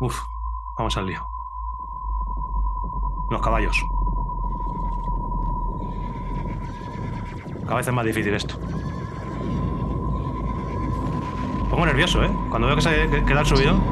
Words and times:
Uf, 0.00 0.16
vamos 0.76 0.96
al 0.96 1.06
lío. 1.06 1.26
Los 3.30 3.42
caballos. 3.42 3.84
Cada 7.62 7.76
vez 7.76 7.88
es 7.88 7.92
más 7.92 8.04
difícil 8.04 8.32
esto. 8.32 8.54
Pongo 11.68 11.84
nervioso, 11.84 12.22
¿eh? 12.24 12.30
Cuando 12.48 12.68
veo 12.68 12.76
que 12.76 12.82
se 12.82 13.10
que, 13.10 13.24
que 13.24 13.34
da 13.34 13.40
el 13.40 13.46
subidón. 13.46 13.82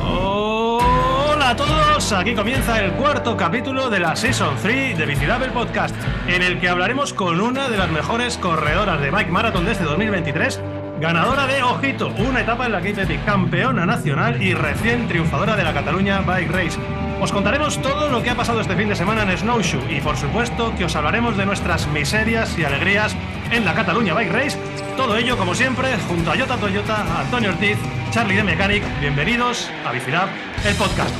Hola 0.00 1.50
a 1.50 1.56
todos, 1.56 2.12
aquí 2.12 2.34
comienza 2.34 2.80
el 2.80 2.92
cuarto 2.92 3.36
capítulo 3.36 3.90
de 3.90 4.00
la 4.00 4.16
Season 4.16 4.56
3 4.62 4.96
de 4.96 5.06
Bicilabel 5.06 5.50
Podcast, 5.50 5.94
en 6.26 6.42
el 6.42 6.60
que 6.60 6.68
hablaremos 6.68 7.12
con 7.12 7.40
una 7.40 7.68
de 7.68 7.76
las 7.76 7.90
mejores 7.90 8.38
corredoras 8.38 9.00
de 9.00 9.10
Bike 9.10 9.30
Marathon 9.30 9.64
de 9.64 9.72
este 9.72 9.84
2023, 9.84 10.60
ganadora 11.00 11.46
de 11.46 11.62
Ojito, 11.62 12.08
una 12.18 12.40
etapa 12.40 12.66
en 12.66 12.72
la 12.72 12.80
que 12.80 12.90
hice 12.90 13.20
campeona 13.24 13.84
nacional 13.84 14.42
y 14.42 14.54
recién 14.54 15.08
triunfadora 15.08 15.56
de 15.56 15.64
la 15.64 15.74
Cataluña 15.74 16.20
Bike 16.20 16.50
Race. 16.50 16.78
Os 17.20 17.32
contaremos 17.32 17.80
todo 17.80 18.08
lo 18.08 18.22
que 18.22 18.30
ha 18.30 18.34
pasado 18.34 18.60
este 18.60 18.76
fin 18.76 18.88
de 18.88 18.96
semana 18.96 19.22
en 19.22 19.36
Snowshoe 19.36 19.94
y 19.94 20.00
por 20.00 20.16
supuesto 20.16 20.74
que 20.76 20.84
os 20.84 20.96
hablaremos 20.96 21.36
de 21.36 21.46
nuestras 21.46 21.86
miserias 21.88 22.58
y 22.58 22.64
alegrías 22.64 23.14
en 23.50 23.64
la 23.64 23.74
Cataluña 23.74 24.14
Bike 24.14 24.32
Race. 24.32 24.58
Todo 24.96 25.16
ello, 25.16 25.36
como 25.36 25.54
siempre, 25.54 25.88
junto 26.08 26.30
a 26.30 26.36
Jota 26.36 26.56
Toyota, 26.56 27.20
Antonio 27.20 27.50
Ortiz, 27.50 27.78
Charlie 28.10 28.36
de 28.36 28.44
Mechanic. 28.44 28.82
Bienvenidos 29.00 29.70
a 29.86 29.92
Bicilab, 29.92 30.28
el 30.64 30.74
podcast. 30.76 31.14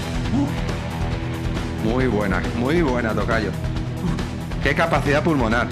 Muy 1.84 2.06
buena, 2.06 2.43
muy 2.56 2.83
buena, 2.83 3.15
Tocayo. 3.15 3.51
Qué 4.62 4.75
capacidad 4.75 5.23
pulmonar. 5.23 5.69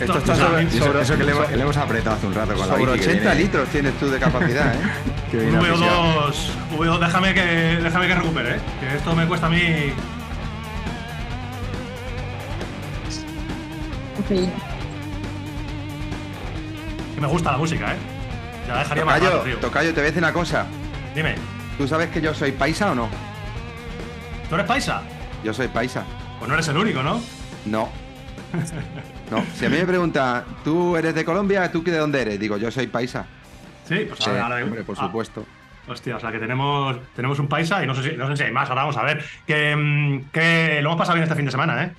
Esto 0.00 0.18
está 0.18 0.34
sobre- 0.34 0.70
sobre, 0.70 0.78
sobre- 0.80 1.02
eso 1.02 1.16
que 1.18 1.24
le 1.24 1.30
hemos, 1.32 1.44
sobre- 1.44 1.56
le 1.56 1.62
hemos 1.62 1.76
apretado 1.76 2.16
hace 2.16 2.26
un 2.26 2.34
rato 2.34 2.52
con 2.54 2.60
la 2.68 2.74
sobre 2.76 2.92
bici 2.92 2.98
que 2.98 3.10
80 3.10 3.22
viene- 3.30 3.34
litros 3.44 3.68
tienes 3.68 3.94
tú 3.98 4.10
de 4.10 4.18
capacidad, 4.18 4.74
¿eh? 4.74 4.78
que 5.30 5.36
viene 5.36 5.58
VO2, 5.58 6.28
asfixiado. 6.28 6.32
VO2, 6.76 6.98
déjame 6.98 7.34
que, 7.34 7.40
déjame 7.82 8.06
que 8.08 8.14
recupere, 8.14 8.56
¿eh? 8.56 8.60
que 8.80 8.96
esto 8.96 9.14
me 9.14 9.26
cuesta 9.26 9.46
a 9.46 9.50
mí. 9.50 9.92
Que 17.14 17.20
me 17.20 17.26
gusta 17.26 17.52
la 17.52 17.58
música, 17.58 17.92
¿eh? 17.94 17.96
Ya 18.66 18.74
la 18.74 18.78
dejaría 18.80 19.04
más 19.04 19.14
Tocayo, 19.18 19.36
rato, 19.36 19.44
tío. 19.48 19.56
Tocayo, 19.58 19.88
te 19.90 19.94
voy 19.94 20.02
a 20.02 20.06
decir 20.06 20.18
una 20.22 20.32
cosa. 20.32 20.66
Dime, 21.14 21.34
¿Tú 21.78 21.88
sabes 21.88 22.10
que 22.10 22.20
yo 22.20 22.34
soy 22.34 22.52
paisa 22.52 22.92
o 22.92 22.94
no? 22.94 23.08
¿tú 24.48 24.54
eres 24.54 24.66
paisa? 24.66 25.02
Yo 25.42 25.52
soy 25.54 25.68
paisa. 25.68 26.04
Pues 26.38 26.48
no 26.48 26.54
eres 26.54 26.68
el 26.68 26.76
único, 26.76 27.02
¿no? 27.02 27.20
No. 27.64 27.88
No, 29.30 29.42
si 29.54 29.64
a 29.66 29.68
mí 29.70 29.76
me 29.78 29.86
pregunta, 29.86 30.44
¿tú 30.64 30.96
eres 30.96 31.14
de 31.14 31.24
Colombia? 31.24 31.70
¿Tú 31.72 31.82
de 31.82 31.96
dónde 31.96 32.20
eres? 32.22 32.38
Digo, 32.38 32.56
yo 32.58 32.70
soy 32.70 32.86
paisa. 32.86 33.26
Sí, 33.88 34.04
pues 34.08 34.18
Sí, 34.20 34.28
ahora, 34.30 34.44
ahora- 34.46 34.64
hombre, 34.64 34.82
por 34.82 34.96
ah, 34.98 35.06
supuesto. 35.06 35.44
Hostia, 35.88 36.16
o 36.16 36.20
sea 36.20 36.30
que 36.30 36.38
tenemos, 36.38 36.96
tenemos 37.16 37.38
un 37.38 37.48
paisa 37.48 37.82
y 37.82 37.86
no 37.86 37.94
sé, 37.94 38.10
si, 38.10 38.16
no 38.16 38.28
sé 38.28 38.36
si 38.36 38.42
hay 38.44 38.52
más. 38.52 38.68
Ahora 38.68 38.82
vamos 38.82 38.96
a 38.96 39.02
ver. 39.02 39.24
Que, 39.46 39.74
mm, 39.74 40.30
que 40.32 40.80
lo 40.82 40.90
hemos 40.90 40.98
pasado 40.98 41.14
bien 41.14 41.24
este 41.24 41.34
fin 41.34 41.44
de 41.46 41.50
semana, 41.50 41.82
¿eh? 41.84 41.92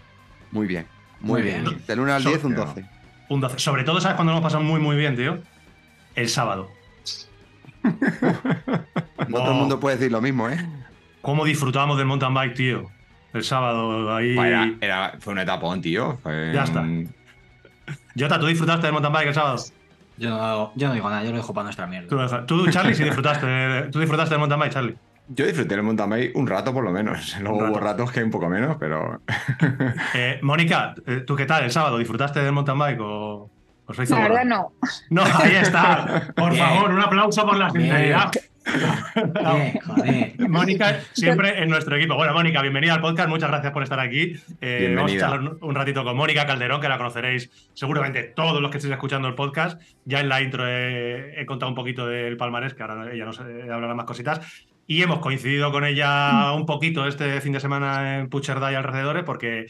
Muy 0.52 0.68
bien, 0.68 0.86
muy, 1.20 1.42
Muy 1.42 1.42
bien. 1.42 1.64
bien. 1.66 1.82
Del 1.86 2.00
1 2.00 2.14
al 2.14 2.24
So- 2.24 2.30
10, 2.30 2.44
un 2.46 2.56
12. 2.56 2.86
Un 3.30 3.42
12. 3.42 3.60
Sobre 3.60 3.84
todo, 3.84 4.00
¿sabes 4.00 4.16
cuándo 4.16 4.32
lo 4.32 4.38
hemos 4.38 4.48
pasado 4.48 4.64
muy, 4.64 4.80
muy 4.80 4.96
bien, 4.96 5.16
tío? 5.16 5.40
El 6.16 6.30
sábado. 6.30 6.70
No 9.28 9.38
todo 9.40 9.52
el 9.52 9.58
mundo 9.58 9.80
puede 9.80 9.98
decir 9.98 10.12
lo 10.12 10.22
mismo, 10.22 10.50
¿eh? 10.50 10.58
¿Cómo 11.22 11.46
disfrutamos 11.46 11.98
del 11.98 12.06
mountain 12.06 12.34
bike, 12.34 12.54
tío? 12.56 12.90
El 13.34 13.44
sábado 13.44 14.16
ahí. 14.16 14.38
Era- 14.38 14.72
era- 14.80 15.14
fue 15.20 15.34
un 15.34 15.40
etapón, 15.40 15.82
tío. 15.82 16.18
Fue 16.22 16.52
Ya 16.54 16.64
está. 16.64 16.82
un- 16.82 17.14
Jota, 18.18 18.40
¿tú 18.40 18.46
disfrutaste 18.46 18.84
del 18.88 18.94
mountain 18.94 19.14
bike 19.14 19.28
el 19.30 19.34
sábado? 19.34 19.58
Yo 20.18 20.30
no, 20.30 20.72
yo 20.76 20.88
no 20.88 20.94
digo 20.94 21.10
nada, 21.10 21.24
yo 21.24 21.32
lo 21.32 21.38
dejo 21.38 21.54
para 21.54 21.64
nuestra 21.66 21.88
mierda. 21.88 22.46
Tú, 22.46 22.68
Charlie, 22.70 22.94
sí 22.94 23.04
disfrutaste. 23.04 23.90
¿Tú 23.92 24.00
disfrutaste 24.00 24.34
del 24.36 24.40
mountain 24.40 24.60
bike, 24.62 24.72
Charlie? 24.74 24.96
Yo 25.30 25.46
disfruté 25.46 25.74
el 25.76 25.84
mountain 25.84 26.10
bike 26.10 26.36
un 26.36 26.46
rato 26.48 26.72
por 26.74 26.84
lo 26.84 26.92
menos. 26.92 27.36
Luego 27.40 27.58
Un 27.58 27.64
hubo 27.64 27.74
rato. 27.76 27.86
ratos 27.86 28.12
que 28.12 28.24
un 28.24 28.30
poco 28.30 28.48
menos, 28.50 28.78
pero. 28.80 29.22
Eh, 30.14 30.40
Mónica, 30.44 30.94
eh, 31.08 31.24
¿tú 31.26 31.36
qué 31.36 31.46
tal 31.46 31.64
el 31.64 31.72
sábado? 31.72 31.98
¿Disfrutaste 31.98 32.42
del 32.42 32.52
mountain 32.52 32.78
bike 32.78 33.00
o 33.02 33.50
os 33.86 34.10
La 34.10 34.20
verdad 34.20 34.46
no. 34.46 34.74
No, 35.10 35.24
ahí 35.24 35.56
está. 35.56 36.32
Por 36.36 36.52
Bien. 36.52 36.66
favor, 36.66 36.92
un 36.92 37.02
aplauso 37.02 37.46
por 37.46 37.58
la 37.58 37.70
sinceridad. 37.70 38.32
Joder. 38.66 40.50
Mónica, 40.50 41.00
siempre 41.14 41.62
en 41.62 41.70
nuestro 41.70 41.96
equipo. 41.96 42.16
Bueno, 42.16 42.34
Mónica, 42.34 42.62
bienvenida 42.62 42.94
al 42.94 43.02
podcast. 43.02 43.30
Muchas 43.30 43.50
gracias 43.50 43.72
por 43.74 43.84
estar 43.84 44.00
aquí. 44.00 44.36
Eh, 44.62 44.94
vamos 44.96 45.14
a 45.14 45.18
charlar 45.20 45.40
un- 45.42 45.58
un 45.62 45.76
ratito 45.76 46.04
con 46.04 46.16
Mónica 46.16 46.46
Calderón, 46.46 46.82
que 46.82 46.90
la 46.90 46.98
conoceréis 46.98 47.50
seguramente 47.74 48.24
todos 48.24 48.62
los 48.62 48.72
que 48.72 48.78
estéis 48.78 48.94
escuchando 48.94 49.28
el 49.28 49.36
podcast. 49.36 49.82
Ya 50.06 50.20
en 50.20 50.30
la 50.30 50.42
intro 50.42 50.68
he, 50.68 51.40
he 51.42 51.46
contado 51.46 51.70
un 51.70 51.76
poquito 51.76 52.08
del 52.08 52.38
palmarés, 52.38 52.74
que 52.74 52.84
ahora 52.84 53.12
ella 53.14 53.26
nos 53.26 53.40
eh, 53.40 53.70
hablará 53.72 53.94
más 53.94 54.06
cositas. 54.06 54.40
Y 54.86 55.02
hemos 55.02 55.20
coincidido 55.20 55.72
con 55.72 55.86
ella 55.86 56.52
un 56.54 56.66
poquito 56.66 57.08
este 57.08 57.40
fin 57.42 57.54
de 57.54 57.60
semana 57.62 58.20
en 58.20 58.30
Pucherdá 58.30 58.72
y 58.72 58.76
alrededores, 58.76 59.24
porque 59.24 59.68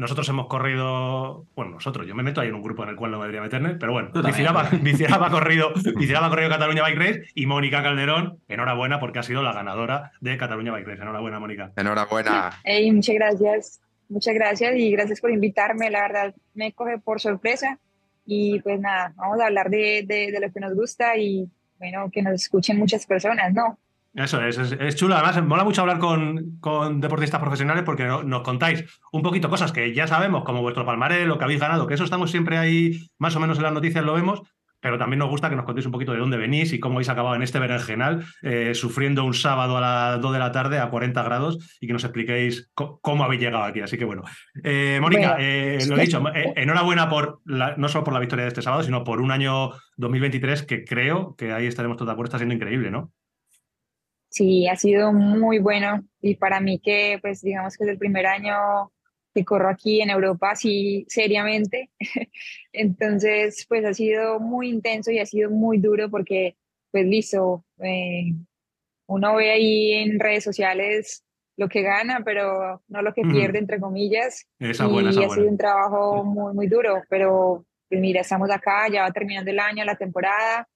nosotros 0.00 0.28
hemos 0.28 0.46
corrido. 0.46 1.46
Bueno, 1.54 1.72
nosotros, 1.72 2.06
yo 2.06 2.14
me 2.14 2.22
meto 2.22 2.40
ahí 2.40 2.48
en 2.48 2.54
un 2.54 2.62
grupo 2.62 2.82
en 2.82 2.88
el 2.90 2.96
cual 2.96 3.10
no 3.12 3.18
me 3.18 3.24
debería 3.24 3.42
meterme, 3.42 3.74
pero 3.76 3.92
bueno, 3.92 4.10
Bicilab 4.12 5.22
ha- 5.22 5.30
corrido, 5.30 5.72
corrido 6.30 6.48
Cataluña 6.50 6.82
Bike 6.82 6.98
Race 6.98 7.22
y 7.34 7.46
Mónica 7.46 7.82
Calderón, 7.82 8.38
enhorabuena 8.48 8.98
porque 9.00 9.18
ha 9.20 9.22
sido 9.22 9.42
la 9.42 9.52
ganadora 9.52 10.12
de 10.20 10.36
Cataluña 10.36 10.72
Bike 10.72 10.86
Race. 10.88 11.02
Enhorabuena, 11.02 11.38
Mónica. 11.38 11.72
Enhorabuena. 11.76 12.50
Ey, 12.64 12.90
muchas 12.90 13.14
gracias. 13.14 13.80
Muchas 14.08 14.34
gracias 14.34 14.74
y 14.76 14.90
gracias 14.90 15.20
por 15.20 15.30
invitarme. 15.30 15.88
La 15.90 16.02
verdad 16.02 16.34
me 16.54 16.72
coge 16.72 16.98
por 16.98 17.20
sorpresa. 17.20 17.78
Y 18.26 18.60
pues 18.60 18.78
nada, 18.80 19.12
vamos 19.16 19.40
a 19.40 19.46
hablar 19.46 19.70
de, 19.70 20.04
de, 20.06 20.30
de 20.32 20.40
lo 20.40 20.52
que 20.52 20.60
nos 20.60 20.74
gusta 20.74 21.16
y 21.16 21.48
bueno, 21.78 22.10
que 22.12 22.22
nos 22.22 22.34
escuchen 22.34 22.78
muchas 22.78 23.06
personas, 23.06 23.52
¿no? 23.54 23.78
Eso 24.14 24.40
es, 24.44 24.58
es, 24.58 24.72
es 24.72 24.96
chulo. 24.96 25.14
Además, 25.14 25.42
mola 25.44 25.62
mucho 25.64 25.82
hablar 25.82 25.98
con, 25.98 26.58
con 26.60 27.00
deportistas 27.00 27.40
profesionales 27.40 27.84
porque 27.84 28.04
no- 28.04 28.22
nos 28.24 28.42
contáis 28.42 28.84
un 29.12 29.22
poquito 29.22 29.48
cosas 29.48 29.70
que 29.72 29.94
ya 29.94 30.06
sabemos, 30.08 30.42
como 30.44 30.62
vuestro 30.62 30.84
palmarés, 30.84 31.26
lo 31.28 31.38
que 31.38 31.44
habéis 31.44 31.60
ganado, 31.60 31.86
que 31.86 31.94
eso 31.94 32.04
estamos 32.04 32.30
siempre 32.30 32.58
ahí, 32.58 33.08
más 33.18 33.36
o 33.36 33.40
menos 33.40 33.58
en 33.58 33.62
las 33.64 33.72
noticias 33.72 34.04
lo 34.04 34.14
vemos, 34.14 34.42
pero 34.82 34.96
también 34.98 35.18
nos 35.18 35.28
gusta 35.28 35.48
que 35.50 35.56
nos 35.56 35.64
contéis 35.66 35.84
un 35.86 35.92
poquito 35.92 36.12
de 36.12 36.18
dónde 36.18 36.38
venís 36.38 36.72
y 36.72 36.80
cómo 36.80 36.94
habéis 36.96 37.10
acabado 37.10 37.36
en 37.36 37.42
este 37.42 37.58
berenjenal, 37.60 38.24
eh, 38.42 38.74
sufriendo 38.74 39.24
un 39.24 39.34
sábado 39.34 39.76
a 39.76 39.80
las 39.82 40.20
2 40.22 40.32
de 40.32 40.38
la 40.38 40.50
tarde 40.52 40.78
a 40.80 40.88
40 40.88 41.22
grados 41.22 41.76
y 41.80 41.86
que 41.86 41.92
nos 41.92 42.02
expliquéis 42.02 42.70
cómo 42.74 43.22
habéis 43.22 43.42
llegado 43.42 43.62
aquí. 43.62 43.80
Así 43.82 43.96
que 43.98 44.06
bueno. 44.06 44.22
Eh, 44.64 44.98
Mónica, 45.02 45.36
eh, 45.38 45.78
lo 45.86 45.96
he 45.98 46.00
dicho, 46.06 46.22
enhorabuena 46.56 47.08
por 47.10 47.40
la- 47.44 47.76
no 47.76 47.88
solo 47.88 48.04
por 48.04 48.14
la 48.14 48.20
victoria 48.20 48.44
de 48.44 48.48
este 48.48 48.62
sábado, 48.62 48.82
sino 48.82 49.04
por 49.04 49.20
un 49.20 49.30
año 49.30 49.70
2023 49.98 50.62
que 50.62 50.82
creo 50.84 51.34
que 51.36 51.52
ahí 51.52 51.66
estaremos 51.66 51.96
todos 51.98 52.08
de 52.08 52.12
acuerdo, 52.14 52.28
está 52.28 52.38
siendo 52.38 52.54
increíble, 52.54 52.90
¿no? 52.90 53.12
Sí, 54.30 54.68
ha 54.68 54.76
sido 54.76 55.12
muy 55.12 55.58
bueno 55.58 56.04
y 56.20 56.36
para 56.36 56.60
mí 56.60 56.78
que 56.78 57.18
pues 57.20 57.42
digamos 57.42 57.76
que 57.76 57.84
es 57.84 57.90
el 57.90 57.98
primer 57.98 58.26
año 58.26 58.54
que 59.34 59.44
corro 59.44 59.68
aquí 59.68 60.00
en 60.00 60.10
Europa 60.10 60.52
así 60.52 61.04
seriamente. 61.08 61.90
Entonces 62.72 63.66
pues 63.68 63.84
ha 63.84 63.92
sido 63.92 64.38
muy 64.40 64.68
intenso 64.68 65.10
y 65.10 65.18
ha 65.18 65.26
sido 65.26 65.50
muy 65.50 65.78
duro 65.78 66.10
porque 66.10 66.56
pues 66.92 67.06
listo, 67.06 67.64
eh, 67.82 68.32
uno 69.06 69.34
ve 69.34 69.50
ahí 69.50 69.92
en 69.92 70.20
redes 70.20 70.44
sociales 70.44 71.24
lo 71.56 71.68
que 71.68 71.82
gana, 71.82 72.22
pero 72.24 72.82
no 72.88 73.02
lo 73.02 73.12
que 73.12 73.22
pierde 73.22 73.58
entre 73.58 73.80
comillas. 73.80 74.46
Esa 74.58 74.86
y 74.86 74.92
buena, 74.92 75.10
esa 75.10 75.20
ha 75.20 75.26
buena. 75.26 75.42
sido 75.42 75.50
un 75.50 75.58
trabajo 75.58 76.24
muy, 76.24 76.54
muy 76.54 76.68
duro, 76.68 77.02
pero 77.08 77.66
pues 77.88 78.00
mira, 78.00 78.20
estamos 78.20 78.50
acá, 78.50 78.88
ya 78.88 79.02
va 79.02 79.10
terminando 79.10 79.50
el 79.50 79.58
año, 79.58 79.84
la 79.84 79.96
temporada, 79.96 80.68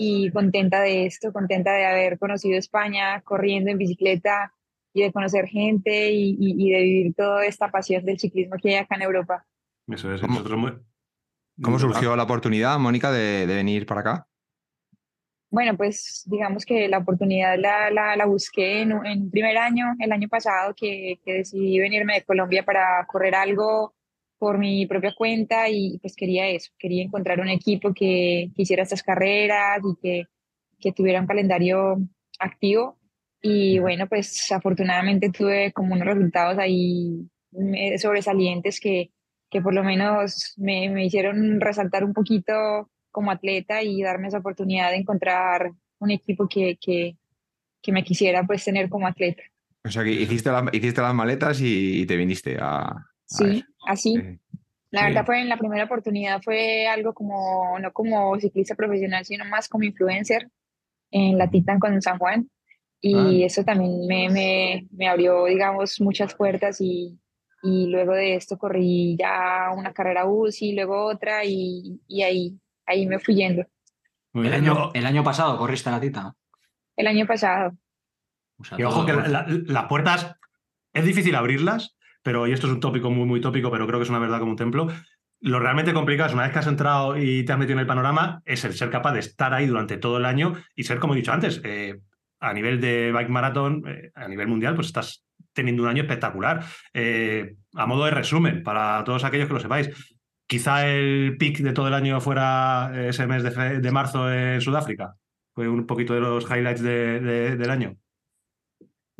y 0.00 0.30
contenta 0.30 0.80
de 0.80 1.04
esto, 1.06 1.32
contenta 1.32 1.72
de 1.72 1.84
haber 1.84 2.18
conocido 2.18 2.56
España 2.56 3.20
corriendo 3.22 3.70
en 3.70 3.76
bicicleta 3.78 4.54
y 4.94 5.02
de 5.02 5.12
conocer 5.12 5.46
gente 5.48 6.12
y, 6.12 6.30
y- 6.40 6.54
y 6.66 6.70
de 6.70 6.82
vivir 6.82 7.14
toda 7.14 7.44
esta 7.44 7.70
pasión 7.70 8.04
del 8.04 8.18
ciclismo 8.18 8.56
que 8.62 8.70
hay 8.70 8.74
acá 8.76 8.94
en 8.94 9.02
Europa. 9.02 9.44
Eso 9.88 10.14
es. 10.14 10.20
¿Cómo- 10.20 10.40
muy- 10.56 10.78
¿Cómo 11.60 11.78
surgió 11.80 12.14
la 12.14 12.22
oportunidad, 12.22 12.78
Mónica, 12.78 13.10
de, 13.10 13.46
de 13.46 13.54
venir 13.56 13.84
para 13.84 14.00
acá? 14.02 14.28
Bueno, 15.50 15.76
pues 15.76 16.22
digamos 16.26 16.64
que 16.64 16.88
la 16.88 16.98
oportunidad 16.98 17.58
la, 17.58 17.90
la, 17.90 18.14
la 18.16 18.26
busqué 18.26 18.82
en, 18.82 18.92
en 19.04 19.22
un 19.22 19.30
primer 19.30 19.56
año, 19.58 19.86
el 19.98 20.12
año 20.12 20.28
pasado, 20.28 20.74
que, 20.76 21.18
que 21.24 21.32
decidí 21.32 21.78
venirme 21.80 22.14
de 22.14 22.22
Colombia 22.24 22.64
para 22.64 23.04
correr 23.06 23.34
algo 23.34 23.94
por 24.38 24.58
mi 24.58 24.86
propia 24.86 25.14
cuenta 25.16 25.68
y 25.68 25.98
pues 25.98 26.14
quería 26.16 26.48
eso, 26.48 26.70
quería 26.78 27.02
encontrar 27.02 27.40
un 27.40 27.48
equipo 27.48 27.92
que, 27.92 28.50
que 28.54 28.62
hiciera 28.62 28.82
estas 28.84 29.02
carreras 29.02 29.80
y 29.84 30.00
que, 30.00 30.24
que 30.78 30.92
tuviera 30.92 31.20
un 31.20 31.26
calendario 31.26 31.98
activo. 32.38 32.98
Y 33.42 33.78
bueno, 33.78 34.06
pues 34.08 34.50
afortunadamente 34.52 35.30
tuve 35.30 35.72
como 35.72 35.94
unos 35.94 36.06
resultados 36.06 36.58
ahí 36.58 37.28
sobresalientes 37.98 38.80
que, 38.80 39.10
que 39.50 39.60
por 39.60 39.74
lo 39.74 39.82
menos 39.84 40.54
me, 40.56 40.88
me 40.90 41.06
hicieron 41.06 41.60
resaltar 41.60 42.04
un 42.04 42.12
poquito 42.12 42.90
como 43.10 43.30
atleta 43.30 43.82
y 43.82 44.02
darme 44.02 44.28
esa 44.28 44.38
oportunidad 44.38 44.90
de 44.90 44.98
encontrar 44.98 45.72
un 45.98 46.10
equipo 46.10 46.48
que, 46.48 46.76
que, 46.80 47.16
que 47.82 47.92
me 47.92 48.04
quisiera 48.04 48.44
pues 48.46 48.64
tener 48.64 48.88
como 48.88 49.06
atleta. 49.06 49.42
O 49.84 49.90
sea 49.90 50.04
que 50.04 50.12
hiciste, 50.12 50.50
la- 50.50 50.68
hiciste 50.72 51.00
las 51.00 51.14
maletas 51.14 51.60
y, 51.60 52.02
y 52.02 52.06
te 52.06 52.16
viniste 52.16 52.56
a. 52.60 52.82
a 52.88 53.04
Sí, 53.24 53.44
ver. 53.44 53.64
Así. 53.88 54.14
La 54.90 55.04
verdad 55.04 55.26
fue 55.26 55.40
en 55.40 55.48
la 55.48 55.56
primera 55.58 55.84
oportunidad 55.84 56.40
fue 56.42 56.86
algo 56.86 57.12
como, 57.12 57.78
no 57.78 57.92
como 57.92 58.38
ciclista 58.40 58.74
profesional, 58.74 59.24
sino 59.24 59.44
más 59.44 59.68
como 59.68 59.84
influencer. 59.84 60.48
en 61.10 61.38
la 61.38 61.48
Titan 61.48 61.78
con 61.80 62.00
San 62.02 62.18
Juan 62.18 62.50
y 63.00 63.42
Ah. 63.42 63.46
eso 63.46 63.64
también 63.64 64.06
me, 64.06 64.28
me, 64.28 64.86
me 64.90 65.08
abrió, 65.08 65.46
digamos, 65.46 66.00
muchas 66.02 66.34
puertas 66.34 66.80
y, 66.82 67.18
y 67.62 67.86
luego 67.86 68.12
de 68.12 68.34
esto 68.34 68.58
corrí 68.58 69.16
ya 69.18 69.70
una 69.74 69.94
carrera 69.94 70.26
UCI, 70.26 70.74
luego 70.74 71.06
otra 71.06 71.44
y, 71.46 71.98
y 72.08 72.22
ahí, 72.22 72.58
ahí 72.84 73.06
me 73.06 73.18
fui 73.18 73.36
yendo. 73.36 73.64
El 74.34 74.52
año, 74.52 74.90
el 74.92 75.06
año 75.06 75.24
pasado 75.24 75.56
corriste 75.56 75.90
la 75.90 75.98
tita. 76.00 76.34
El 76.96 77.06
año 77.06 77.26
pasado. 77.26 77.72
O 78.58 78.64
sea, 78.64 78.78
Y 78.78 78.82
ojo 78.84 79.06
que 79.06 79.14
la- 79.14 79.28
la- 79.28 79.46
las 79.48 79.84
puertas 79.86 80.34
es 80.92 81.04
difícil 81.06 81.34
abrirlas, 81.36 81.96
pero 82.22 82.46
y 82.46 82.52
esto 82.52 82.66
es 82.66 82.72
un 82.72 82.80
tópico 82.80 83.10
muy, 83.10 83.24
muy 83.26 83.40
tópico, 83.40 83.70
pero 83.70 83.86
creo 83.86 83.98
que 83.98 84.04
es 84.04 84.10
una 84.10 84.18
verdad 84.18 84.38
como 84.38 84.52
un 84.52 84.56
templo. 84.56 84.88
Lo 85.40 85.60
realmente 85.60 85.92
complicado 85.92 86.28
es 86.28 86.34
una 86.34 86.42
vez 86.42 86.52
que 86.52 86.58
has 86.58 86.66
entrado 86.66 87.16
y 87.16 87.44
te 87.44 87.52
has 87.52 87.58
metido 87.58 87.74
en 87.74 87.80
el 87.80 87.86
panorama, 87.86 88.42
es 88.44 88.64
el 88.64 88.74
ser 88.74 88.90
capaz 88.90 89.12
de 89.12 89.20
estar 89.20 89.54
ahí 89.54 89.66
durante 89.66 89.96
todo 89.96 90.16
el 90.18 90.24
año 90.24 90.54
y 90.74 90.82
ser, 90.84 90.98
como 90.98 91.14
he 91.14 91.16
dicho 91.18 91.32
antes, 91.32 91.60
eh, 91.64 92.00
a 92.40 92.52
nivel 92.52 92.80
de 92.80 93.12
bike 93.12 93.28
marathon, 93.28 93.82
eh, 93.86 94.10
a 94.14 94.26
nivel 94.28 94.48
mundial, 94.48 94.74
pues 94.74 94.88
estás 94.88 95.24
teniendo 95.52 95.82
un 95.84 95.88
año 95.88 96.02
espectacular. 96.02 96.64
Eh, 96.92 97.54
a 97.74 97.86
modo 97.86 98.04
de 98.04 98.10
resumen, 98.10 98.62
para 98.64 99.02
todos 99.04 99.22
aquellos 99.24 99.46
que 99.46 99.54
lo 99.54 99.60
sepáis, 99.60 99.90
quizá 100.46 100.86
el 100.88 101.36
pick 101.38 101.58
de 101.58 101.72
todo 101.72 101.86
el 101.88 101.94
año 101.94 102.20
fuera 102.20 102.90
ese 103.08 103.26
mes 103.28 103.42
de, 103.44 103.78
de 103.80 103.90
marzo 103.92 104.32
en 104.32 104.60
Sudáfrica. 104.60 105.14
Fue 105.54 105.68
un 105.68 105.86
poquito 105.86 106.14
de 106.14 106.20
los 106.20 106.44
highlights 106.50 106.82
de- 106.82 107.20
de- 107.20 107.56
del 107.56 107.70
año. 107.70 107.96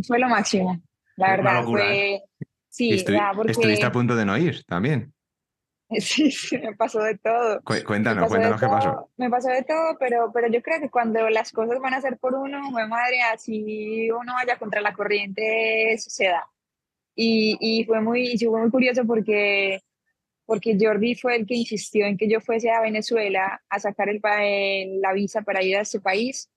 Fue 0.07 0.19
lo 0.19 0.29
máximo, 0.29 0.81
la 1.17 1.31
verdad. 1.31 1.61
locura, 1.61 1.85
fue... 1.85 2.21
Sí, 2.69 2.91
Estu- 2.93 3.15
ya, 3.15 3.33
porque... 3.35 3.53
Estuviste 3.53 3.87
a 3.87 3.93
punto 3.93 4.15
de 4.15 4.25
no 4.25 4.37
ir 4.37 4.65
también. 4.65 5.13
Sí, 6.01 6.31
sí, 6.31 6.59
me 6.59 6.75
pasó 6.77 7.03
de 7.03 7.17
todo. 7.17 7.63
Cu- 7.63 7.83
cuéntanos, 7.87 8.29
cuéntanos 8.29 8.61
qué 8.61 8.67
pasó. 8.67 9.11
Me 9.17 9.31
pasó 9.31 9.49
de 9.49 9.63
todo, 9.63 9.97
pero, 9.99 10.31
pero 10.35 10.49
yo 10.49 10.63
creo 10.63 10.81
que 10.81 10.91
cuando 10.91 11.31
las 11.31 11.51
cosas 11.51 11.79
van 11.81 11.95
a 11.95 12.01
ser 12.03 12.19
por 12.19 12.35
uno, 12.35 12.71
madre, 12.71 13.23
así 13.23 14.11
uno 14.11 14.35
vaya 14.35 14.59
contra 14.59 14.83
la 14.83 14.93
corriente, 14.93 15.93
eso 15.93 16.11
se 16.11 16.27
da. 16.27 16.45
Y, 17.15 17.57
y 17.61 17.85
fue 17.85 18.01
muy, 18.01 18.33
y 18.35 18.39
fue 18.39 18.61
muy 18.61 18.71
curioso 18.71 19.05
porque, 19.07 19.81
porque 20.45 20.77
Jordi 20.79 21.15
fue 21.15 21.37
el 21.37 21.47
que 21.47 21.55
insistió 21.55 22.05
en 22.07 22.17
que 22.19 22.29
yo 22.29 22.41
fuese 22.41 22.71
a 22.71 22.81
Venezuela 22.83 23.61
a 23.69 23.79
sacar 23.81 24.09
el, 24.11 24.21
la 25.01 25.13
visa 25.15 25.43
para 25.43 25.63
ir 25.63 25.77
a 25.77 25.81
ese 25.81 26.01
país, 26.01 26.51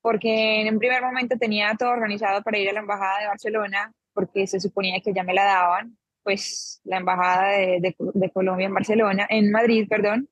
porque 0.00 0.60
en 0.60 0.74
un 0.74 0.80
primer 0.80 1.02
momento 1.02 1.38
tenía 1.38 1.72
todo 1.78 1.90
organizado 1.90 2.42
para 2.42 2.58
ir 2.58 2.68
a 2.68 2.72
la 2.72 2.80
Embajada 2.80 3.20
de 3.20 3.26
Barcelona, 3.28 3.92
porque 4.14 4.46
se 4.46 4.60
suponía 4.60 5.00
que 5.00 5.12
ya 5.14 5.22
me 5.24 5.34
la 5.34 5.44
daban, 5.44 5.96
pues 6.22 6.80
la 6.84 6.98
Embajada 6.98 7.52
de, 7.58 7.80
de- 7.80 7.96
de 7.98 8.30
Colombia 8.30 8.66
en 8.66 8.74
Barcelona, 8.74 9.26
en 9.28 9.50
Madrid, 9.50 9.86
perdón. 9.88 10.28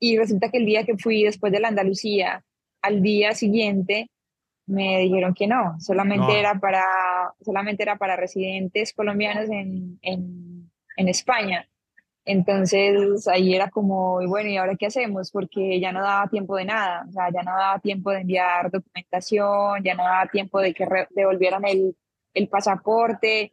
Y 0.00 0.18
resulta 0.18 0.50
que 0.50 0.58
el 0.58 0.66
día 0.66 0.84
que 0.84 0.96
fui 0.98 1.22
después 1.22 1.52
de 1.52 1.60
la 1.60 1.68
Andalucía, 1.68 2.44
al 2.82 3.00
día 3.02 3.32
siguiente, 3.32 4.10
me 4.66 4.98
dijeron 5.00 5.34
que 5.34 5.46
no, 5.46 5.78
solamente, 5.80 6.26
No. 6.26 6.32
Era, 6.32 6.58
para, 6.58 6.82
solamente 7.40 7.82
era 7.82 7.96
para 7.96 8.16
residentes 8.16 8.92
colombianos 8.92 9.48
en, 9.50 9.98
en, 10.02 10.70
en 10.96 11.08
España. 11.08 11.68
Entonces 12.26 13.28
ahí 13.28 13.54
era 13.54 13.68
como, 13.70 14.22
y 14.22 14.26
bueno, 14.26 14.48
¿y 14.48 14.56
ahora 14.56 14.76
qué 14.78 14.86
hacemos? 14.86 15.30
Porque 15.30 15.78
ya 15.78 15.92
no 15.92 16.02
daba 16.02 16.26
tiempo 16.28 16.56
de 16.56 16.64
nada, 16.64 17.04
o 17.08 17.12
sea, 17.12 17.30
ya 17.30 17.42
no 17.42 17.50
daba 17.52 17.78
tiempo 17.80 18.10
de 18.10 18.20
enviar 18.22 18.70
documentación, 18.70 19.82
ya 19.84 19.94
no 19.94 20.04
daba 20.04 20.26
tiempo 20.28 20.58
de 20.60 20.72
que 20.72 20.86
devolvieran 21.10 21.64
el, 21.66 21.94
el 22.34 22.48
pasaporte. 22.48 23.52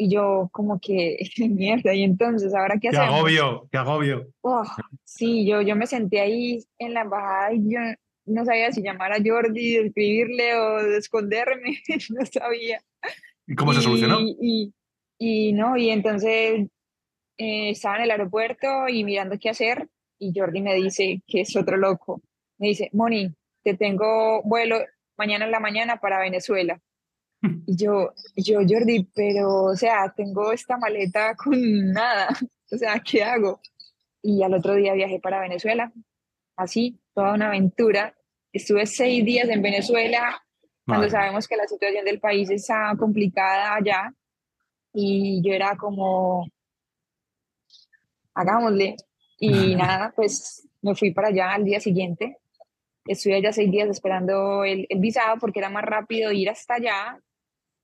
Y 0.00 0.10
yo 0.10 0.48
como 0.52 0.78
que, 0.80 1.18
mierda, 1.48 1.92
y 1.92 2.04
entonces, 2.04 2.54
¿ahora 2.54 2.74
qué 2.74 2.88
¡Qué 2.90 2.96
hacemos? 2.96 3.16
agobio! 3.16 3.68
¡Qué 3.70 3.78
agobio! 3.78 4.28
Oh, 4.42 4.62
sí, 5.04 5.44
yo, 5.44 5.60
yo 5.60 5.74
me 5.74 5.86
senté 5.86 6.20
ahí 6.20 6.64
en 6.78 6.94
la 6.94 7.02
embajada 7.02 7.52
y 7.52 7.72
yo 7.72 7.80
no 8.26 8.44
sabía 8.44 8.70
si 8.70 8.82
llamar 8.82 9.12
a 9.12 9.18
Jordi, 9.24 9.76
escribirle 9.76 10.54
o 10.54 10.78
esconderme, 10.96 11.78
no 12.10 12.26
sabía. 12.26 12.80
¿Y 13.46 13.54
cómo 13.54 13.72
se 13.72 13.80
solucionó? 13.80 14.20
Y, 14.20 14.36
y, 14.40 15.48
y 15.48 15.52
no, 15.52 15.76
y 15.76 15.90
entonces 15.90 16.68
eh, 17.38 17.70
estaba 17.70 17.96
en 17.96 18.02
el 18.02 18.10
aeropuerto 18.12 18.88
y 18.88 19.02
mirando 19.02 19.38
qué 19.40 19.50
hacer 19.50 19.88
y 20.18 20.32
Jordi 20.34 20.60
me 20.60 20.74
dice 20.74 21.22
que 21.26 21.42
es 21.42 21.56
otro 21.56 21.76
loco. 21.76 22.20
Me 22.58 22.68
dice, 22.68 22.90
Moni, 22.92 23.32
te 23.62 23.74
tengo 23.74 24.42
vuelo 24.42 24.78
mañana 25.16 25.44
en 25.44 25.52
la 25.52 25.60
mañana 25.60 26.00
para 26.00 26.18
Venezuela. 26.18 26.80
Y 27.40 27.76
yo, 27.76 28.12
yo, 28.34 28.58
Jordi, 28.68 29.04
pero, 29.14 29.64
o 29.64 29.76
sea, 29.76 30.12
tengo 30.16 30.52
esta 30.52 30.76
maleta 30.76 31.36
con 31.36 31.92
nada, 31.92 32.28
o 32.72 32.76
sea, 32.76 33.00
¿qué 33.00 33.22
hago? 33.22 33.60
Y 34.22 34.42
al 34.42 34.54
otro 34.54 34.74
día 34.74 34.94
viajé 34.94 35.20
para 35.20 35.40
Venezuela, 35.40 35.92
así, 36.56 37.00
toda 37.14 37.34
una 37.34 37.48
aventura. 37.48 38.14
Estuve 38.52 38.86
seis 38.86 39.24
días 39.24 39.48
en 39.48 39.62
Venezuela, 39.62 40.42
cuando 40.84 41.06
Madre. 41.06 41.10
sabemos 41.10 41.46
que 41.46 41.56
la 41.56 41.68
situación 41.68 42.04
del 42.04 42.18
país 42.18 42.50
está 42.50 42.92
complicada 42.98 43.74
allá, 43.74 44.12
y 44.92 45.40
yo 45.44 45.52
era 45.52 45.76
como, 45.76 46.48
hagámosle. 48.34 48.96
Y 49.38 49.76
nada, 49.76 50.12
pues 50.16 50.68
me 50.82 50.96
fui 50.96 51.12
para 51.12 51.28
allá 51.28 51.52
al 51.52 51.64
día 51.64 51.78
siguiente. 51.78 52.38
Estuve 53.06 53.36
allá 53.36 53.52
seis 53.52 53.70
días 53.70 53.88
esperando 53.88 54.64
el, 54.64 54.86
el 54.88 54.98
visado 54.98 55.38
porque 55.38 55.60
era 55.60 55.70
más 55.70 55.84
rápido 55.84 56.32
ir 56.32 56.50
hasta 56.50 56.74
allá 56.74 57.22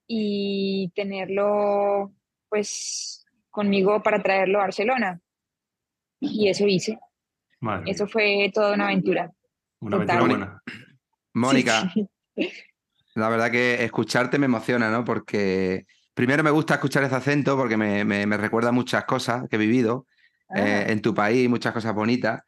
y 0.06 0.90
tenerlo 0.94 2.12
pues 2.48 3.24
conmigo 3.50 4.02
para 4.02 4.22
traerlo 4.22 4.58
a 4.58 4.62
Barcelona. 4.62 5.20
Y 6.20 6.48
eso 6.48 6.66
hice. 6.66 6.98
Madre 7.60 7.84
mía, 7.84 7.92
Eso 7.92 8.06
fue 8.06 8.50
toda 8.52 8.74
una 8.74 8.86
aventura. 8.86 9.32
una 9.80 9.98
total. 9.98 10.16
aventura 10.18 10.38
buena. 10.38 10.62
Mónica, 11.34 11.90
Sí, 11.92 12.08
sí. 12.36 12.48
la 13.14 13.28
verdad 13.28 13.50
que 13.50 13.82
escucharte 13.84 14.38
me 14.38 14.46
emociona, 14.46 14.90
¿no? 14.90 15.04
Porque 15.04 15.86
primero 16.14 16.42
me 16.44 16.50
gusta 16.50 16.74
escuchar 16.74 17.04
ese 17.04 17.14
acento 17.14 17.56
porque 17.56 17.76
me, 17.76 18.04
me- 18.04 18.26
me 18.26 18.36
recuerda 18.36 18.72
muchas 18.72 19.04
cosas 19.04 19.48
que 19.48 19.56
he 19.56 19.58
vivido 19.58 20.06
eh, 20.54 20.84
Ah, 20.86 20.92
en 20.92 21.00
tu 21.02 21.14
país, 21.14 21.48
muchas 21.48 21.72
cosas 21.72 21.94
bonitas. 21.94 22.42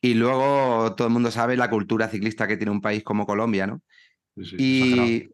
Y 0.00 0.14
luego 0.14 0.94
todo 0.94 1.08
el 1.08 1.12
mundo 1.12 1.30
sabe 1.30 1.56
la 1.56 1.68
cultura 1.68 2.08
ciclista 2.08 2.46
que 2.46 2.56
tiene 2.56 2.70
un 2.72 2.80
país 2.80 3.02
como 3.02 3.26
Colombia, 3.26 3.66
¿no? 3.66 3.82
Sí, 4.36 4.44
sí, 4.44 4.56
exagerado. 4.78 5.08
Y, 5.08 5.30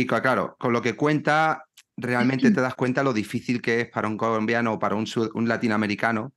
y 0.00 0.06
claro, 0.06 0.56
con 0.58 0.72
lo 0.72 0.82
que 0.82 0.94
cuenta, 0.96 1.64
realmente 1.96 2.50
te 2.50 2.60
das 2.60 2.74
cuenta 2.74 3.02
lo 3.02 3.12
difícil 3.12 3.60
que 3.62 3.80
es 3.82 3.88
para 3.90 4.08
un 4.08 4.16
colombiano 4.16 4.74
o 4.74 4.78
para 4.78 4.94
un, 4.96 5.06
sud- 5.06 5.30
un 5.34 5.48
latinoamericano 5.48 6.32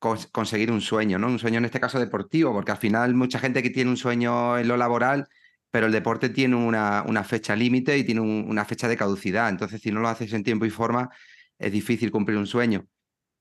cons- 0.00 0.30
conseguir 0.32 0.70
un 0.72 0.80
sueño, 0.80 1.18
¿no? 1.18 1.28
Un 1.28 1.38
sueño 1.38 1.58
en 1.58 1.66
este 1.66 1.80
caso 1.80 1.98
deportivo, 2.00 2.52
porque 2.52 2.72
al 2.72 2.78
final 2.78 3.14
mucha 3.14 3.38
gente 3.38 3.62
que 3.62 3.70
tiene 3.70 3.90
un 3.90 3.96
sueño 3.96 4.58
en 4.58 4.68
lo 4.68 4.76
laboral, 4.76 5.28
pero 5.70 5.86
el 5.86 5.92
deporte 5.92 6.28
tiene 6.30 6.56
una, 6.56 7.04
una 7.06 7.24
fecha 7.24 7.56
límite 7.56 7.98
y 7.98 8.04
tiene 8.04 8.20
un- 8.22 8.46
una 8.48 8.64
fecha 8.64 8.88
de 8.88 8.96
caducidad. 8.96 9.48
Entonces, 9.50 9.80
si 9.82 9.90
no 9.92 10.00
lo 10.00 10.08
haces 10.08 10.32
en 10.34 10.44
tiempo 10.44 10.66
y 10.66 10.70
forma, 10.70 11.10
es 11.58 11.72
difícil 11.72 12.10
cumplir 12.10 12.38
un 12.38 12.46
sueño. 12.46 12.86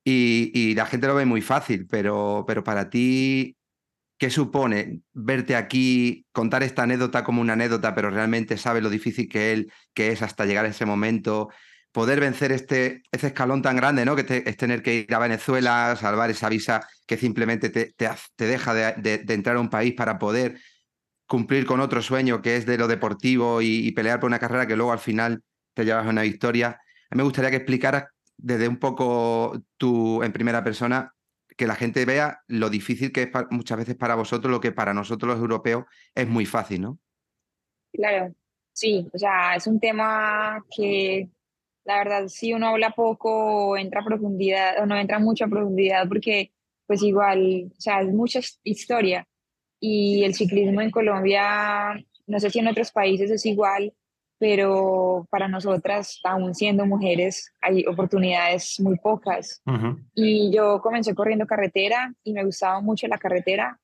Y, 0.04 0.52
y 0.54 0.76
la 0.76 0.86
gente 0.88 1.08
lo 1.08 1.16
ve 1.16 1.26
muy 1.26 1.42
fácil, 1.42 1.88
pero, 1.88 2.44
pero 2.48 2.64
para 2.64 2.90
ti, 2.90 3.56
¿Qué 4.22 4.30
supone 4.30 5.02
verte 5.14 5.56
aquí, 5.56 6.28
contar 6.32 6.62
esta 6.62 6.84
anécdota 6.84 7.24
como 7.24 7.42
una 7.42 7.54
anécdota, 7.54 7.96
pero 7.96 8.12
realmente 8.12 8.56
sabes 8.56 8.84
lo 8.84 8.92
difícil 8.92 9.28
que, 9.28 9.52
él, 9.52 9.74
que 9.96 10.12
es 10.12 10.22
hasta 10.22 10.46
llegar 10.46 10.64
a 10.66 10.68
ese 10.68 10.86
momento? 10.86 11.50
Poder 11.92 12.20
vencer 12.20 12.52
este, 12.52 13.02
escalón 13.12 13.64
tan 13.64 13.78
grande, 13.78 14.06
¿no? 14.06 14.16
Que 14.16 14.24
te- 14.24 14.48
es 14.48 14.58
tener 14.58 14.84
que 14.84 14.94
ir 14.94 15.16
a 15.16 15.18
Venezuela, 15.18 15.96
salvar 16.00 16.30
esa 16.30 16.50
visa 16.50 16.88
que 17.08 17.18
simplemente 17.18 17.72
te, 17.72 17.94
te, 17.96 18.46
deja 18.46 18.76
de, 18.76 18.94
de- 19.02 19.18
de 19.24 19.34
entrar 19.34 19.56
a 19.56 19.60
un 19.60 19.72
país 19.72 19.96
para 19.96 20.20
poder 20.20 20.60
cumplir 21.26 21.66
con 21.66 21.80
otro 21.80 22.04
sueño 22.04 22.44
que 22.44 22.58
es 22.58 22.68
de 22.68 22.78
lo 22.78 22.88
deportivo 22.88 23.64
y, 23.64 23.88
y 23.88 23.92
pelear 23.94 24.20
por 24.20 24.28
una 24.28 24.38
carrera 24.38 24.68
que 24.68 24.76
luego 24.76 24.92
al 24.92 25.00
final 25.00 25.42
te 25.74 25.84
llevas 25.84 26.06
a 26.06 26.10
una 26.12 26.22
victoria. 26.22 26.80
A 27.10 27.16
mí 27.16 27.18
me 27.18 27.24
gustaría 27.24 27.50
que 27.50 27.56
explicaras 27.58 28.06
desde 28.38 28.68
un 28.68 28.78
poco 28.78 29.60
tú 29.78 30.22
en 30.22 30.32
primera 30.32 30.64
persona 30.64 31.12
que 31.58 31.68
la 31.68 31.76
gente 31.76 32.06
vea 32.06 32.42
lo 32.48 32.70
difícil 32.70 33.12
que 33.12 33.24
es 33.24 33.28
pa- 33.28 33.48
muchas 33.52 33.78
veces 33.78 33.96
para 33.96 34.16
vosotros, 34.16 34.52
lo 34.52 34.60
que 34.62 34.72
para 34.72 34.94
nosotros 34.94 35.30
los 35.34 35.40
europeos 35.40 35.86
es 36.16 36.28
muy 36.28 36.46
fácil, 36.46 36.82
¿no? 36.82 37.00
Claro, 37.94 38.34
sí, 38.74 39.08
o 39.14 39.18
sea, 39.18 39.56
es 39.56 39.68
un 39.68 39.80
tema 39.80 40.64
que 40.76 41.30
la 41.84 41.98
verdad 41.98 42.28
si 42.28 42.54
uno 42.54 42.68
habla 42.70 42.92
poco 42.92 43.76
entra 43.78 44.02
a 44.02 44.06
profundidad 44.06 44.82
o 44.82 44.86
no 44.86 44.96
entra 44.98 45.20
mucho 45.20 45.46
a 45.46 45.50
profundidad 45.50 46.08
porque 46.08 46.52
pues 46.88 47.02
igual, 47.04 47.72
o 47.78 47.82
sea, 47.82 48.02
es 48.02 48.08
mucha 48.14 48.40
his- 48.40 48.60
historia 48.64 49.28
y 49.80 50.24
el 50.24 50.34
ciclismo 50.36 50.82
en 50.82 50.92
Colombia, 50.92 51.96
no 52.28 52.40
sé 52.40 52.50
si 52.50 52.60
en 52.60 52.68
otros 52.68 52.92
países 52.92 53.30
es 53.32 53.46
igual, 53.46 53.94
pero 54.42 55.28
para 55.30 55.48
nosotras, 55.48 56.20
aún 56.24 56.56
siendo 56.56 56.88
mujeres, 56.88 57.54
hay 57.62 57.86
oportunidades 57.86 58.80
muy 58.80 58.98
pocas. 58.98 59.62
Y 60.16 60.52
yo 60.52 60.82
comencé 60.82 61.14
corriendo 61.14 61.46
carretera 61.46 62.12
y 62.24 62.34
me 62.34 62.44
gustaba 62.44 62.82
mucho 62.82 63.08
la 63.08 63.20
carretera, 63.20 63.80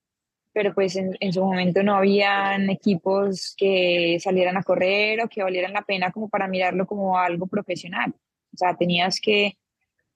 pero 0.52 0.74
pues 0.74 0.96
en, 0.96 1.16
en 1.20 1.32
su 1.32 1.46
momento 1.46 1.84
no 1.84 1.94
habían 1.94 2.72
equipos 2.72 3.54
que 3.56 4.18
salieran 4.20 4.58
a 4.58 4.64
correr 4.64 5.24
o 5.24 5.30
que 5.30 5.44
valieran 5.44 5.74
la 5.74 5.84
pena 5.84 6.12
como 6.12 6.28
para 6.28 6.48
mirarlo 6.48 6.88
como 6.88 7.20
algo 7.20 7.46
profesional. 7.46 8.16
O 8.52 8.58
sea, 8.58 8.76
tenías 8.76 9.22
que 9.22 9.60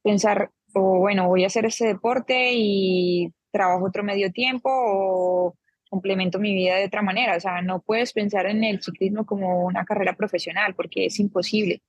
pensar, 0.02 0.50
o 0.74 0.98
bueno, 0.98 1.28
voy 1.28 1.44
a 1.44 1.48
hacer 1.48 1.66
este 1.66 1.86
deporte 1.86 2.50
y 2.54 3.32
trabajo 3.52 3.86
otro 3.86 4.04
medio 4.04 4.32
tiempo 4.32 4.72
o, 4.74 5.56
complemento 5.92 6.40
mi 6.40 6.56
vida 6.56 6.78
de 6.78 6.86
otra 6.86 7.02
manera. 7.02 7.36
O 7.36 7.40
sea, 7.40 7.62
no 7.62 7.82
puedes 7.82 8.14
pensar 8.14 8.46
en 8.46 8.64
el 8.64 8.82
ciclismo 8.82 9.26
como 9.26 9.66
una 9.66 9.84
carrera 9.84 10.16
profesional 10.16 10.74
porque 10.74 11.06
es 11.08 11.20
imposible. 11.20 11.84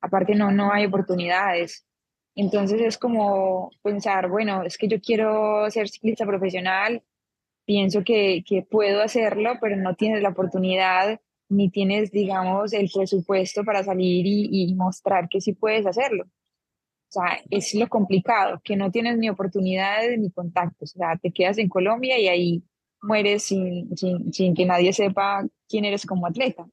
Aparte, 0.00 0.34
no, 0.36 0.52
no 0.52 0.72
hay 0.72 0.86
oportunidades. 0.86 1.84
Entonces 2.36 2.80
es 2.80 2.96
como 2.96 3.70
pensar, 3.82 4.28
bueno, 4.28 4.62
es 4.62 4.78
que 4.78 4.88
yo 4.88 5.00
quiero 5.00 5.68
ser 5.70 5.88
ciclista 5.88 6.24
profesional, 6.26 7.02
pienso 7.66 8.04
que, 8.04 8.44
que 8.46 8.62
puedo 8.62 9.02
hacerlo, 9.02 9.54
pero 9.60 9.76
no 9.76 9.94
tienes 9.96 10.22
la 10.22 10.30
oportunidad 10.30 11.20
ni 11.48 11.70
tienes, 11.70 12.12
digamos, 12.12 12.72
el 12.72 12.88
presupuesto 12.92 13.64
para 13.64 13.82
salir 13.82 14.26
y, 14.26 14.48
y 14.70 14.74
mostrar 14.74 15.28
que 15.28 15.40
sí 15.40 15.54
puedes 15.54 15.86
hacerlo. 15.86 16.24
O 16.24 17.12
sea, 17.14 17.40
es 17.50 17.74
lo 17.74 17.88
complicado, 17.88 18.60
que 18.64 18.76
no 18.76 18.90
tienes 18.90 19.18
ni 19.18 19.28
oportunidades 19.28 20.18
ni 20.18 20.30
contactos. 20.30 20.94
O 20.96 20.98
sea, 20.98 21.16
te 21.16 21.32
quedas 21.32 21.58
en 21.58 21.68
Colombia 21.68 22.18
y 22.18 22.28
ahí 22.28 22.64
mueres 23.04 23.44
sin, 23.44 23.96
sin, 23.96 24.32
sin 24.32 24.54
que 24.54 24.66
nadie 24.66 24.92
sepa 24.92 25.44
quién 25.68 25.84
eres 25.84 26.06
como 26.06 26.26
atleta. 26.26 26.66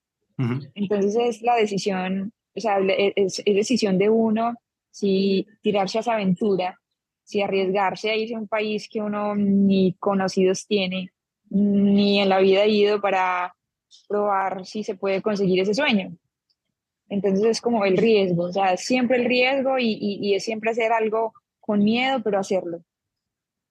Entonces 0.73 1.15
es 1.15 1.41
la 1.43 1.55
decisión, 1.55 2.33
o 2.55 2.59
sea, 2.59 2.79
es, 2.79 3.43
es, 3.45 3.55
decisión 3.55 3.99
de 3.99 4.09
uno 4.09 4.55
si 4.89 5.45
tirarse 5.61 5.99
a 5.99 6.01
esa 6.01 6.13
aventura, 6.13 6.79
si 7.23 7.41
arriesgarse 7.41 8.09
a 8.09 8.15
irse 8.15 8.33
a 8.33 8.39
un 8.39 8.47
país 8.47 8.89
que 8.89 9.01
uno 9.01 9.35
ni 9.35 9.93
conocidos 9.99 10.65
tiene, 10.65 11.11
ni 11.49 12.19
en 12.19 12.29
la 12.29 12.39
vida 12.39 12.63
ha 12.63 12.67
ido 12.67 12.99
para 12.99 13.55
probar 14.07 14.65
si 14.65 14.83
se 14.83 14.95
puede 14.95 15.21
conseguir 15.21 15.59
ese 15.59 15.75
sueño. 15.75 16.15
Entonces 17.07 17.45
es 17.45 17.61
como 17.61 17.85
el 17.85 17.97
riesgo, 17.97 18.45
o 18.45 18.53
sea, 18.53 18.77
siempre 18.77 19.17
el 19.17 19.25
riesgo 19.25 19.77
y, 19.77 19.97
y, 19.99 20.33
es 20.33 20.43
siempre 20.43 20.71
hacer 20.71 20.91
algo 20.93 21.33
con 21.59 21.83
miedo, 21.83 22.21
pero 22.23 22.39
hacerlo. 22.39 22.83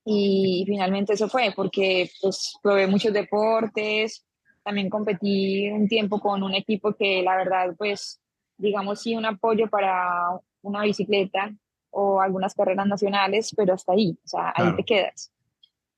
Y 0.05 0.65
finalmente 0.67 1.13
eso 1.13 1.29
fue, 1.29 1.53
porque 1.55 2.11
pues 2.21 2.55
probé 2.63 2.87
muchos 2.87 3.13
deportes, 3.13 4.25
también 4.63 4.89
competí 4.89 5.69
un 5.71 5.89
tiempo 5.89 6.21
con 6.21 6.43
un 6.43 6.55
equipo 6.55 6.95
que 6.95 7.23
la 7.23 7.37
verdad 7.37 7.75
pues 7.77 8.21
digamos 8.57 9.01
sí 9.01 9.15
un 9.15 9.25
apoyo 9.25 9.69
para 9.69 10.29
una 10.63 10.83
bicicleta 10.83 11.53
o 11.91 12.21
algunas 12.21 12.55
carreras 12.55 12.87
nacionales, 12.87 13.53
pero 13.57 13.75
hasta 13.75 13.93
ahí, 13.93 14.17
o 14.25 14.29
sea, 14.29 14.53
ahí 14.55 14.77
te 14.77 14.85
quedas. 14.85 15.33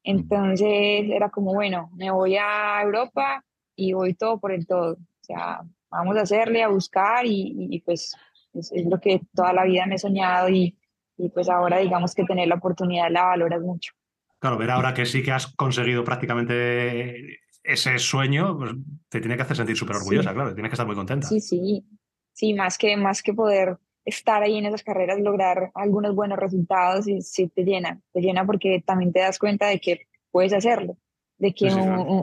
Entonces 0.05 1.11
era 1.11 1.29
como, 1.31 1.53
bueno, 1.55 1.91
me 1.95 2.11
voy 2.11 2.37
a 2.37 2.81
Europa 2.83 3.45
y 3.77 3.93
voy 3.93 4.15
todo 4.15 4.39
por 4.39 4.53
el 4.53 4.67
todo, 4.67 4.95
o 4.95 5.25
sea, 5.25 5.63
vamos 5.91 6.17
a 6.17 6.23
hacerle, 6.23 6.63
a 6.63 6.69
buscar 6.69 7.25
y, 7.27 7.83
pues 7.85 8.17
es, 8.55 8.73
lo 8.87 8.99
que 9.01 9.21
toda 9.35 9.53
la 9.53 9.65
vida 9.65 9.87
me 9.87 9.97
he 9.97 9.99
soñado 9.99 10.49
y, 10.49 10.77
y, 11.23 11.29
pues 11.29 11.49
ahora 11.49 11.79
digamos 11.79 12.14
que 12.14 12.25
tener 12.25 12.49
la 12.49 12.57
oportunidad 12.57 13.11
la 13.11 13.25
valoras 13.25 13.61
mucho. 13.61 13.93
Claro, 14.38 14.59
ver 14.59 14.71
ahora 14.71 14.93
que 14.93 15.07
sí 15.07 15.23
que 15.23 15.31
has 15.31 15.47
conseguido 15.55 16.02
prácticamente 16.02 17.38
ese 17.62 17.99
sueño, 17.99 18.59
pues 18.59 18.73
te 19.09 19.21
tiene 19.21 19.37
que 19.37 19.43
hacer 19.43 19.57
sentir 19.57 19.76
súper 19.76 19.97
orgullosa, 19.97 20.35
claro, 20.35 20.52
tienes 20.52 20.71
que 20.71 20.75
estar 20.75 20.87
muy 20.87 20.97
contenta. 20.97 21.29
Sí, 21.29 21.41
sí, 21.41 21.85
sí, 22.33 22.55
más 22.55 22.76
que, 22.76 22.97
más 22.97 23.23
que 23.23 23.35
poder 23.35 23.79
estar 24.05 24.43
ahí 24.43 24.59
en 24.59 24.67
esas 24.67 24.83
carreras, 24.83 25.21
lograr 25.21 25.71
algunos 25.75 26.14
buenos 26.14 26.38
resultados 26.38 27.07
y 27.07 27.23
sí 27.23 27.49
te 27.49 27.62
llena, 27.62 28.00
te 28.12 28.21
llena 28.21 28.45
porque 28.45 28.83
también 28.85 29.12
te 29.12 29.21
das 29.21 29.38
cuenta 29.38 29.69
de 29.69 29.79
que 29.79 30.09
puedes 30.33 30.52
hacerlo, 30.52 30.97
de 31.38 31.55
que, 31.55 31.69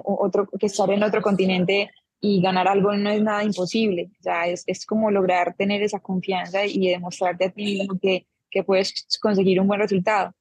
otro, 0.03 0.47
que 0.59 0.65
estar 0.65 0.89
en 0.91 1.03
otro 1.03 1.21
continente 1.21 1.89
y 2.19 2.41
ganar 2.41 2.67
algo 2.67 2.93
no 2.97 3.09
es 3.09 3.21
nada 3.21 3.43
imposible. 3.45 4.11
O 4.19 4.23
sea, 4.23 4.47
es, 4.47 4.63
es 4.67 4.85
como 4.85 5.09
lograr 5.09 5.55
tener 5.55 5.81
esa 5.81 5.99
confianza 5.99 6.65
y 6.65 6.89
demostrarte 6.89 7.45
a 7.45 7.49
ti 7.51 7.63
mismo 7.63 7.97
que, 7.97 8.25
que 8.49 8.63
puedes 8.63 9.07
conseguir 9.21 9.59
un 9.59 9.67
buen 9.67 9.79
resultado. 9.79 10.33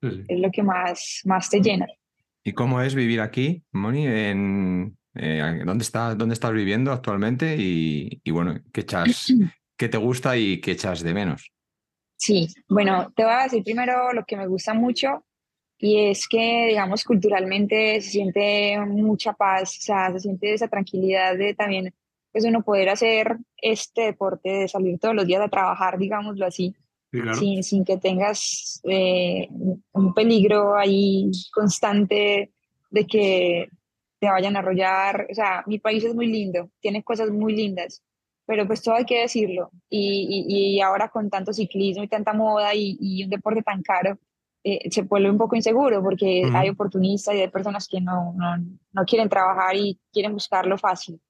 Es 0.00 0.40
lo 0.40 0.50
que 0.50 0.62
más, 0.62 1.20
más 1.24 1.48
te 1.48 1.60
llena. 1.60 1.86
¿Y 2.42 2.52
cómo 2.52 2.80
es 2.80 2.94
vivir 2.94 3.20
aquí, 3.20 3.62
Moni? 3.70 4.06
En, 4.06 4.96
eh, 5.14 5.62
¿dónde, 5.64 5.84
estás, 5.84 6.18
¿Dónde 6.18 6.32
estás 6.32 6.52
viviendo 6.52 6.90
actualmente? 6.90 7.56
Y, 7.56 8.20
y 8.24 8.30
bueno, 8.32 8.60
¿qué, 8.72 8.80
echas, 8.80 9.32
¿qué 9.76 9.88
te 9.88 9.98
gusta 9.98 10.36
y 10.36 10.60
qué 10.60 10.72
echas 10.72 11.02
de 11.02 11.14
menos? 11.14 11.52
Sí, 12.16 12.48
bueno, 12.68 13.12
te 13.16 13.24
voy 13.24 13.32
a 13.32 13.44
decir 13.44 13.64
primero 13.64 14.12
lo 14.12 14.24
que 14.24 14.36
me 14.36 14.46
gusta 14.46 14.74
mucho 14.74 15.24
y 15.78 16.10
es 16.10 16.28
que, 16.28 16.66
digamos, 16.68 17.02
culturalmente 17.02 18.00
se 18.00 18.10
siente 18.10 18.78
mucha 18.86 19.32
paz, 19.32 19.78
o 19.78 19.80
sea, 19.80 20.12
se 20.12 20.20
siente 20.20 20.54
esa 20.54 20.68
tranquilidad 20.68 21.36
de 21.36 21.54
también, 21.54 21.92
pues 22.30 22.44
uno 22.44 22.62
poder 22.62 22.88
hacer 22.88 23.38
este 23.56 24.02
deporte, 24.02 24.48
de 24.48 24.68
salir 24.68 25.00
todos 25.00 25.16
los 25.16 25.26
días 25.26 25.42
a 25.42 25.48
trabajar, 25.48 25.98
digámoslo 25.98 26.46
así, 26.46 26.76
sin, 27.34 27.62
sin, 27.62 27.84
que 27.84 27.98
tengas 27.98 28.80
eh, 28.84 29.48
un 29.92 30.14
peligro 30.14 30.76
ahí 30.76 31.30
constante 31.52 32.52
de 32.90 33.06
que 33.06 33.68
te 34.18 34.30
vayan 34.30 34.56
a 34.56 34.60
arrollar. 34.60 35.26
O 35.30 35.34
sea, 35.34 35.62
mi 35.66 35.78
país 35.78 36.04
es 36.04 36.14
muy 36.14 36.26
lindo, 36.26 36.70
tiene 36.80 37.02
cosas 37.02 37.30
muy 37.30 37.54
lindas, 37.54 38.02
pero 38.46 38.66
pues 38.66 38.82
todo 38.82 38.94
hay 38.94 39.04
que 39.04 39.20
decirlo. 39.20 39.70
Y, 39.88 40.46
y, 40.48 40.76
y 40.76 40.80
ahora 40.80 41.08
con 41.08 41.28
tanto 41.28 41.52
ciclismo 41.52 42.02
y 42.02 42.08
tanta 42.08 42.32
moda 42.32 42.74
y, 42.74 42.96
y 43.00 43.24
un 43.24 43.30
deporte 43.30 43.62
tan 43.62 43.82
caro, 43.82 44.18
eh, 44.64 44.88
se 44.90 45.02
vuelve 45.02 45.28
un 45.28 45.38
poco 45.38 45.56
inseguro 45.56 46.00
porque 46.02 46.44
hay 46.54 46.68
oportunistas 46.68 47.34
y 47.34 47.40
hay 47.40 47.48
personas 47.48 47.88
que 47.88 48.00
no, 48.00 48.32
no, 48.36 48.64
no, 48.92 49.04
quieren 49.04 49.28
trabajar 49.28 49.74
y 49.74 49.98
quieren 50.12 50.32
buscar 50.32 50.66
lo 50.66 50.78
fácil. 50.78 51.20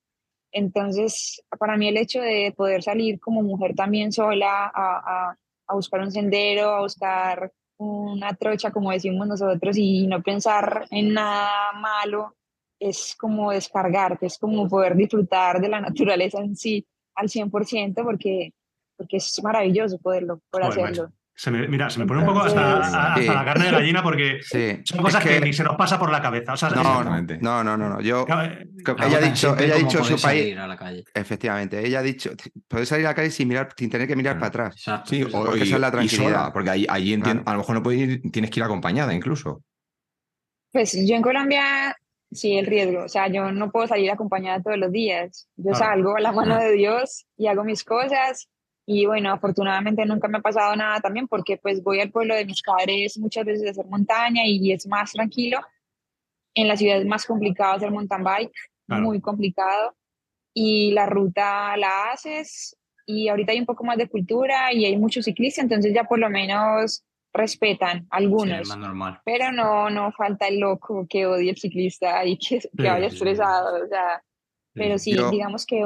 Entonces, 0.51 1.43
para 1.59 1.79
mí 1.79 1.89
el 1.89 1.97
hecho 1.97 2.21
de 2.21 2.53
poder 2.55 2.83
salir 2.83 3.19
como 3.21 3.43
mujer 3.43 3.75
también 3.75 4.13
sola 4.13 4.67
a, 4.67 5.31
a, 5.31 5.39
a 5.67 5.75
buscar 5.75 6.01
un 6.01 6.11
sendero, 6.11 6.71
a 6.71 6.81
buscar 6.81 7.53
una 7.79 8.35
trocha, 8.35 8.71
como 8.71 8.93
decimos 8.93 9.27
nosotros, 9.27 9.77
y 9.77 10.07
no 10.07 10.23
pensar 10.23 10.87
en 10.91 11.15
nada 11.15 11.73
malo, 11.73 12.37
es 12.79 13.15
como 13.19 13.51
descargarte, 13.51 14.27
es 14.27 14.39
como 14.39 14.69
poder 14.69 14.97
disfrutar 14.97 15.61
de 15.61 15.69
la 15.69 15.81
naturaleza 15.81 16.39
en 16.39 16.57
sí 16.57 16.87
al 17.15 17.29
100%, 17.29 18.03
porque, 18.03 18.53
porque 18.97 19.17
es 19.17 19.41
maravilloso 19.43 19.99
poderlo, 19.99 20.41
poder 20.51 20.67
hacerlo 20.67 21.13
mira, 21.51 21.91
se 21.91 21.99
me 21.99 22.07
pone 22.07 22.21
un 22.21 22.27
poco 22.27 22.41
hasta, 22.41 22.79
la 23.17 23.45
carne 23.45 23.67
de 23.67 23.71
gallina 23.73 24.03
porque 24.03 24.41
son 24.85 25.03
cosas 25.03 25.25
que, 25.25 25.41
ni 25.41 25.53
se 25.53 25.65
nos 25.65 25.77
pasa 25.77 25.99
por 25.99 26.11
la 26.11 26.23
cabeza. 26.23 26.55
no, 26.75 27.03
no, 27.65 27.65
no, 27.65 27.77
no, 27.77 28.01
Yo, 28.01 28.25
eh, 28.29 28.67
ella 29.05 29.19
ha 29.19 29.21
dicho, 29.21 29.57
ella 29.59 29.75
ha 29.75 29.79
dicho 29.79 30.05
su 30.05 30.21
país. 30.21 30.57
Efectivamente, 31.15 31.85
ella 31.85 32.01
ha 32.01 32.03
dicho, 32.03 32.31
puedes 32.69 32.89
salir 32.89 33.07
a 33.07 33.11
la 33.11 33.15
calle 33.15 33.31
sin 33.31 33.49
mirar, 33.49 33.71
sin 33.77 33.91
tener 33.91 34.07
que 34.07 34.17
mirar 34.17 34.37
para 34.37 34.49
atrás. 34.49 34.85
Sí, 35.05 35.25
o, 35.25 35.55
esa 35.55 35.75
es 35.75 35.81
la 35.81 35.91
tranquilidad. 35.91 36.53
porque 36.53 36.71
ahí, 36.71 36.87
a 36.89 37.53
lo 37.53 37.59
mejor 37.59 37.75
no 37.75 37.83
puedes 37.83 38.01
ir, 38.01 38.23
tienes 38.31 38.51
que 38.51 38.61
ir 38.61 38.65
acompañada 38.65 39.13
incluso. 39.15 39.63
Pues 40.71 40.97
yo 41.07 41.17
en 41.17 41.23
Colombia 41.23 41.95
sí 42.31 42.57
el 42.57 42.67
riesgo, 42.67 43.05
o 43.05 43.09
sea, 43.09 43.29
yo 43.29 43.53
no 43.53 43.71
puedo 43.71 43.87
salir 43.87 44.11
acompañada 44.11 44.63
todos 44.63 44.79
los 44.79 44.91
días. 44.91 45.49
Yo 45.57 45.75
salgo 45.75 46.17
a 46.17 46.21
la 46.21 46.33
mano 46.33 46.59
de 46.59 46.73
Dios 46.73 47.27
y 47.37 47.47
hago 47.47 47.65
mis 47.65 47.85
cosas 47.85 48.49
y 48.87 49.07
bueno, 49.07 49.33
afortunadamente 49.33 50.05
nunca 50.05 50.29
me 50.29 50.39
ha 50.39 50.43
pasado 50.43 50.75
nada 50.75 51.01
también 51.01 51.29
porque 51.29 51.57
pues 51.57 51.83
voy 51.83 52.01
al 52.01 52.11
pueblo 52.11 52.35
de 52.35 52.45
mis 52.45 52.63
padres 52.63 53.17
muchas 53.19 53.45
veces 53.45 53.67
a 53.67 53.71
hacer 53.71 53.87
montaña 53.87 54.43
y 54.45 54.73
es 54.73 54.87
más 54.87 55.13
tranquilo. 55.13 55.61
En 56.55 56.69
la 56.69 56.77
ciudad 56.77 56.99
es 56.99 57.07
más 57.07 57.25
complicado 57.25 57.75
hacer 57.75 57.91
mountain 57.91 58.25
bike, 58.25 58.53
muy 58.89 59.21
complicado. 59.21 59.95
Y 60.55 60.91
la 60.93 61.07
ruta 61.07 61.77
la 61.77 62.11
haces 62.11 62.77
y 63.07 63.29
ahorita 63.29 63.53
hay 63.53 63.61
un 63.61 63.67
poco 63.67 63.85
más 63.85 63.97
de 63.97 64.09
cultura 64.09 64.73
y 64.73 64.85
hay 64.85 64.97
muchos 64.99 65.25
ciclistas, 65.25 65.65
entonces 65.65 65.95
ya 65.95 66.05
por 66.05 66.19
lo 66.19 66.29
menos 66.29 67.05
respetan 67.33 68.07
algunos. 68.11 68.69
más 68.69 68.79
normal. 68.79 69.21
Pero 69.25 69.51
no, 69.53 69.89
no 69.91 70.13
falta 70.13 70.49
el 70.49 70.59
loco 70.59 71.07
que 71.09 71.27
odie 71.27 71.51
el 71.51 71.57
ciclista 71.57 72.25
y 72.25 72.37
que, 72.37 72.61
que 72.61 72.89
vaya 72.89 73.07
estresado. 73.07 73.83
O 73.83 73.89
sea, 73.89 74.23
pero 74.75 74.99
sí, 74.99 75.17
digamos 75.31 75.65
que 75.65 75.85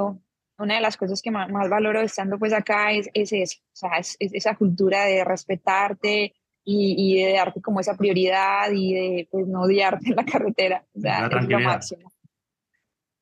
una 0.58 0.76
de 0.76 0.80
las 0.80 0.96
cosas 0.96 1.22
que 1.22 1.30
más, 1.30 1.50
valoro 1.50 2.00
estando 2.00 2.38
pues 2.38 2.52
acá 2.52 2.92
es, 2.92 3.08
es 3.14 3.32
eso, 3.32 3.58
o 3.72 3.76
sea, 3.76 3.98
es, 3.98 4.16
esa 4.20 4.54
cultura 4.56 5.04
de 5.04 5.24
respetarte 5.24 6.34
y, 6.64 6.94
y, 6.98 7.22
de 7.22 7.32
darte 7.34 7.60
como 7.60 7.80
esa 7.80 7.96
prioridad 7.96 8.70
y 8.72 8.94
de 8.94 9.28
pues 9.30 9.46
no 9.46 9.62
odiarte 9.62 10.10
en 10.10 10.16
la 10.16 10.24
carretera, 10.24 10.84
o 10.94 11.00
sea, 11.00 11.26
es 11.26 11.48
lo 11.48 11.60
máximo. 11.60 12.12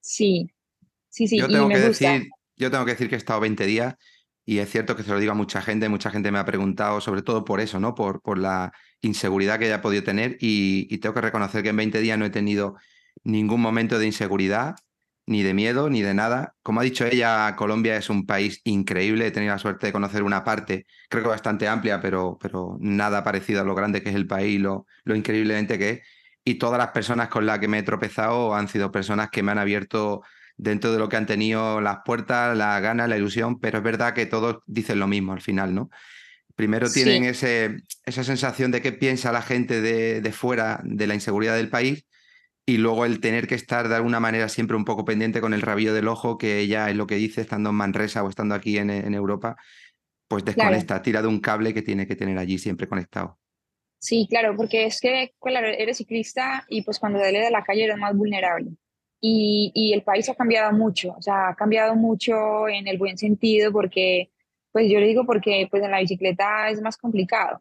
Sí, 0.00 0.50
sí, 1.08 1.26
sí, 1.28 1.38
yo 1.38 1.48
tengo 1.48 1.68
que 1.68 1.78
Decir, 1.78 2.28
yo 2.56 2.70
tengo 2.70 2.84
que 2.84 2.92
decir 2.92 3.08
que 3.08 3.16
he 3.16 3.18
estado 3.18 3.40
20 3.40 3.66
días 3.66 3.96
y 4.46 4.58
es 4.58 4.70
cierto 4.70 4.96
que 4.96 5.02
se 5.02 5.10
lo 5.10 5.18
digo 5.18 5.32
a 5.32 5.34
mucha 5.34 5.60
gente, 5.60 5.88
mucha 5.88 6.10
gente 6.10 6.30
me 6.30 6.38
ha 6.38 6.44
preguntado 6.44 7.00
sobre 7.00 7.22
todo 7.22 7.44
por 7.44 7.60
eso, 7.60 7.80
¿no? 7.80 7.94
Por, 7.94 8.22
por 8.22 8.38
la 8.38 8.72
inseguridad 9.00 9.58
que 9.58 9.66
haya 9.66 9.82
podido 9.82 10.04
tener 10.04 10.36
y, 10.40 10.86
y 10.90 10.98
tengo 10.98 11.14
que 11.14 11.22
reconocer 11.22 11.62
que 11.62 11.70
en 11.70 11.76
20 11.76 12.00
días 12.00 12.18
no 12.18 12.24
he 12.24 12.30
tenido 12.30 12.76
ningún 13.24 13.60
momento 13.60 13.98
de 13.98 14.06
inseguridad 14.06 14.76
ni 15.26 15.42
de 15.42 15.54
miedo, 15.54 15.88
ni 15.90 16.02
de 16.02 16.14
nada. 16.14 16.54
Como 16.62 16.80
ha 16.80 16.84
dicho 16.84 17.06
ella, 17.06 17.54
Colombia 17.56 17.96
es 17.96 18.10
un 18.10 18.26
país 18.26 18.60
increíble. 18.64 19.26
He 19.26 19.30
tenido 19.30 19.52
la 19.52 19.58
suerte 19.58 19.86
de 19.86 19.92
conocer 19.92 20.22
una 20.22 20.44
parte, 20.44 20.86
creo 21.08 21.22
que 21.22 21.28
bastante 21.28 21.68
amplia, 21.68 22.00
pero, 22.00 22.38
pero 22.40 22.76
nada 22.80 23.24
parecido 23.24 23.60
a 23.62 23.64
lo 23.64 23.74
grande 23.74 24.02
que 24.02 24.10
es 24.10 24.14
el 24.16 24.26
país, 24.26 24.60
lo, 24.60 24.86
lo 25.04 25.16
increíblemente 25.16 25.78
que 25.78 25.90
es. 25.90 26.00
Y 26.44 26.54
todas 26.54 26.78
las 26.78 26.88
personas 26.88 27.28
con 27.28 27.46
las 27.46 27.58
que 27.58 27.68
me 27.68 27.78
he 27.78 27.82
tropezado 27.82 28.54
han 28.54 28.68
sido 28.68 28.92
personas 28.92 29.30
que 29.30 29.42
me 29.42 29.52
han 29.52 29.58
abierto 29.58 30.22
dentro 30.56 30.92
de 30.92 30.98
lo 30.98 31.08
que 31.08 31.16
han 31.16 31.26
tenido 31.26 31.80
las 31.80 31.98
puertas, 32.04 32.56
la 32.56 32.78
ganas, 32.80 33.08
la 33.08 33.16
ilusión, 33.16 33.58
pero 33.60 33.78
es 33.78 33.84
verdad 33.84 34.14
que 34.14 34.26
todos 34.26 34.58
dicen 34.66 35.00
lo 35.00 35.06
mismo 35.06 35.32
al 35.32 35.40
final, 35.40 35.74
¿no? 35.74 35.90
Primero 36.54 36.88
tienen 36.88 37.24
ese, 37.24 37.78
esa 38.04 38.22
sensación 38.22 38.70
de 38.70 38.80
qué 38.80 38.92
piensa 38.92 39.32
la 39.32 39.42
gente 39.42 39.80
de, 39.80 40.20
de 40.20 40.32
fuera 40.32 40.80
de 40.84 41.06
la 41.08 41.14
inseguridad 41.14 41.56
del 41.56 41.68
país 41.68 42.04
y 42.66 42.78
luego 42.78 43.04
el 43.04 43.20
tener 43.20 43.46
que 43.46 43.54
estar 43.54 43.88
de 43.88 43.96
alguna 43.96 44.20
manera 44.20 44.48
siempre 44.48 44.76
un 44.76 44.84
poco 44.84 45.04
pendiente 45.04 45.40
con 45.40 45.52
el 45.52 45.62
rabillo 45.62 45.92
del 45.92 46.08
ojo, 46.08 46.38
que 46.38 46.60
ella 46.60 46.88
es 46.88 46.96
lo 46.96 47.06
que 47.06 47.16
dice, 47.16 47.42
estando 47.42 47.70
en 47.70 47.76
Manresa 47.76 48.22
o 48.24 48.28
estando 48.28 48.54
aquí 48.54 48.78
en, 48.78 48.90
en 48.90 49.14
Europa, 49.14 49.56
pues 50.28 50.44
desconecta, 50.44 51.02
tira 51.02 51.20
de 51.20 51.28
un 51.28 51.40
cable 51.40 51.74
que 51.74 51.82
tiene 51.82 52.06
que 52.06 52.16
tener 52.16 52.38
allí 52.38 52.58
siempre 52.58 52.88
conectado. 52.88 53.38
Sí, 53.98 54.26
claro, 54.28 54.56
porque 54.56 54.84
es 54.84 55.00
que 55.00 55.32
claro, 55.40 55.66
eres 55.66 55.98
ciclista 55.98 56.64
y 56.68 56.82
pues 56.82 56.98
cuando 56.98 57.18
sales 57.18 57.44
de 57.44 57.50
la 57.50 57.64
calle 57.64 57.84
eres 57.84 57.98
más 57.98 58.16
vulnerable. 58.16 58.70
Y, 59.20 59.72
y, 59.74 59.94
el 59.94 60.02
país 60.02 60.28
ha 60.28 60.34
cambiado 60.34 60.70
mucho, 60.72 61.14
o 61.16 61.22
sea, 61.22 61.48
ha 61.48 61.54
cambiado 61.54 61.96
mucho 61.96 62.68
en 62.68 62.86
el 62.86 62.98
buen 62.98 63.16
sentido 63.16 63.72
porque, 63.72 64.30
pues 64.70 64.90
yo 64.90 65.00
le 65.00 65.06
digo 65.06 65.24
porque 65.24 65.66
pues 65.70 65.82
en 65.82 65.90
la 65.90 66.00
bicicleta 66.00 66.68
es 66.68 66.82
más 66.82 66.98
complicado, 66.98 67.60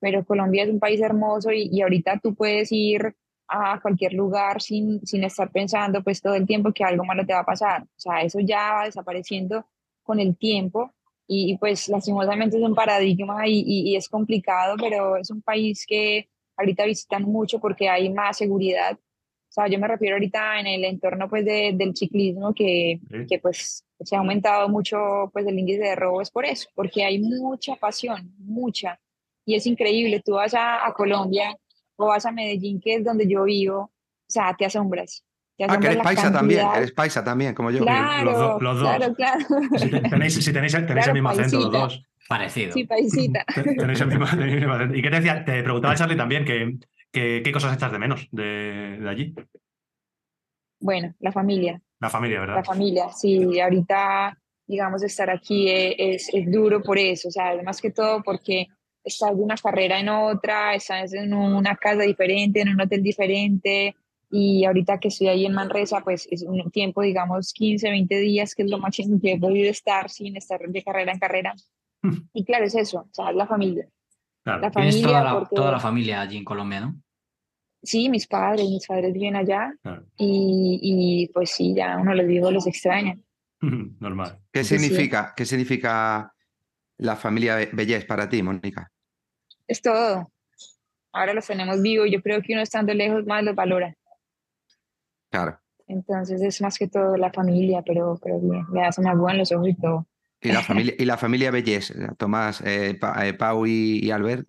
pero 0.00 0.26
Colombia 0.26 0.64
es 0.64 0.68
un 0.68 0.78
país 0.78 1.00
hermoso 1.00 1.50
y, 1.50 1.70
y 1.72 1.80
ahorita 1.80 2.20
tú 2.22 2.34
puedes 2.34 2.70
ir 2.72 3.14
a 3.48 3.80
cualquier 3.80 4.12
lugar 4.12 4.60
sin, 4.60 5.04
sin 5.06 5.24
estar 5.24 5.50
pensando 5.50 6.02
pues 6.02 6.20
todo 6.20 6.34
el 6.34 6.46
tiempo 6.46 6.72
que 6.72 6.84
algo 6.84 7.04
malo 7.04 7.24
te 7.24 7.32
va 7.32 7.40
a 7.40 7.46
pasar. 7.46 7.82
O 7.82 8.00
sea, 8.00 8.22
eso 8.22 8.38
ya 8.40 8.74
va 8.74 8.84
desapareciendo 8.84 9.66
con 10.02 10.20
el 10.20 10.36
tiempo 10.36 10.92
y, 11.26 11.56
pues 11.58 11.88
lastimosamente 11.88 12.56
es 12.56 12.62
un 12.62 12.74
paradigma 12.74 13.46
y, 13.46 13.62
y, 13.66 13.96
es 13.96 14.08
complicado, 14.08 14.76
pero 14.78 15.16
es 15.16 15.30
un 15.30 15.42
país 15.42 15.84
que 15.86 16.28
ahorita 16.56 16.86
visitan 16.86 17.24
mucho 17.24 17.58
porque 17.60 17.88
hay 17.88 18.08
más 18.10 18.38
seguridad. 18.38 18.94
O 18.94 19.50
sea, 19.50 19.68
yo 19.68 19.78
me 19.78 19.88
refiero 19.88 20.16
ahorita 20.16 20.60
en 20.60 20.66
el 20.66 20.84
entorno 20.84 21.28
pues 21.28 21.44
de, 21.44 21.72
del 21.74 21.94
ciclismo 21.94 22.54
que, 22.54 23.00
que 23.28 23.38
pues 23.38 23.84
se 24.00 24.16
ha 24.16 24.20
aumentado 24.20 24.68
mucho 24.68 25.30
pues 25.32 25.46
el 25.46 25.58
índice 25.58 25.82
de 25.82 25.96
robo 25.96 26.22
es 26.22 26.30
por 26.30 26.46
eso, 26.46 26.68
porque 26.74 27.04
hay 27.04 27.18
mucha 27.18 27.76
pasión, 27.76 28.34
mucha. 28.38 28.98
Y 29.44 29.54
es 29.54 29.66
increíble, 29.66 30.22
tú 30.24 30.32
vas 30.32 30.54
a, 30.54 30.86
a 30.86 30.92
Colombia 30.94 31.54
o 31.98 32.06
vas 32.06 32.24
a 32.24 32.32
Medellín, 32.32 32.80
que 32.80 32.94
es 32.94 33.04
donde 33.04 33.28
yo 33.28 33.44
vivo, 33.44 33.80
o 33.80 33.92
sea, 34.26 34.54
te 34.56 34.64
asombras. 34.64 35.24
Te 35.56 35.64
ah, 35.64 35.78
que 35.80 35.88
eres 35.88 35.98
paisa 35.98 36.32
también, 36.32 36.66
eres 36.76 36.92
paisa 36.92 37.24
también, 37.24 37.52
como 37.52 37.72
yo. 37.72 37.80
Claro, 37.82 38.24
los, 38.24 38.38
do, 38.38 38.60
los 38.60 38.80
dos. 38.80 38.96
Claro, 38.96 39.14
claro. 39.14 39.44
Si 39.76 39.90
tenéis, 39.90 40.34
si 40.34 40.52
tenéis, 40.52 40.72
tenéis 40.72 40.86
claro, 40.86 41.08
el 41.08 41.14
mismo 41.14 41.28
paisita. 41.30 41.46
acento 41.46 41.70
los 41.70 41.72
dos. 41.72 42.04
Parecido. 42.28 42.72
Sí, 42.72 42.84
paisita. 42.84 43.44
tenéis 43.54 44.00
el 44.00 44.06
mismo, 44.06 44.26
tenéis 44.26 44.52
el 44.52 44.60
mismo 44.60 44.74
acento. 44.74 44.94
¿Y 44.94 45.02
qué 45.02 45.10
te 45.10 45.16
decía? 45.16 45.44
Te 45.44 45.62
preguntaba 45.64 45.96
Charlie 45.96 46.16
también 46.16 46.44
que, 46.44 46.78
que, 47.10 47.42
qué 47.42 47.52
cosas 47.52 47.74
echas 47.74 47.90
de 47.90 47.98
menos 47.98 48.28
de, 48.30 48.98
de 49.00 49.08
allí. 49.08 49.34
Bueno, 50.78 51.12
la 51.18 51.32
familia. 51.32 51.82
La 51.98 52.10
familia, 52.10 52.38
¿verdad? 52.38 52.56
La 52.56 52.64
familia, 52.64 53.12
sí. 53.12 53.58
Ahorita, 53.58 54.38
digamos, 54.64 55.02
estar 55.02 55.28
aquí 55.28 55.68
es, 55.68 56.32
es 56.32 56.52
duro 56.52 56.80
por 56.80 56.98
eso. 56.98 57.26
O 57.28 57.32
sea, 57.32 57.60
más 57.64 57.80
que 57.80 57.90
todo 57.90 58.22
porque 58.22 58.68
estás 59.08 59.36
de 59.36 59.42
una 59.42 59.56
carrera 59.56 59.98
en 60.00 60.08
otra, 60.08 60.74
estás 60.74 61.12
en 61.12 61.34
una 61.34 61.76
casa 61.76 62.02
diferente, 62.02 62.60
en 62.62 62.68
un 62.70 62.80
hotel 62.80 63.02
diferente, 63.02 63.94
y 64.30 64.64
ahorita 64.64 65.00
que 65.00 65.08
estoy 65.08 65.28
ahí 65.28 65.46
en 65.46 65.54
Manresa, 65.54 66.00
pues 66.04 66.28
es 66.30 66.42
un 66.42 66.70
tiempo, 66.70 67.02
digamos, 67.02 67.52
15, 67.52 67.90
20 67.90 68.18
días, 68.20 68.54
que 68.54 68.62
es 68.62 68.70
lo 68.70 68.78
máximo 68.78 69.18
que 69.20 69.32
he 69.32 69.38
podido 69.38 69.70
estar 69.70 70.08
sin 70.10 70.36
estar 70.36 70.60
de 70.60 70.82
carrera 70.84 71.12
en 71.12 71.18
carrera. 71.18 71.54
Y 72.32 72.44
claro, 72.44 72.64
es 72.64 72.74
eso, 72.76 73.00
o 73.00 73.08
sea, 73.12 73.30
es 73.30 73.36
la 73.36 73.46
familia. 73.46 73.88
Claro. 74.44 74.60
La 74.62 74.70
Tienes 74.70 74.94
familia 74.96 75.08
toda 75.08 75.24
la, 75.24 75.38
porque- 75.38 75.56
toda 75.56 75.72
la 75.72 75.80
familia 75.80 76.20
allí 76.20 76.36
en 76.36 76.44
Colombia, 76.44 76.80
¿no? 76.80 76.94
Sí, 77.82 78.08
mis 78.08 78.26
padres, 78.26 78.68
mis 78.68 78.86
padres 78.86 79.12
viven 79.12 79.36
allá 79.36 79.72
Claro. 79.82 80.04
y, 80.16 80.78
y 80.82 81.28
pues 81.32 81.50
sí, 81.50 81.74
ya 81.76 81.96
uno 81.96 82.12
los 82.14 82.26
vivo, 82.26 82.50
los 82.50 82.66
extraña. 82.66 83.16
Normal. 83.60 84.38
¿Qué 84.52 84.62
Sí, 84.64 84.78
sí. 84.78 84.84
significa, 84.84 85.32
¿Qué 85.36 85.44
significa 85.44 86.32
la 86.98 87.16
familia 87.16 87.56
Be- 87.56 87.70
Bellés 87.72 88.04
para 88.04 88.28
ti, 88.28 88.42
Mónica? 88.42 88.90
Es 89.68 89.80
todo. 89.80 90.32
Ahora 91.12 91.32
los 91.34 91.46
tenemos 91.46 91.80
vivos 91.80 92.08
yo 92.10 92.20
creo 92.22 92.42
que 92.42 92.52
uno 92.54 92.62
estando 92.62 92.92
lejos 92.94 93.24
más 93.26 93.42
los 93.44 93.54
valora. 93.54 93.94
Claro. 95.30 95.58
Entonces 95.86 96.42
es 96.42 96.60
más 96.60 96.76
que 96.78 96.88
todo 96.88 97.16
la 97.16 97.32
familia, 97.32 97.82
pero, 97.86 98.18
pero 98.22 98.38
bien, 98.40 98.64
le 98.72 98.82
hacen 98.84 99.06
agua 99.06 99.32
en 99.32 99.38
los 99.38 99.52
ojos 99.52 99.68
y 99.68 99.74
todo. 99.74 100.06
Y 100.40 100.52
la 100.52 100.62
familia, 100.62 100.94
y 100.98 101.04
la 101.04 101.16
familia 101.16 101.50
Bellés, 101.50 101.92
Tomás, 102.16 102.62
eh, 102.64 102.94
Pa- 102.94 103.26
eh, 103.26 103.34
Pau 103.34 103.66
y, 103.66 104.00
y 104.04 104.10
Albert, 104.10 104.46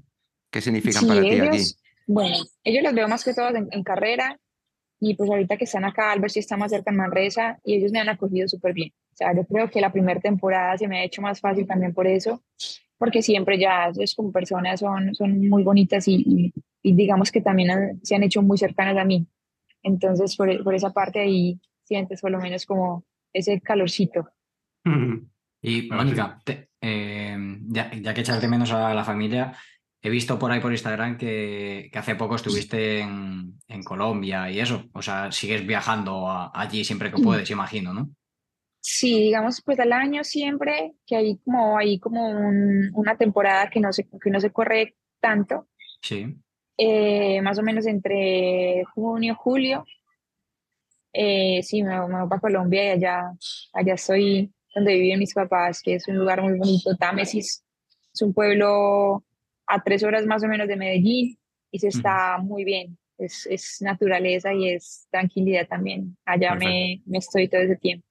¿qué 0.52 0.62
significan 0.62 1.02
Sí, 1.02 1.08
para 1.08 1.22
ti 1.22 1.40
aquí? 1.40 1.64
bueno, 2.08 2.36
ellos 2.64 2.84
los 2.84 2.94
veo 2.94 3.08
más 3.08 3.24
que 3.24 3.34
todos 3.34 3.56
en, 3.56 3.68
en 3.72 3.84
carrera 3.84 4.40
y 5.00 5.16
pues 5.16 5.30
ahorita 5.30 5.58
que 5.58 5.64
están 5.64 5.86
acá, 5.86 6.12
Albert 6.12 6.34
sí 6.34 6.40
está 6.40 6.58
más 6.58 6.72
cerca 6.72 6.92
en 6.92 6.98
Manresa 6.98 7.60
y 7.64 7.76
ellos 7.76 7.92
me 7.92 8.00
han 8.00 8.10
acogido 8.10 8.48
súper 8.48 8.74
bien. 8.74 8.92
O 9.14 9.16
sea, 9.16 9.34
yo 9.36 9.46
creo 9.46 9.70
que 9.70 9.82
la 9.82 9.92
primera 9.92 10.20
temporada 10.20 10.78
se 10.78 10.88
me 10.88 11.00
ha 11.00 11.04
hecho 11.04 11.22
más 11.22 11.40
fácil 11.40 11.66
también 11.66 11.94
por 11.94 12.06
eso, 12.06 12.44
porque 13.00 13.24
siempre 13.24 13.58
ya 13.58 13.92
es 13.98 14.14
como 14.14 14.32
personas 14.32 14.80
son, 14.82 15.16
son 15.16 15.48
muy 15.50 15.64
bonitas 15.64 16.08
y, 16.08 16.16
y, 16.28 16.54
y 16.84 16.94
digamos 16.94 17.32
que 17.32 17.42
también 17.42 17.72
han- 17.72 18.00
se 18.04 18.16
han 18.16 18.22
hecho 18.24 18.44
muy 18.44 18.58
cercanas 18.60 18.98
a 18.98 19.06
mí. 19.06 19.26
Entonces, 19.82 20.36
por, 20.36 20.64
por 20.64 20.76
esa 20.76 20.92
parte 20.94 21.20
ahí 21.22 21.60
sientes 21.84 22.22
por 22.22 22.30
lo 22.30 22.40
menos 22.40 22.66
como 22.66 23.06
ese 23.34 23.60
calorcito. 23.62 24.28
Y 25.62 25.90
Mónica, 25.98 26.40
te- 26.46 26.70
eh, 26.82 27.38
ya, 27.68 27.92
ya 27.94 28.14
que 28.14 28.22
echas 28.22 28.42
de 28.42 28.48
menos 28.48 28.72
a 28.72 28.94
la 28.94 29.04
familia, 29.04 29.54
he 30.02 30.10
visto 30.10 30.38
por 30.40 30.52
ahí 30.52 30.60
por 30.62 30.72
Instagram 30.72 31.18
que, 31.18 31.90
que 31.92 32.00
hace 32.00 32.16
poco 32.16 32.36
estuviste 32.36 33.00
en, 33.02 33.60
en 33.68 33.84
Colombia 33.84 34.50
y 34.52 34.60
eso. 34.60 34.86
O 34.94 35.02
sea, 35.02 35.32
sigues 35.32 35.66
viajando 35.66 36.30
a- 36.30 36.52
allí 36.54 36.84
siempre 36.84 37.12
que 37.12 37.22
puedes, 37.22 37.50
imagino, 37.52 37.94
¿no? 37.94 38.10
Sí, 38.82 39.20
digamos, 39.20 39.62
pues 39.64 39.80
al 39.80 39.92
año 39.92 40.24
siempre 40.24 40.94
que 41.06 41.16
hay 41.18 41.38
como, 41.40 41.78
hay 41.78 42.00
como 42.00 42.30
un- 42.30 42.90
una 42.94 43.18
temporada 43.18 43.70
que 43.70 43.80
no 43.80 43.92
se, 43.92 44.08
que 44.22 44.30
no 44.30 44.40
se 44.40 44.52
corre 44.52 44.96
tanto, 45.20 45.68
Sí. 46.02 46.36
eh, 46.78 47.42
más 47.42 47.60
o 47.60 47.64
menos 47.64 47.86
entre 47.86 48.84
junio, 48.96 49.36
julio. 49.36 49.86
Eh, 51.12 51.62
sí, 51.64 51.84
me, 51.84 51.90
me 52.08 52.20
voy 52.22 52.30
para 52.30 52.42
Colombia 52.42 52.86
y 52.86 52.90
allá, 52.90 53.32
allá 53.74 53.94
estoy 53.96 54.54
donde 54.76 54.94
viven 54.98 55.20
mis 55.20 55.34
papás, 55.34 55.82
que 55.82 55.96
es 55.96 56.08
un 56.08 56.18
lugar 56.18 56.42
muy 56.42 56.58
bonito, 56.58 56.96
Támesis. 56.96 57.64
Es 58.14 58.22
un 58.22 58.34
pueblo 58.34 59.26
a 59.68 59.84
tres 59.84 60.04
horas 60.04 60.26
más 60.26 60.44
o 60.44 60.48
menos 60.48 60.68
de 60.68 60.76
Medellín 60.78 61.38
y 61.72 61.80
se 61.80 61.88
está 61.90 62.38
muy 62.38 62.64
bien. 62.64 62.98
Es, 63.18 63.46
es 63.48 63.78
naturaleza 63.82 64.54
y 64.54 64.70
es 64.70 65.08
tranquilidad 65.12 65.68
también. 65.68 66.16
Allá 66.26 66.56
me, 66.56 67.02
me 67.06 67.18
estoy 67.18 67.50
todo 67.50 67.62
ese 67.62 67.76
tiempo. 67.76 68.06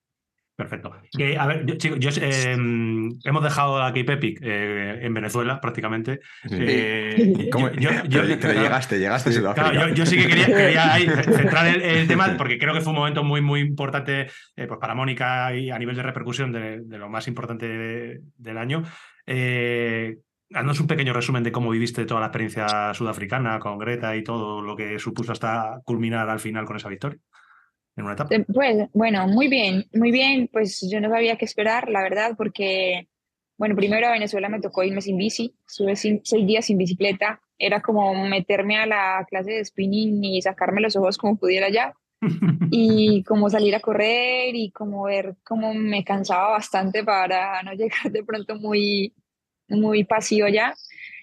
Perfecto. 0.59 0.91
Que, 1.17 1.39
a 1.39 1.47
ver, 1.47 1.65
yo, 1.67 1.77
chicos, 1.77 2.01
yo, 2.01 2.11
eh, 2.21 2.53
hemos 3.25 3.45
dejado 3.45 3.81
a 3.81 3.87
Cape 3.93 4.15
Epic 4.15 4.41
eh, 4.43 4.99
en 5.03 5.15
Venezuela 5.15 5.61
prácticamente. 5.61 6.19
Eh, 6.51 7.49
¿Cómo? 7.53 7.71
yo- 7.71 7.91
yo- 8.09 8.23
pero, 8.23 8.39
pero 8.41 8.61
llegaste, 8.61 8.99
llegaste. 8.99 9.31
Claro, 9.71 9.89
yo, 9.89 9.95
yo 9.95 10.05
sí 10.05 10.17
que 10.17 10.27
quería, 10.27 10.47
quería 10.47 10.93
ahí 10.95 11.07
centrar 11.25 11.69
el, 11.69 11.81
el 11.83 12.09
tema 12.09 12.35
porque 12.37 12.59
creo 12.59 12.75
que 12.75 12.81
fue 12.81 12.93
un 12.93 12.99
momento 12.99 13.23
muy, 13.23 13.41
muy 13.41 13.61
importante 13.61 14.23
eh, 14.57 14.67
pues 14.67 14.81
para 14.81 14.97
Mónica 14.97 15.55
y 15.55 15.71
a 15.71 15.79
nivel 15.79 15.95
de 15.95 16.03
repercusión 16.03 16.51
de, 16.51 16.81
de 16.81 16.99
lo 16.99 17.09
más 17.09 17.29
importante 17.29 17.69
de- 17.69 18.21
del 18.37 18.59
año. 18.59 18.83
Eh, 19.27 20.17
haznos 20.53 20.81
un 20.81 20.89
pequeño 20.89 21.13
resumen 21.13 21.45
de 21.45 21.53
cómo 21.53 21.71
viviste 21.71 22.05
toda 22.05 22.19
la 22.19 22.27
experiencia 22.27 22.93
sudafricana 22.95 23.61
con 23.61 23.79
Greta 23.79 24.17
y 24.17 24.25
todo 24.25 24.61
lo 24.61 24.75
que 24.75 24.99
supuso 24.99 25.31
hasta 25.31 25.79
culminar 25.85 26.29
al 26.29 26.41
final 26.41 26.65
con 26.65 26.75
esa 26.77 26.89
victoria 26.89 27.21
en 27.99 28.05
una 28.05 28.15
etapa. 28.15 28.35
Eh, 28.35 28.45
Pues 28.53 28.89
bueno, 28.93 29.27
muy 29.27 29.49
bien, 29.49 29.87
muy 29.93 30.11
bien. 30.11 30.49
Pues 30.53 30.87
yo 30.91 31.01
no 31.01 31.11
sabía 31.11 31.37
qué 31.37 31.45
esperar, 31.45 31.89
la 31.89 32.03
verdad, 32.03 32.35
porque, 32.37 33.09
bueno, 33.59 33.75
primero 33.75 34.07
a 34.07 34.13
Venezuela 34.13 34.49
me 34.49 34.61
tocó 34.61 34.85
irme 34.85 35.01
sin 35.01 35.19
bici, 35.19 35.55
estuve 35.67 35.97
seis 35.97 36.47
días 36.47 36.65
sin 36.65 36.79
bicicleta. 36.79 37.41
Era 37.59 37.83
como 37.83 38.15
meterme 38.27 38.79
a 38.79 38.87
la 38.87 39.27
clase 39.29 39.51
de 39.51 39.65
spinning 39.65 40.23
y 40.25 40.43
sacarme 40.43 40.81
los 40.81 40.95
ojos 40.97 41.19
como 41.19 41.37
pudiera 41.37 41.69
ya. 41.69 41.95
Y 42.71 43.25
como 43.25 43.49
salir 43.49 43.75
a 43.75 43.81
correr 43.81 44.55
y 44.55 44.71
como 44.71 45.05
ver 45.05 45.37
cómo 45.43 45.73
me 45.73 46.05
cansaba 46.05 46.51
bastante 46.51 47.03
para 47.03 47.63
no 47.63 47.73
llegar 47.75 48.13
de 48.13 48.23
pronto 48.23 48.57
muy, 48.57 49.15
muy 49.69 50.05
pasivo 50.05 50.49
ya. 50.49 50.75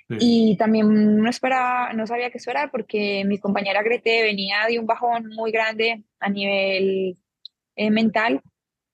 Y 0.07 0.55
también 0.57 1.17
no 1.17 1.29
esperaba, 1.29 1.91
no 1.93 2.05
sabía 2.05 2.29
qué 2.29 2.37
esperar 2.37 2.69
porque 2.71 3.23
mi 3.25 3.39
compañera 3.39 3.81
Grete 3.81 4.21
venía 4.21 4.67
de 4.67 4.77
un 4.77 4.85
bajón 4.85 5.29
muy 5.29 5.51
grande 5.51 6.03
a 6.19 6.29
nivel 6.29 7.17
eh, 7.75 7.89
mental 7.89 8.41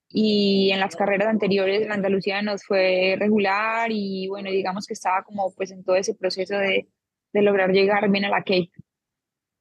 y 0.07 0.71
en 0.71 0.79
las 0.79 0.95
carreras 0.95 1.27
anteriores 1.27 1.81
en 1.81 1.91
Andalucía 1.91 2.41
nos 2.41 2.63
fue 2.63 3.15
regular 3.17 3.89
y 3.91 4.27
bueno, 4.27 4.49
digamos 4.51 4.85
que 4.85 4.93
estaba 4.93 5.23
como 5.23 5.53
pues 5.53 5.71
en 5.71 5.83
todo 5.83 5.95
ese 5.95 6.15
proceso 6.15 6.57
de, 6.57 6.87
de 7.33 7.41
lograr 7.41 7.71
llegar 7.71 8.09
bien 8.09 8.25
a 8.25 8.29
la 8.29 8.43
Cape. 8.43 8.71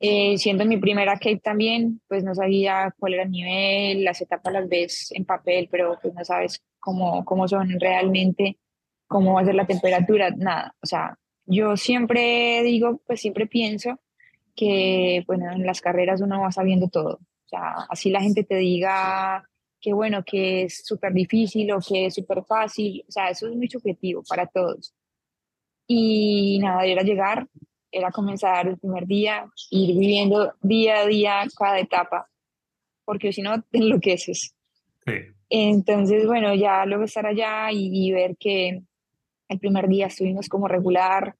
Eh, 0.02 0.38
siendo 0.38 0.64
mi 0.64 0.78
primera 0.78 1.14
Cape 1.14 1.40
también, 1.42 2.00
pues 2.08 2.24
no 2.24 2.34
sabía 2.34 2.94
cuál 2.98 3.14
era 3.14 3.22
el 3.24 3.30
nivel, 3.30 4.04
las 4.04 4.20
etapas 4.20 4.52
las 4.52 4.68
ves 4.68 5.12
en 5.12 5.24
papel, 5.24 5.68
pero 5.70 5.98
pues 6.00 6.14
no 6.14 6.24
sabes 6.24 6.62
cómo, 6.78 7.24
cómo 7.24 7.46
son 7.46 7.78
realmente, 7.78 8.58
cómo 9.06 9.34
va 9.34 9.42
a 9.42 9.44
ser 9.44 9.54
la 9.54 9.66
temperatura, 9.66 10.30
nada. 10.30 10.74
O 10.82 10.86
sea, 10.86 11.18
yo 11.46 11.76
siempre 11.76 12.62
digo, 12.62 13.00
pues 13.06 13.20
siempre 13.20 13.46
pienso 13.46 13.98
que, 14.54 15.24
bueno, 15.26 15.50
en 15.52 15.64
las 15.66 15.80
carreras 15.80 16.20
uno 16.20 16.40
va 16.40 16.52
sabiendo 16.52 16.88
todo. 16.88 17.14
O 17.14 17.48
sea, 17.48 17.86
así 17.88 18.10
la 18.10 18.20
gente 18.20 18.44
te 18.44 18.56
diga 18.56 19.48
que, 19.80 19.92
bueno, 19.92 20.22
que 20.24 20.64
es 20.64 20.84
súper 20.84 21.12
difícil 21.12 21.72
o 21.72 21.80
que 21.80 22.06
es 22.06 22.14
súper 22.14 22.44
fácil. 22.44 23.04
O 23.08 23.10
sea, 23.10 23.30
eso 23.30 23.48
es 23.48 23.56
muy 23.56 23.68
subjetivo 23.68 24.22
para 24.28 24.46
todos. 24.46 24.94
Y 25.86 26.58
nada, 26.60 26.84
era 26.84 27.02
llegar, 27.02 27.48
era 27.90 28.10
comenzar 28.10 28.68
el 28.68 28.78
primer 28.78 29.06
día, 29.06 29.46
ir 29.70 29.98
viviendo 29.98 30.54
día 30.60 31.00
a 31.00 31.06
día 31.06 31.42
cada 31.58 31.80
etapa, 31.80 32.28
porque 33.04 33.32
si 33.32 33.42
no 33.42 33.62
te 33.62 33.78
enloqueces. 33.78 34.54
Sí. 35.04 35.12
Entonces, 35.48 36.26
bueno, 36.26 36.54
ya 36.54 36.86
luego 36.86 37.04
estar 37.04 37.26
allá 37.26 37.72
y, 37.72 37.90
y 37.92 38.12
ver 38.12 38.36
que 38.36 38.82
el 39.50 39.58
primer 39.58 39.88
día 39.88 40.06
estuvimos 40.06 40.48
como 40.48 40.68
regular, 40.68 41.34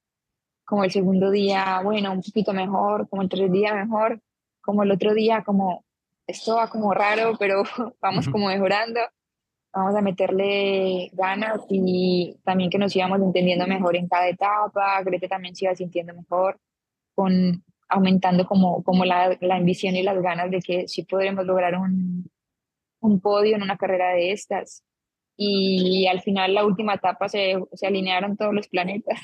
como 0.65 0.85
el 0.85 0.91
segundo 0.91 1.31
día, 1.31 1.81
bueno, 1.83 2.13
un 2.13 2.23
poquito 2.23 2.53
mejor, 2.53 3.09
como 3.09 3.23
el 3.23 3.29
tercer 3.29 3.51
día 3.51 3.73
mejor, 3.73 4.21
como 4.61 4.83
el 4.83 4.91
otro 4.91 5.15
día, 5.15 5.43
como 5.45 5.85
esto 6.27 6.57
va 6.57 6.69
como 6.69 6.93
raro, 6.93 7.35
pero 7.39 7.63
vamos 8.03 8.29
como 8.29 8.49
mejorando, 8.49 9.01
vamos 9.73 9.95
a 9.95 10.01
meterle 10.01 11.11
ganas 11.13 11.61
y 11.69 12.37
también 12.45 12.69
que 12.69 12.79
nos 12.79 12.95
íbamos 12.95 13.21
entendiendo 13.21 13.67
mejor 13.69 13.95
en 13.95 14.09
cada 14.09 14.29
etapa, 14.29 15.01
Grete 15.05 15.29
también 15.29 15.55
se 15.55 15.67
iba 15.67 15.75
sintiendo 15.77 16.13
mejor, 16.13 16.59
con 17.15 17.65
aumentando 17.89 18.45
como, 18.47 18.83
como 18.83 19.05
la, 19.05 19.37
la 19.41 19.57
ambición 19.57 19.97
y 19.97 20.03
las 20.03 20.21
ganas 20.21 20.51
de 20.51 20.61
que 20.61 20.89
sí 20.89 21.05
podremos 21.05 21.45
lograr 21.45 21.77
un, 21.77 22.29
un 23.01 23.21
podio 23.21 23.57
en 23.57 23.63
una 23.63 23.77
carrera 23.77 24.11
de 24.11 24.33
estas. 24.33 24.85
Y 25.43 26.07
al 26.07 26.21
final, 26.21 26.53
la 26.53 26.67
última 26.67 26.93
etapa, 26.93 27.27
se, 27.27 27.57
se 27.73 27.87
alinearon 27.87 28.37
todos 28.37 28.53
los 28.53 28.69
planetas, 28.69 29.19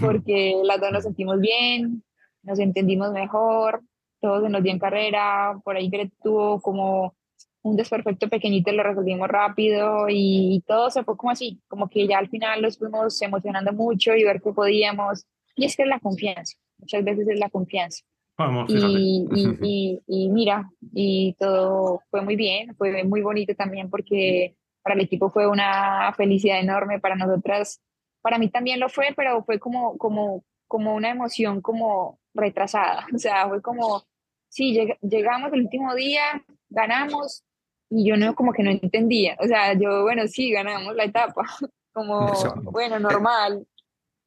porque 0.00 0.56
las 0.64 0.80
dos 0.80 0.90
nos 0.90 1.04
sentimos 1.04 1.38
bien, 1.38 2.02
nos 2.42 2.58
entendimos 2.58 3.12
mejor, 3.12 3.82
todo 4.20 4.42
se 4.42 4.48
nos 4.48 4.64
dio 4.64 4.72
en 4.72 4.80
carrera, 4.80 5.56
por 5.62 5.76
ahí 5.76 5.88
Gret 5.90 6.12
tuvo 6.20 6.60
como 6.60 7.14
un 7.62 7.76
desperfecto 7.76 8.28
pequeñito, 8.28 8.72
lo 8.72 8.82
resolvimos 8.82 9.28
rápido 9.28 10.08
y, 10.08 10.56
y 10.56 10.60
todo 10.62 10.90
se 10.90 11.04
fue 11.04 11.16
como 11.16 11.30
así, 11.30 11.60
como 11.68 11.88
que 11.88 12.08
ya 12.08 12.18
al 12.18 12.28
final 12.28 12.60
nos 12.60 12.76
fuimos 12.76 13.22
emocionando 13.22 13.72
mucho 13.72 14.16
y 14.16 14.24
ver 14.24 14.42
que 14.42 14.52
podíamos. 14.52 15.24
Y 15.54 15.66
es 15.66 15.76
que 15.76 15.84
es 15.84 15.88
la 15.88 16.00
confianza, 16.00 16.56
muchas 16.78 17.04
veces 17.04 17.28
es 17.28 17.38
la 17.38 17.48
confianza. 17.48 18.02
Vamos, 18.36 18.68
y, 18.70 19.24
y, 19.62 20.00
y 20.04 20.28
mira, 20.30 20.68
y 20.92 21.36
todo 21.38 22.02
fue 22.10 22.22
muy 22.22 22.34
bien, 22.34 22.74
fue 22.74 23.04
muy 23.04 23.20
bonito 23.20 23.54
también 23.54 23.88
porque 23.88 24.56
para 24.88 24.98
el 24.98 25.04
equipo 25.04 25.28
fue 25.28 25.46
una 25.46 26.10
felicidad 26.16 26.58
enorme, 26.60 26.98
para 26.98 27.14
nosotras, 27.14 27.82
para 28.22 28.38
mí 28.38 28.48
también 28.48 28.80
lo 28.80 28.88
fue, 28.88 29.08
pero 29.14 29.44
fue 29.44 29.58
como, 29.58 29.98
como, 29.98 30.44
como 30.66 30.94
una 30.94 31.10
emoción 31.10 31.60
como 31.60 32.18
retrasada, 32.32 33.06
o 33.14 33.18
sea, 33.18 33.46
fue 33.48 33.60
como, 33.60 34.02
sí, 34.48 34.72
lleg 34.72 34.98
llegamos 35.02 35.52
el 35.52 35.64
último 35.64 35.94
día, 35.94 36.42
ganamos, 36.70 37.44
y 37.90 38.08
yo 38.08 38.16
no, 38.16 38.34
como 38.34 38.54
que 38.54 38.62
no 38.62 38.70
entendía, 38.70 39.36
o 39.40 39.46
sea, 39.46 39.74
yo, 39.74 40.04
bueno, 40.04 40.26
sí, 40.26 40.50
ganamos 40.52 40.96
la 40.96 41.04
etapa, 41.04 41.42
como, 41.92 42.32
Eso. 42.32 42.54
bueno, 42.62 42.98
normal, 42.98 43.66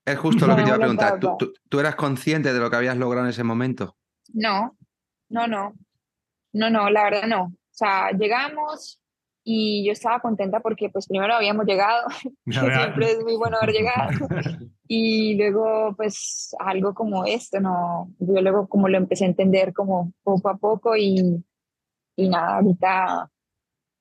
Es 0.05 0.19
justo 0.19 0.45
lo 0.45 0.55
que 0.55 0.61
te 0.61 0.67
iba 0.67 0.75
a 0.75 0.79
preguntar. 0.79 1.19
¿Tú, 1.19 1.37
tú, 1.39 1.53
tú 1.67 1.79
eras 1.79 1.95
consciente 1.95 2.53
de 2.53 2.59
lo 2.59 2.69
que 2.69 2.75
habías 2.75 2.97
logrado 2.97 3.25
en 3.25 3.31
ese 3.31 3.43
momento? 3.43 3.97
No, 4.31 4.77
no, 5.29 5.47
no, 5.47 5.73
no, 6.53 6.69
no, 6.69 6.89
la 6.91 7.03
verdad 7.05 7.27
no. 7.27 7.43
O 7.45 7.73
sea, 7.73 8.11
llegamos 8.11 9.00
y 9.43 9.85
yo 9.85 9.91
estaba 9.91 10.19
contenta 10.19 10.59
porque 10.59 10.89
pues 10.89 11.07
primero 11.07 11.33
habíamos 11.33 11.65
llegado, 11.65 12.07
que 12.45 12.51
siempre 12.53 13.11
es 13.11 13.23
muy 13.23 13.35
bueno 13.35 13.57
haber 13.57 13.73
llegado, 13.73 14.09
y 14.87 15.35
luego 15.35 15.93
pues 15.95 16.55
algo 16.59 16.93
como 16.93 17.25
esto, 17.25 17.59
¿no? 17.59 18.11
Yo 18.19 18.41
luego 18.41 18.67
como 18.67 18.87
lo 18.87 18.97
empecé 18.97 19.25
a 19.25 19.29
entender 19.29 19.73
como 19.73 20.13
poco 20.23 20.49
a 20.49 20.57
poco 20.57 20.95
y, 20.95 21.43
y 22.15 22.29
nada, 22.29 22.57
ahorita 22.57 23.29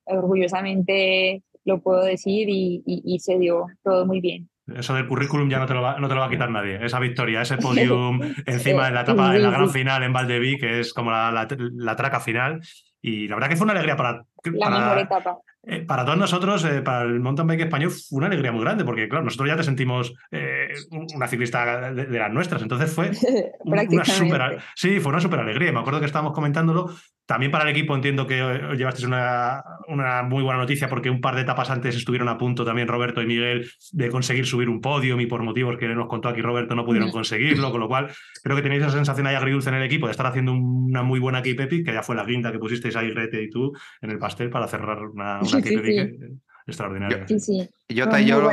orgullosamente 0.06 1.42
lo 1.64 1.80
puedo 1.80 2.02
decir 2.02 2.48
y, 2.48 2.82
y, 2.86 3.02
y 3.04 3.18
se 3.20 3.38
dio 3.38 3.66
todo 3.82 4.06
muy 4.06 4.20
bien. 4.20 4.48
Eso 4.74 4.94
del 4.94 5.06
currículum 5.06 5.48
ya 5.48 5.58
no 5.58 5.66
te, 5.66 5.74
lo 5.74 5.82
va, 5.82 5.98
no 5.98 6.08
te 6.08 6.14
lo 6.14 6.20
va 6.20 6.26
a 6.26 6.30
quitar 6.30 6.50
nadie. 6.50 6.84
Esa 6.84 7.00
victoria, 7.00 7.42
ese 7.42 7.56
podium 7.56 8.20
encima 8.46 8.88
en 8.88 8.94
la 8.94 9.00
etapa, 9.02 9.34
en 9.34 9.42
la 9.42 9.50
gran 9.50 9.70
final 9.70 10.02
en 10.02 10.12
Valdeví, 10.12 10.58
que 10.58 10.80
es 10.80 10.94
como 10.94 11.10
la, 11.10 11.32
la, 11.32 11.48
la 11.58 11.96
traca 11.96 12.20
final. 12.20 12.60
Y 13.02 13.28
la 13.28 13.36
verdad 13.36 13.48
que 13.48 13.56
fue 13.56 13.64
una 13.64 13.72
alegría 13.72 13.96
para, 13.96 14.24
La 14.44 14.66
para, 14.66 14.78
mejor 14.78 14.98
etapa. 14.98 15.38
eh, 15.62 15.80
para 15.80 16.04
todos 16.04 16.18
nosotros, 16.18 16.64
eh, 16.64 16.82
para 16.82 17.02
el 17.02 17.20
mountain 17.20 17.46
bike 17.46 17.62
español, 17.62 17.90
fue 17.90 18.18
una 18.18 18.26
alegría 18.26 18.52
muy 18.52 18.62
grande, 18.62 18.84
porque 18.84 19.08
claro, 19.08 19.24
nosotros 19.24 19.48
ya 19.48 19.56
te 19.56 19.62
sentimos 19.62 20.14
eh, 20.30 20.68
una 20.90 21.26
ciclista 21.28 21.90
de, 21.92 22.06
de, 22.06 22.18
las 22.18 22.32
nuestras. 22.32 22.62
Entonces 22.62 22.92
fue 22.92 23.10
una 23.60 24.04
super, 24.04 24.58
sí, 24.74 25.00
fue 25.00 25.12
una 25.12 25.20
super 25.20 25.40
alegría. 25.40 25.72
Me 25.72 25.80
acuerdo 25.80 26.00
que 26.00 26.06
estábamos 26.06 26.34
comentándolo. 26.34 26.90
También 27.30 27.52
para 27.52 27.62
el 27.62 27.70
equipo 27.70 27.94
entiendo 27.94 28.26
que 28.26 28.42
os 28.42 28.76
llevasteis 28.76 29.06
una, 29.06 29.62
una, 29.86 30.24
muy 30.24 30.42
buena 30.42 30.58
noticia 30.58 30.88
porque 30.88 31.10
un 31.10 31.20
par 31.20 31.36
de 31.36 31.42
etapas 31.42 31.70
antes 31.70 31.94
estuvieron 31.94 32.28
a 32.28 32.36
punto 32.36 32.64
también 32.64 32.88
Roberto 32.88 33.22
y 33.22 33.26
Miguel 33.26 33.70
de 33.92 34.08
conseguir 34.08 34.46
subir 34.46 34.68
un 34.68 34.80
podio 34.80 35.20
y 35.20 35.26
por 35.26 35.44
motivos 35.44 35.76
que 35.78 35.86
nos 35.90 36.08
contó 36.08 36.28
aquí 36.28 36.42
Roberto 36.42 36.74
no 36.74 36.84
pudieron 36.84 37.12
conseguirlo, 37.12 37.70
con 37.70 37.78
lo 37.78 37.86
cual 37.86 38.10
creo 38.42 38.56
que 38.56 38.62
tenéis 38.62 38.82
esa 38.82 38.90
sensación 38.90 39.28
ahí 39.28 39.36
agridulce 39.36 39.68
en 39.68 39.76
el 39.76 39.84
equipo 39.84 40.06
de 40.06 40.10
estar 40.10 40.26
haciendo 40.26 40.54
una 40.54 41.04
muy 41.04 41.20
buena 41.20 41.38
Cape 41.38 41.62
Epic, 41.62 41.86
que 41.86 41.92
ya 41.92 42.02
fue 42.02 42.16
la 42.16 42.24
guinda 42.24 42.50
que 42.50 42.58
pusisteis 42.58 42.96
ahí 42.96 43.10
Rete 43.12 43.40
y 43.40 43.48
tú 43.48 43.70
en 44.00 44.10
el 44.10 44.18
pastel 44.18 44.50
para 44.50 44.66
cerrar 44.66 45.00
una, 45.00 45.38
una 45.38 45.44
sí, 45.44 45.58
Cape 45.58 45.68
sí, 45.68 45.76
Epic 45.76 46.18
sí. 46.18 46.40
extraordinaria. 46.66 47.28
Sí, 47.28 47.38
sí. 47.38 47.70
Jota 47.96 48.20
y 48.20 48.26
yo, 48.26 48.40
lo, 48.40 48.50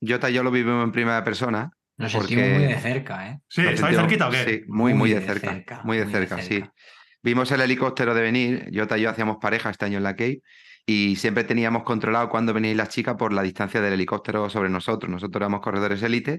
Jota 0.00 0.30
y 0.30 0.32
yo 0.32 0.44
lo 0.44 0.52
vivimos 0.52 0.84
en 0.84 0.92
primera 0.92 1.24
persona. 1.24 1.72
Nos 1.96 2.12
porque... 2.12 2.36
sentimos 2.36 2.58
muy 2.60 2.68
de 2.68 2.78
cerca, 2.78 3.30
¿eh? 3.30 3.40
Sí, 3.48 3.62
¿estáis 3.62 3.96
cerquita 3.96 4.28
o 4.28 4.30
qué? 4.30 4.44
Sí, 4.44 4.62
muy, 4.68 4.94
muy, 4.94 4.94
muy 4.94 5.10
de, 5.10 5.22
cerca, 5.22 5.48
de, 5.48 5.56
cerca, 5.56 5.80
Muy 5.82 5.96
de 5.96 6.04
muy 6.04 6.12
cerca, 6.12 6.36
de 6.36 6.42
cerca, 6.42 6.66
sí. 6.66 6.70
Vimos 7.26 7.50
el 7.50 7.60
helicóptero 7.60 8.14
de 8.14 8.22
venir, 8.22 8.70
Jota 8.72 8.96
y 8.96 9.00
yo 9.00 9.10
hacíamos 9.10 9.38
pareja 9.40 9.70
este 9.70 9.84
año 9.84 9.96
en 9.98 10.04
la 10.04 10.12
Cape 10.12 10.42
y 10.86 11.16
siempre 11.16 11.42
teníamos 11.42 11.82
controlado 11.82 12.28
cuándo 12.28 12.54
veníais 12.54 12.76
las 12.76 12.88
chicas 12.90 13.16
por 13.16 13.32
la 13.32 13.42
distancia 13.42 13.80
del 13.80 13.94
helicóptero 13.94 14.48
sobre 14.48 14.68
nosotros. 14.68 15.10
Nosotros 15.10 15.40
éramos 15.40 15.60
corredores 15.60 16.00
élite 16.04 16.38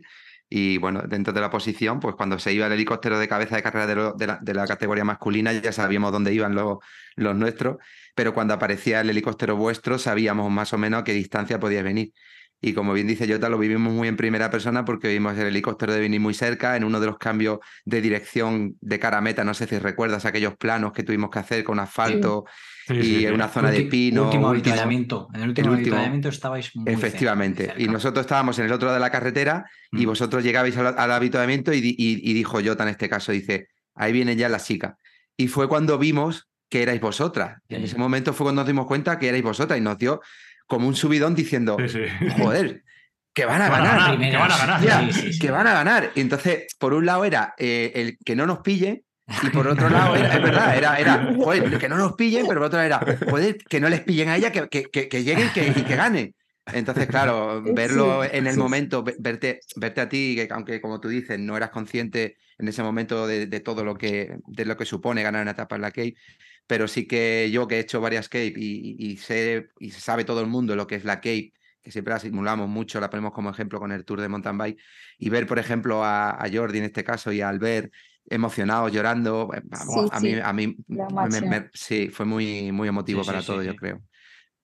y 0.50 0.78
bueno, 0.78 1.02
dentro 1.02 1.34
de 1.34 1.42
la 1.42 1.50
posición, 1.50 2.00
pues 2.00 2.16
cuando 2.16 2.40
se 2.40 2.54
iba 2.54 2.68
el 2.68 2.72
helicóptero 2.72 3.20
de 3.20 3.28
cabeza 3.28 3.58
de 3.58 3.64
carrera 3.64 3.86
de, 3.86 4.28
la, 4.28 4.40
de 4.42 4.54
la, 4.54 4.66
categoría 4.66 5.04
masculina 5.04 5.52
ya 5.52 5.74
sabíamos 5.74 6.14
dónde 6.14 6.34
iban 6.34 6.56
los, 6.56 6.78
los, 7.18 7.36
nuestros, 7.36 7.80
pero 8.16 8.34
cuando 8.34 8.54
aparecía 8.54 9.02
el 9.02 9.10
helicóptero 9.10 9.58
vuestro 9.58 10.00
sabíamos 10.00 10.50
más 10.50 10.72
o 10.72 10.78
menos 10.78 11.02
a 11.02 11.04
qué 11.04 11.12
distancia 11.12 11.60
podíais 11.60 11.84
venir. 11.84 12.14
Y 12.60 12.74
como 12.74 12.94
bien 12.94 13.06
dice 13.06 13.32
Jota, 13.32 13.50
lo 13.50 13.60
vivimos 13.60 13.94
muy 13.94 14.08
en 14.08 14.18
primera 14.18 14.50
persona 14.50 14.84
porque 14.84 15.10
vimos 15.10 15.38
el 15.38 15.48
helicóptero 15.48 15.94
de 15.94 16.00
venir 16.00 16.20
muy 16.20 16.34
cerca, 16.34 16.76
en 16.76 16.84
uno 16.84 17.00
de 17.00 17.06
los 17.06 17.18
cambios 17.18 17.60
de 17.86 18.02
dirección 18.02 18.76
de 18.82 18.98
cara 19.00 19.20
a 19.20 19.22
meta, 19.22 19.44
no 19.44 19.54
sé 19.54 19.68
si 19.68 19.78
recuerdas 19.78 20.26
aquellos 20.26 20.56
planos 20.58 20.92
que 20.92 21.04
tuvimos 21.04 21.30
que 21.30 21.40
hacer 21.40 21.64
con 21.64 21.80
asfalto 21.80 22.46
sí. 22.88 22.94
Y 22.96 23.04
sí, 23.04 23.26
en 23.26 23.34
una 23.34 23.48
zona 23.50 23.70
Ulti 23.70 23.84
de 23.84 23.90
pino. 23.90 24.24
Último 24.26 24.48
avituallamiento. 24.48 25.28
En 25.34 25.42
el 25.42 25.50
último, 25.50 25.68
el 25.68 25.78
último 25.78 25.96
avituallamiento 25.96 26.30
estabais 26.30 26.76
muy 26.76 26.92
Efectivamente. 26.92 27.66
Cerca, 27.66 27.76
muy 27.76 27.84
y 27.84 27.88
nosotros 27.90 28.26
estábamos 28.26 28.58
en 28.60 28.66
el 28.66 28.72
otro 28.72 28.92
de 28.92 29.00
la 29.00 29.12
carretera 29.12 29.66
mm. 29.92 29.98
y 30.00 30.06
vosotros 30.06 30.44
llegabais 30.44 30.76
al, 30.78 30.98
al 30.98 31.12
avituallamiento 31.12 31.74
y, 31.74 31.78
y, 31.78 31.96
y, 31.98 32.34
dijo 32.34 32.60
Jota 32.64 32.84
en 32.84 32.90
este 32.90 33.10
caso, 33.10 33.32
dice, 33.32 33.68
ahí 33.94 34.14
viene 34.14 34.36
ya 34.36 34.50
la 34.50 34.60
chica. 34.60 34.98
Y 35.36 35.48
fue 35.48 35.68
cuando 35.68 35.98
vimos 36.00 36.48
que 36.70 36.84
erais 36.84 37.00
vosotras. 37.00 37.62
En 37.70 37.84
ese 37.84 37.98
momento 37.98 38.34
fue 38.34 38.46
cuando 38.46 38.62
nos 38.62 38.68
dimos 38.68 38.88
cuenta 38.88 39.20
que 39.20 39.30
erais 39.30 39.44
vosotras 39.44 39.80
y 39.80 39.82
nos 39.82 39.98
dio 39.98 40.22
como 40.68 40.88
un 40.88 40.96
subidón 40.96 41.34
diciendo, 41.34 41.78
sí, 41.80 41.90
sí. 41.90 42.30
joder, 42.38 42.84
que 43.34 43.46
van 43.46 43.62
a 43.62 43.70
van 43.70 43.84
ganar, 43.84 44.20
que 44.20 44.38
van 44.38 44.52
a 44.52 44.58
ganar, 44.58 44.82
ya, 44.82 45.12
sí, 45.12 45.40
que 45.40 45.52
van 45.52 45.68
a 45.68 45.74
ganar. 45.74 46.12
Y 46.16 46.22
entonces, 46.22 46.68
por 46.78 46.94
un 46.94 47.06
lado 47.06 47.26
era 47.26 47.54
eh, 47.58 47.92
el 47.96 48.18
que 48.24 48.36
no 48.36 48.46
nos 48.46 48.60
pille, 48.60 49.04
y 49.44 49.50
por 49.50 49.68
otro 49.68 49.90
lado, 49.90 50.16
era, 50.16 50.34
es 50.34 50.42
verdad, 50.42 50.78
era, 50.78 51.00
era 51.00 51.34
joder, 51.36 51.78
que 51.78 51.90
no 51.90 51.98
nos 51.98 52.14
pillen, 52.14 52.48
pero 52.48 52.62
por 52.62 52.68
otro 52.68 52.80
lado 52.80 53.06
era, 53.06 53.18
joder, 53.30 53.58
que 53.58 53.80
no 53.80 53.90
les 53.90 54.02
pillen 54.02 54.30
a 54.30 54.38
ella, 54.38 54.52
que, 54.52 54.70
que, 54.70 54.84
que, 54.84 55.10
que 55.10 55.24
lleguen 55.24 55.50
que, 55.54 55.68
y 55.68 55.84
que 55.84 55.96
gane. 55.96 56.34
Entonces, 56.74 57.08
claro, 57.08 57.62
verlo 57.62 58.24
en 58.24 58.48
el 58.48 58.58
momento, 58.58 59.04
verte, 59.20 59.60
verte 59.76 60.02
a 60.02 60.10
ti, 60.10 60.36
que 60.36 60.48
aunque 60.52 60.82
como 60.82 61.00
tú 61.00 61.08
dices, 61.10 61.40
no 61.40 61.56
eras 61.56 61.70
consciente 61.70 62.38
en 62.58 62.68
ese 62.68 62.84
momento 62.84 63.28
de, 63.28 63.48
de 63.48 63.60
todo 63.60 63.84
lo 63.84 63.96
que, 63.96 64.38
de 64.48 64.66
lo 64.66 64.76
que 64.76 64.86
supone 64.86 65.24
ganar 65.24 65.42
una 65.42 65.52
etapa 65.52 65.76
en 65.76 65.82
la 65.82 65.92
Cape, 65.92 66.16
pero 66.68 66.88
sí 66.88 67.08
que 67.08 67.50
yo 67.52 67.68
que 67.68 67.78
he 67.78 67.80
hecho 67.80 68.02
varias 68.02 68.30
Cape 68.30 68.54
y, 68.56 68.96
y, 69.00 69.18
sé 69.18 69.70
y 69.80 69.92
se 69.92 70.02
sabe 70.02 70.26
todo 70.26 70.42
el 70.42 70.48
mundo 70.48 70.76
lo 70.76 70.86
que 70.86 70.96
es 70.96 71.06
la 71.06 71.16
Cape, 71.16 71.54
que 71.82 71.92
siempre 71.92 72.14
la 72.14 72.20
simulamos 72.20 72.68
mucho, 72.68 73.00
la 73.00 73.10
ponemos 73.10 73.32
como 73.32 73.50
ejemplo 73.50 73.80
con 73.80 73.92
el 73.92 74.06
Tour 74.06 74.22
de 74.22 74.28
Mountain 74.28 74.58
Bike, 74.58 74.80
y 75.18 75.30
ver, 75.30 75.48
por 75.48 75.58
ejemplo, 75.58 76.04
a, 76.04 76.32
a 76.32 76.52
Jordi 76.52 76.80
en 76.80 76.84
este 76.84 77.04
caso 77.04 77.32
y 77.32 77.42
a 77.42 77.50
Albert 77.50 77.92
emocionados, 78.30 78.92
llorando, 78.92 79.48
vamos, 79.48 80.06
sí, 80.06 80.12
a 80.14 80.20
mí, 80.20 80.34
sí. 80.34 80.40
a 80.42 80.54
mí 80.54 80.78
me, 80.88 81.42
me, 81.42 81.70
sí, 81.74 82.10
fue 82.10 82.26
muy, 82.26 82.72
muy 82.72 82.90
emotivo 82.90 83.24
sí, 83.24 83.28
para 83.28 83.42
todo, 83.42 83.64
yo 83.64 83.76
creo. 83.76 84.02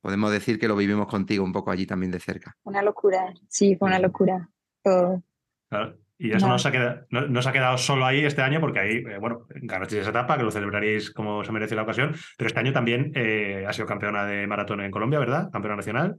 Podemos 0.02 0.32
decir 0.32 0.60
que 0.60 0.68
lo 0.68 0.76
vivimos 0.76 1.08
contigo 1.08 1.46
un 1.46 1.54
poco 1.54 1.72
allí 1.72 1.86
también 1.86 2.12
de 2.12 2.20
cerca. 2.20 2.58
Una 2.63 2.82
locura, 2.82 3.34
sí, 3.48 3.78
fue 3.78 3.88
una 3.88 4.00
locura, 4.00 4.50
todo. 4.84 5.24
Claro. 5.70 5.98
Y 6.23 6.31
eso 6.31 6.47
no. 6.47 6.53
no, 6.53 6.59
se 6.59 6.69
ha 6.69 6.71
quedado, 6.71 7.05
no, 7.09 7.27
no, 7.27 7.41
se 7.41 7.49
ha 7.49 7.51
quedado 7.51 7.77
solo 7.77 8.05
ahí 8.05 8.23
este 8.23 8.41
año, 8.41 8.62
porque 8.62 8.79
ahí, 8.79 8.95
eh, 8.95 9.17
bueno, 9.19 9.45
ganasteis 9.49 10.03
esa 10.03 10.12
etapa, 10.12 10.38
que 10.38 10.43
lo 10.43 10.51
celebraréis 10.51 11.12
como 11.12 11.43
se 11.43 11.51
merece 11.51 11.75
la 11.75 11.81
ocasión, 11.81 12.15
pero 12.38 12.47
este 12.47 12.62
año 12.62 12.71
también 12.71 13.12
eh, 13.13 13.65
ha 13.67 13.73
sido 13.73 13.88
campeona 13.88 14.25
de 14.25 14.47
maratón 14.47 14.79
en 14.79 14.89
Colombia, 14.89 15.19
¿verdad? 15.19 15.49
Campeona 15.51 15.75
nacional. 15.75 16.17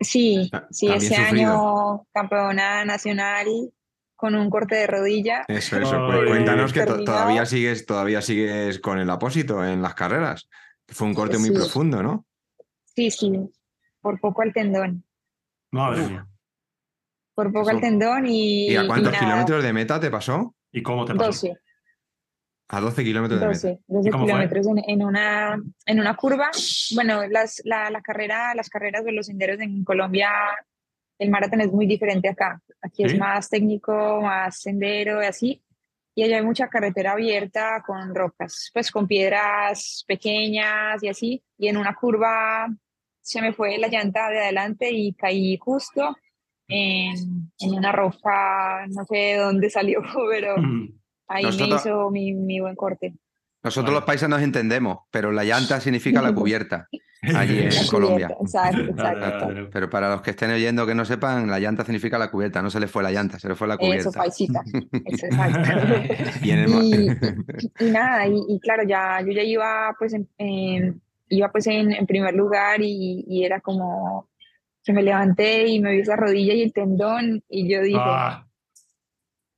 Sí, 0.00 0.50
sí, 0.70 0.88
ese 0.88 1.14
año 1.14 2.06
campeona 2.12 2.84
nacional 2.84 3.46
con 4.16 4.34
un 4.34 4.50
corte 4.50 4.74
de 4.74 4.88
rodilla. 4.88 5.44
Eso, 5.46 5.78
eso. 5.78 6.08
Oh, 6.08 6.26
Cuéntanos 6.26 6.72
que 6.72 6.84
to 6.84 7.04
todavía 7.04 7.46
sigues, 7.46 7.86
todavía 7.86 8.22
sigues 8.22 8.80
con 8.80 8.98
el 8.98 9.10
apósito 9.10 9.64
en 9.64 9.80
las 9.80 9.94
carreras. 9.94 10.48
Fue 10.88 11.06
un 11.06 11.14
corte 11.14 11.36
sí. 11.36 11.42
muy 11.42 11.50
profundo, 11.52 12.02
¿no? 12.02 12.26
Sí, 12.96 13.12
sí, 13.12 13.30
por 14.00 14.18
poco 14.18 14.42
al 14.42 14.52
tendón. 14.52 15.04
Madre 15.70 16.08
mía. 16.08 16.26
Por 17.42 17.52
poco 17.52 17.70
al 17.70 17.80
tendón 17.80 18.26
y. 18.26 18.70
¿Y 18.70 18.76
a 18.76 18.86
cuántos 18.86 19.14
y 19.14 19.18
kilómetros 19.18 19.62
de 19.62 19.72
meta 19.72 19.98
te 19.98 20.10
pasó? 20.10 20.54
¿Y 20.70 20.82
cómo 20.82 21.06
te 21.06 21.14
pasó? 21.14 21.48
12. 21.48 21.58
A 22.68 22.80
12 22.80 23.02
kilómetros 23.02 23.40
de 23.40 23.46
meta. 23.46 23.58
12, 23.58 23.80
12 23.86 24.08
¿Y 24.08 24.12
cómo 24.12 24.24
fue? 24.24 24.32
kilómetros 24.32 24.66
en, 24.66 24.78
en 24.86 25.04
una, 25.04 25.62
en 25.86 26.00
una 26.00 26.16
curva. 26.16 26.50
Bueno, 26.94 27.26
las, 27.28 27.62
la, 27.64 27.88
la 27.90 28.02
carrera, 28.02 28.54
las 28.54 28.68
carreras 28.68 29.04
de 29.04 29.12
los 29.12 29.26
senderos 29.26 29.58
en 29.60 29.82
Colombia, 29.84 30.30
el 31.18 31.30
maratón 31.30 31.62
es 31.62 31.72
muy 31.72 31.86
diferente 31.86 32.28
acá. 32.28 32.60
Aquí 32.82 33.04
¿Sí? 33.04 33.14
es 33.14 33.18
más 33.18 33.48
técnico, 33.48 34.20
más 34.20 34.60
sendero 34.60 35.22
y 35.22 35.26
así. 35.26 35.62
Y 36.14 36.24
allá 36.24 36.36
hay 36.36 36.44
mucha 36.44 36.68
carretera 36.68 37.12
abierta 37.12 37.82
con 37.86 38.14
rocas, 38.14 38.70
pues 38.74 38.90
con 38.90 39.06
piedras 39.06 40.04
pequeñas 40.06 41.02
y 41.02 41.08
así. 41.08 41.42
Y 41.56 41.68
en 41.68 41.78
una 41.78 41.94
curva 41.94 42.68
se 43.22 43.40
me 43.40 43.52
fue 43.52 43.78
la 43.78 43.88
llanta 43.88 44.28
de 44.28 44.40
adelante 44.40 44.90
y 44.90 45.14
caí 45.14 45.56
justo 45.56 46.16
en, 46.70 47.50
en 47.58 47.74
una 47.74 47.92
roca, 47.92 48.86
no 48.88 49.04
sé 49.04 49.16
de 49.16 49.36
dónde 49.36 49.68
salió, 49.70 50.00
pero 50.30 50.54
ahí 51.28 51.42
me 51.44 51.50
Nosotros- 51.50 51.80
hizo 51.86 52.10
mi, 52.10 52.32
mi 52.32 52.60
buen 52.60 52.74
corte. 52.76 53.14
Nosotros 53.62 53.90
Vale. 53.90 53.96
los 54.00 54.04
países 54.06 54.26
nos 54.28 54.40
entendemos, 54.40 55.00
pero 55.10 55.32
la 55.32 55.44
llanta 55.44 55.80
significa 55.80 56.22
la 56.22 56.32
cubierta 56.34 56.88
allí 57.34 57.58
en 57.58 57.86
Colombia. 57.90 58.34
Exacto, 58.40 58.80
exacto. 58.88 59.46
Vale, 59.48 59.66
Pero 59.70 59.90
para 59.90 60.08
los 60.08 60.22
que 60.22 60.30
estén 60.30 60.50
oyendo 60.50 60.86
que 60.86 60.94
no 60.94 61.04
sepan, 61.04 61.46
la 61.50 61.58
llanta 61.60 61.84
significa 61.84 62.16
la 62.16 62.30
cubierta, 62.30 62.62
no 62.62 62.70
se 62.70 62.80
le 62.80 62.86
fue 62.88 63.02
la 63.02 63.10
llanta, 63.12 63.38
se 63.38 63.48
le 63.48 63.54
fue 63.54 63.68
la 63.68 63.74
Eso, 63.74 63.80
cubierta. 63.80 64.10
paisita. 64.12 64.62
Eso, 65.04 65.26
exacto. 65.26 65.60
Y 66.42 66.50
en 66.52 66.58
el 66.60 66.68
ma- 66.68 66.82
Y, 66.82 67.84
y 67.86 67.90
nada, 67.90 68.26
y, 68.26 68.38
y 68.48 68.58
claro, 68.60 68.84
ya 68.88 69.20
yo 69.20 69.32
ya 69.32 69.42
iba 69.42 69.94
pues 69.98 70.14
en, 70.14 70.26
en- 70.38 71.02
iba 71.28 71.52
pues 71.52 71.66
en, 71.66 71.92
en 71.92 72.06
primer 72.06 72.34
lugar 72.34 72.80
y, 72.80 73.26
y 73.28 73.44
era 73.44 73.60
como 73.60 74.26
que 74.90 74.94
me 74.94 75.02
levanté 75.02 75.68
y 75.68 75.80
me 75.80 75.92
vi 75.92 76.00
esa 76.00 76.16
rodilla 76.16 76.54
y 76.54 76.62
el 76.62 76.72
tendón 76.72 77.42
y 77.48 77.72
yo 77.72 77.80
dije, 77.82 77.98
Ah. 78.00 78.46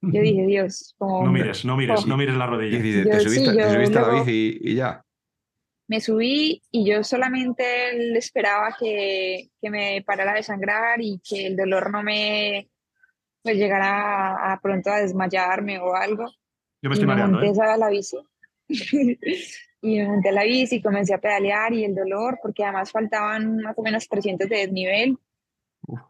yo 0.02 0.20
dije, 0.20 0.46
Dios, 0.46 0.94
como 0.98 1.24
No 1.24 1.32
mires, 1.32 1.64
no 1.64 1.76
mires, 1.76 2.00
Oh. 2.04 2.06
no 2.06 2.16
mires 2.16 2.36
la 2.36 2.44
y 2.44 2.48
rodilla. 2.48 2.78
Yo 2.78 3.10
te 3.10 3.20
sí, 3.20 3.24
subiste, 3.24 3.52
te 3.52 3.58
yo 3.60 3.72
subiste 3.72 3.98
a 3.98 4.02
la 4.02 4.14
bici 4.14 4.58
y, 4.62 4.70
y 4.72 4.74
ya. 4.74 5.04
me 5.88 6.00
subí 6.00 6.62
y 6.70 6.84
yo 6.90 7.02
solamente 7.04 8.16
esperaba 8.18 8.76
que, 8.78 9.48
que 9.60 9.70
me 9.70 10.02
parara 10.06 10.34
de 10.34 10.42
sangrar 10.42 11.00
y 11.00 11.20
que 11.26 11.46
el 11.46 11.56
dolor 11.56 11.90
no 11.90 12.02
me 12.02 12.68
pues 13.42 13.56
llegara 13.56 14.36
a, 14.36 14.52
a 14.52 14.60
pronto 14.60 14.90
a 14.90 15.00
desmayarme 15.00 15.78
o 15.80 15.94
algo. 15.94 16.26
Yo 16.82 16.90
me 16.90 16.94
y 16.94 16.98
estoy 16.98 17.06
me 17.06 17.14
mareando, 17.14 17.38
monté 17.40 17.58
¿eh? 17.60 17.64
a 17.64 17.76
la 17.76 17.88
bici. 17.88 18.16
y 19.82 19.98
me 19.98 20.06
monté 20.06 20.28
a 20.28 20.32
la 20.32 20.44
bici 20.44 20.80
comencé 20.80 21.12
a 21.12 21.18
pedalear 21.18 21.74
y 21.74 21.84
el 21.84 21.94
dolor, 21.94 22.38
porque 22.40 22.62
además 22.62 22.92
faltaban 22.92 23.56
más 23.58 23.76
o 23.76 23.82
menos 23.82 24.08
300 24.08 24.48
de 24.48 24.56
desnivel. 24.56 25.18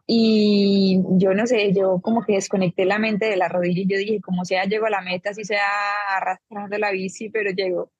Y 0.05 1.01
yo 1.17 1.33
no 1.33 1.47
sé, 1.47 1.73
yo 1.73 1.99
como 1.99 2.23
que 2.23 2.33
desconecté 2.33 2.85
la 2.85 2.99
mente 2.99 3.25
de 3.25 3.35
la 3.35 3.49
rodilla 3.49 3.81
y 3.81 3.87
yo 3.87 3.97
dije, 3.97 4.21
como 4.21 4.45
sea, 4.45 4.65
llego 4.65 4.85
a 4.85 4.91
la 4.91 5.01
meta, 5.01 5.31
así 5.31 5.43
sea 5.43 5.65
arrastrando 6.15 6.77
la 6.77 6.91
bici, 6.91 7.29
pero 7.29 7.49
llego. 7.49 7.91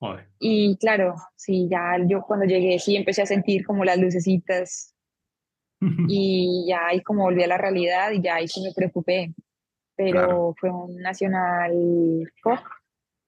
Joder. 0.00 0.28
Y 0.40 0.76
claro, 0.78 1.14
sí, 1.36 1.68
ya 1.70 1.96
yo 2.04 2.22
cuando 2.22 2.46
llegué 2.46 2.78
sí 2.80 2.96
empecé 2.96 3.22
a 3.22 3.26
sentir 3.26 3.64
como 3.64 3.84
las 3.84 3.98
lucecitas 3.98 4.96
y 6.08 6.66
ya 6.68 6.88
ahí 6.88 7.02
como 7.02 7.22
volví 7.22 7.44
a 7.44 7.46
la 7.46 7.58
realidad 7.58 8.10
y 8.10 8.20
ya 8.20 8.34
ahí 8.34 8.48
sí 8.48 8.60
me 8.62 8.72
preocupé. 8.74 9.32
Pero 9.94 10.12
Claro. 10.12 10.54
fue 10.58 10.70
un 10.70 10.96
nacional 10.96 11.72
oh, 12.44 12.58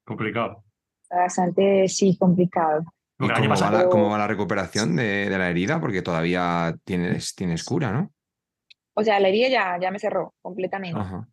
Complicado. 0.03 0.63
Bastante, 1.15 1.87
sí, 1.87 2.17
complicado. 2.17 2.83
¿Y 3.19 3.29
cómo 3.29 3.49
va, 3.55 3.71
la, 3.71 3.89
cómo 3.89 4.09
va 4.09 4.17
la 4.17 4.27
recuperación 4.27 4.95
de, 4.95 5.29
de 5.29 5.37
la 5.37 5.49
herida? 5.49 5.79
Porque 5.79 6.01
todavía 6.01 6.75
tienes, 6.83 7.35
tienes 7.35 7.63
cura, 7.63 7.91
¿no? 7.91 8.11
O 8.95 9.03
sea, 9.03 9.19
la 9.19 9.29
herida 9.29 9.47
ya, 9.49 9.77
ya 9.81 9.91
me 9.91 9.99
cerró 9.99 10.33
completamente. 10.41 10.99
Ajá. 10.99 11.27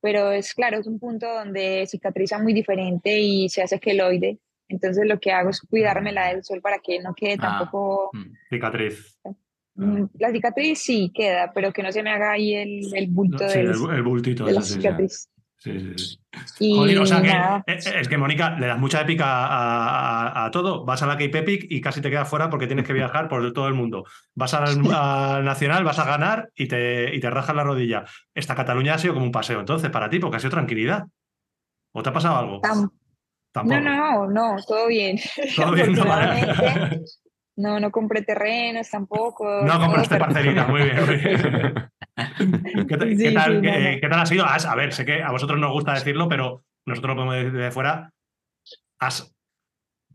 Pero 0.00 0.32
es 0.32 0.52
claro, 0.54 0.78
es 0.80 0.86
un 0.86 0.98
punto 0.98 1.32
donde 1.32 1.86
cicatriza 1.86 2.38
muy 2.38 2.52
diferente 2.52 3.18
y 3.20 3.48
se 3.48 3.62
hace 3.62 3.78
queloide. 3.80 4.38
Entonces 4.68 5.06
lo 5.06 5.18
que 5.20 5.32
hago 5.32 5.50
es 5.50 5.60
cuidármela 5.60 6.28
del 6.28 6.42
sol 6.44 6.60
para 6.60 6.78
que 6.78 7.00
no 7.00 7.14
quede 7.14 7.34
Ah. 7.38 7.58
tampoco... 7.58 8.10
Mm. 8.12 8.32
Cicatriz. 8.50 9.18
Mm, 9.74 10.04
La 10.18 10.30
cicatriz 10.32 10.80
sí 10.80 11.10
queda, 11.14 11.50
pero 11.54 11.72
que 11.72 11.82
no 11.82 11.90
se 11.92 12.02
me 12.02 12.10
haga 12.10 12.32
ahí 12.32 12.54
el, 12.54 12.94
el 12.94 13.06
bulto 13.08 13.48
Sí, 13.48 13.58
del- 13.58 13.68
el, 13.70 13.94
el 13.96 14.02
bultito. 14.02 14.44
de 14.44 14.52
la 14.52 14.60
cicatriz. 14.62 15.28
Sí, 15.62 15.78
sí, 15.78 15.94
sí. 15.96 16.18
Y 16.58 16.74
Joder, 16.76 16.98
o 16.98 17.06
sea 17.06 17.22
que 17.22 17.28
nada, 17.28 17.62
eh, 17.66 17.78
es 18.00 18.08
que 18.08 18.18
Mónica 18.18 18.56
le 18.58 18.66
das 18.66 18.78
mucha 18.78 19.00
épica 19.02 19.26
a, 19.46 20.26
a- 20.26 20.44
a 20.46 20.50
todo. 20.50 20.84
Vas 20.84 21.02
a 21.02 21.06
la 21.06 21.12
Cape 21.14 21.38
Epic 21.38 21.66
y 21.70 21.80
casi 21.80 22.00
te 22.00 22.10
quedas 22.10 22.28
fuera 22.28 22.50
porque 22.50 22.66
tienes 22.66 22.84
que 22.86 22.92
viajar 22.92 23.28
por 23.28 23.52
todo 23.52 23.68
el 23.68 23.74
mundo. 23.74 24.04
Vas 24.34 24.54
al, 24.54 24.64
al 24.92 25.44
Nacional, 25.44 25.84
vas 25.84 25.98
a 26.00 26.04
ganar 26.04 26.48
y 26.56 26.66
te, 26.66 27.14
y 27.14 27.20
te 27.20 27.30
rajas 27.30 27.54
la 27.54 27.62
rodilla. 27.62 28.04
Esta 28.34 28.54
Cataluña 28.56 28.94
ha 28.94 28.98
sido 28.98 29.14
como 29.14 29.26
un 29.26 29.30
paseo 29.32 29.60
entonces 29.60 29.90
para 29.90 30.08
ti 30.10 30.18
porque 30.18 30.38
ha 30.38 30.40
sido 30.40 30.50
tranquilidad. 30.50 31.04
¿O 31.92 32.02
te 32.02 32.08
ha 32.08 32.12
pasado 32.12 32.36
algo? 32.38 32.60
tam- 32.62 32.90
Tampoco. 33.52 33.80
no, 33.82 34.26
no, 34.28 34.30
no, 34.30 34.62
todo 34.66 34.86
bien. 34.88 35.18
Todo 35.54 35.72
bien, 35.72 35.92
no, 35.92 36.04
no, 37.56 37.80
no 37.80 37.90
compré 37.90 38.22
terrenos 38.22 38.88
tampoco. 38.90 39.44
No 39.62 39.78
compraste 39.78 40.16
perfecto. 40.16 40.34
parcelita, 40.34 40.66
muy 40.66 40.82
bien. 40.82 41.06
Muy 41.06 41.16
bien. 41.16 41.91
¿Qué, 42.88 42.96
tal- 42.96 43.16
Sí, 43.16 43.24
qué 43.24 43.32
tal, 43.32 43.50
sí, 43.50 43.56
no, 43.56 43.62
qué- 43.62 43.94
no. 43.94 44.00
qué 44.00 44.08
tal 44.08 44.20
ha 44.20 44.26
sido? 44.26 44.44
Has- 44.44 44.66
a 44.66 44.74
ver, 44.74 44.92
sé 44.92 45.04
que 45.04 45.22
a 45.22 45.30
vosotros 45.30 45.58
no 45.58 45.68
os 45.68 45.72
gusta 45.72 45.94
decirlo, 45.94 46.28
pero 46.28 46.62
nosotros 46.86 47.10
lo 47.10 47.22
podemos 47.24 47.36
decir 47.44 47.52
de 47.58 47.70
fuera. 47.70 48.10
Has 48.98 49.34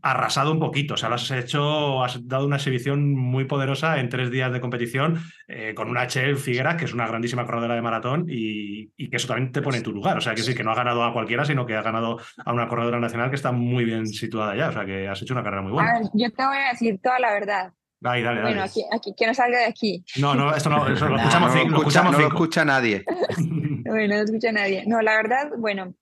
arrasado 0.00 0.52
un 0.52 0.60
poquito, 0.60 0.94
o 0.94 0.96
sea, 0.96 1.08
lo 1.08 1.16
has 1.16 1.28
hecho, 1.32 2.04
has 2.04 2.26
dado 2.28 2.46
una 2.46 2.54
exhibición 2.56 3.14
muy 3.16 3.46
poderosa 3.46 3.98
en 3.98 4.08
tres 4.08 4.30
días 4.30 4.52
de 4.52 4.60
competición 4.60 5.18
eh, 5.48 5.74
con 5.74 5.88
una 5.90 6.02
HL 6.06 6.36
Figueras, 6.36 6.76
que 6.76 6.84
es 6.84 6.94
una 6.94 7.08
grandísima 7.08 7.44
corredora 7.44 7.74
de 7.74 7.82
maratón 7.82 8.26
y, 8.28 8.92
y 8.96 9.10
que 9.10 9.16
eso 9.16 9.26
también 9.26 9.50
te 9.50 9.60
pone 9.60 9.78
en 9.78 9.82
tu 9.82 9.92
lugar. 9.92 10.16
O 10.16 10.20
sea, 10.20 10.36
que 10.36 10.42
sí, 10.42 10.54
que 10.54 10.62
no 10.62 10.70
ha 10.70 10.76
ganado 10.76 11.02
a 11.02 11.12
cualquiera, 11.12 11.44
sino 11.44 11.66
que 11.66 11.74
ha 11.74 11.82
ganado 11.82 12.20
a 12.44 12.52
una 12.52 12.68
corredora 12.68 13.00
nacional 13.00 13.28
que 13.28 13.34
está 13.36 13.50
muy 13.50 13.84
bien 13.84 14.06
situada 14.06 14.54
ya. 14.54 14.68
O 14.68 14.72
sea, 14.72 14.86
que 14.86 15.08
has 15.08 15.20
hecho 15.20 15.34
una 15.34 15.42
carrera 15.42 15.62
muy 15.62 15.72
A 15.72 15.74
buena. 15.74 15.92
ver, 15.98 16.02
yo 16.14 16.30
te 16.30 16.46
voy 16.46 16.56
a 16.58 16.68
decir 16.70 17.00
toda 17.02 17.18
la 17.18 17.32
verdad. 17.32 17.72
Dale, 18.00 18.22
dale, 18.22 18.36
dale. 18.40 18.42
Bueno, 18.42 18.62
aquí, 18.62 18.84
aquí, 18.92 19.14
que 19.16 19.26
no 19.26 19.34
salga 19.34 19.58
de 19.58 19.64
aquí. 19.66 20.04
No, 20.20 20.34
no, 20.34 20.54
esto 20.54 20.70
no, 20.70 20.86
eso 20.92 21.06
lo 21.08 21.16
No, 21.16 21.18
escuchamos, 21.18 21.52
No 21.54 21.58
cinco, 21.60 21.68
lo 21.70 21.70
lo 21.72 21.78
escucha, 21.78 22.00
escuchamos 22.00 22.12
no 22.12 22.18
lo 22.20 22.28
escucha 22.28 22.64
nadie. 22.64 23.04
Bueno, 23.88 24.16
no 24.16 24.22
escucha 24.22 24.52
nadie. 24.52 24.84
No, 24.86 25.00
la 25.00 25.16
verdad, 25.16 25.50
bueno, 25.56 25.94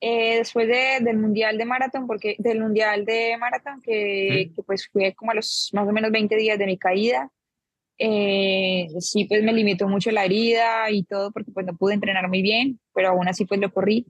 eh, 0.00 0.38
después 0.38 0.66
de- 0.66 0.98
del 1.00 1.18
Mundial 1.18 1.56
de 1.56 1.64
Maratón, 1.64 2.06
porque 2.08 2.34
del 2.38 2.60
Mundial 2.60 3.04
de 3.04 3.36
Maratón, 3.38 3.80
que, 3.80 4.28
Sí. 4.48 4.52
que 4.56 4.62
pues 4.64 4.88
fue 4.92 5.14
como 5.14 5.30
a 5.30 5.34
los 5.34 5.70
más 5.72 5.86
o 5.86 5.92
menos 5.92 6.10
20 6.10 6.34
días 6.36 6.58
de 6.58 6.66
mi 6.66 6.76
caída, 6.76 7.30
eh, 7.96 8.88
sí, 9.00 9.24
pues 9.24 9.42
me 9.42 9.52
limitó 9.52 9.88
mucho 9.88 10.10
la 10.10 10.24
herida 10.24 10.90
y 10.90 11.04
todo, 11.04 11.30
porque 11.32 11.50
pues 11.52 11.64
no 11.66 11.76
pude 11.76 11.94
entrenar 11.94 12.28
muy 12.28 12.42
bien, 12.42 12.78
pero 12.94 13.08
aún 13.10 13.28
así 13.28 13.44
pues 13.44 13.60
lo 13.60 13.72
corrí. 13.72 14.06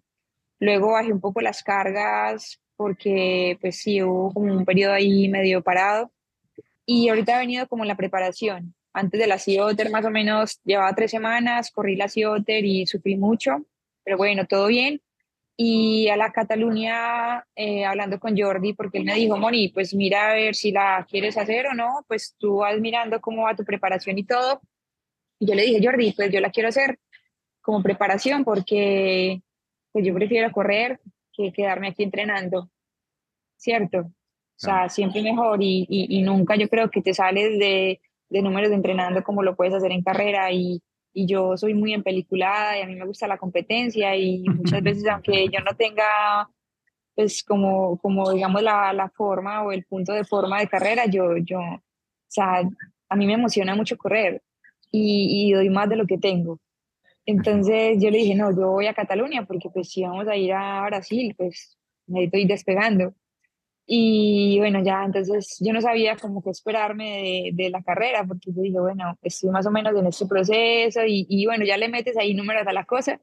Luego 0.60 0.92
bajé 0.92 1.12
un 1.12 1.20
poco 1.20 1.40
las 1.40 1.62
cargas, 1.62 2.60
porque 2.76 3.58
pues 3.60 3.76
sí, 3.76 4.02
hubo 4.02 4.32
como 4.32 4.52
un 4.52 4.64
periodo 4.64 4.94
ahí 4.94 5.28
medio 5.28 5.62
parado. 5.62 6.10
Y 6.90 7.10
ahorita 7.10 7.36
he 7.36 7.40
venido 7.40 7.68
como 7.68 7.84
la 7.84 7.96
preparación. 7.96 8.74
Antes 8.94 9.20
de 9.20 9.26
la 9.26 9.38
CIOTER 9.38 9.90
más 9.90 10.06
o 10.06 10.10
menos 10.10 10.58
llevaba 10.64 10.94
tres 10.94 11.10
semanas, 11.10 11.70
corrí 11.70 11.96
la 11.96 12.08
CIOTER 12.08 12.64
y 12.64 12.86
sufrí 12.86 13.14
mucho, 13.14 13.66
pero 14.04 14.16
bueno, 14.16 14.46
todo 14.46 14.68
bien. 14.68 15.02
Y 15.54 16.08
a 16.08 16.16
la 16.16 16.32
Cataluña, 16.32 17.44
eh, 17.54 17.84
hablando 17.84 18.18
con 18.18 18.38
Jordi, 18.38 18.72
porque 18.72 18.96
él 18.96 19.04
me 19.04 19.16
dijo, 19.16 19.36
Moni, 19.36 19.68
pues 19.68 19.92
mira 19.92 20.30
a 20.30 20.34
ver 20.34 20.54
si 20.54 20.72
la 20.72 21.06
quieres 21.06 21.36
hacer 21.36 21.66
o 21.66 21.74
no, 21.74 22.06
pues 22.08 22.34
tú 22.38 22.56
vas 22.58 22.80
mirando 22.80 23.20
cómo 23.20 23.42
va 23.42 23.54
tu 23.54 23.64
preparación 23.64 24.16
y 24.16 24.24
todo. 24.24 24.62
Y 25.38 25.46
yo 25.46 25.54
le 25.54 25.64
dije, 25.64 25.86
Jordi, 25.86 26.12
pues 26.12 26.32
yo 26.32 26.40
la 26.40 26.50
quiero 26.50 26.70
hacer 26.70 26.98
como 27.60 27.82
preparación 27.82 28.44
porque 28.44 29.42
pues 29.92 30.06
yo 30.06 30.14
prefiero 30.14 30.50
correr 30.52 31.00
que 31.34 31.52
quedarme 31.52 31.88
aquí 31.88 32.02
entrenando, 32.02 32.70
¿cierto? 33.58 34.10
O 34.58 34.60
sea, 34.60 34.88
siempre 34.88 35.22
mejor 35.22 35.62
y, 35.62 35.86
y, 35.88 36.18
y 36.18 36.22
nunca 36.22 36.56
yo 36.56 36.68
creo 36.68 36.90
que 36.90 37.00
te 37.00 37.14
sales 37.14 37.58
de, 37.60 38.00
de 38.28 38.42
números 38.42 38.70
de 38.70 38.74
entrenando 38.74 39.22
como 39.22 39.44
lo 39.44 39.54
puedes 39.54 39.72
hacer 39.72 39.92
en 39.92 40.02
carrera 40.02 40.50
y, 40.50 40.82
y 41.12 41.26
yo 41.26 41.56
soy 41.56 41.74
muy 41.74 41.92
empeliculada 41.92 42.76
y 42.76 42.82
a 42.82 42.86
mí 42.86 42.96
me 42.96 43.06
gusta 43.06 43.28
la 43.28 43.38
competencia 43.38 44.16
y 44.16 44.42
muchas 44.42 44.82
veces 44.82 45.06
aunque 45.08 45.46
yo 45.48 45.60
no 45.60 45.76
tenga 45.76 46.50
pues 47.14 47.42
como, 47.44 47.98
como 47.98 48.32
digamos 48.32 48.62
la, 48.62 48.92
la 48.92 49.08
forma 49.10 49.62
o 49.64 49.72
el 49.72 49.84
punto 49.84 50.12
de 50.12 50.24
forma 50.24 50.60
de 50.60 50.68
carrera, 50.68 51.06
yo, 51.06 51.36
yo, 51.38 51.58
o 51.58 51.80
sea, 52.28 52.62
a 53.08 53.16
mí 53.16 53.26
me 53.26 53.32
emociona 53.34 53.74
mucho 53.74 53.96
correr 53.96 54.42
y, 54.92 55.48
y 55.48 55.52
doy 55.52 55.68
más 55.68 55.88
de 55.88 55.96
lo 55.96 56.06
que 56.06 56.18
tengo. 56.18 56.60
Entonces 57.26 57.96
yo 58.00 58.10
le 58.10 58.18
dije, 58.18 58.34
no, 58.34 58.52
yo 58.52 58.70
voy 58.70 58.86
a 58.86 58.94
Cataluña 58.94 59.44
porque 59.46 59.68
pues 59.68 59.90
si 59.90 60.02
vamos 60.02 60.28
a 60.28 60.36
ir 60.36 60.52
a 60.52 60.84
Brasil, 60.86 61.34
pues 61.36 61.76
necesito 62.06 62.38
ir 62.38 62.46
despegando. 62.46 63.14
Y 63.90 64.58
bueno, 64.58 64.82
ya 64.84 65.02
entonces 65.02 65.56
yo 65.60 65.72
no 65.72 65.80
sabía 65.80 66.14
cómo 66.16 66.42
que 66.42 66.50
esperarme 66.50 67.52
de, 67.54 67.64
de 67.64 67.70
la 67.70 67.82
carrera, 67.82 68.22
porque 68.22 68.52
yo 68.52 68.60
dije, 68.60 68.78
bueno, 68.78 69.18
estoy 69.22 69.48
más 69.48 69.66
o 69.66 69.70
menos 69.70 69.96
en 69.96 70.06
este 70.06 70.26
proceso 70.26 71.00
y, 71.06 71.26
y 71.26 71.46
bueno, 71.46 71.64
ya 71.64 71.78
le 71.78 71.88
metes 71.88 72.14
ahí 72.18 72.34
números 72.34 72.66
a 72.66 72.72
la 72.74 72.84
cosa. 72.84 73.18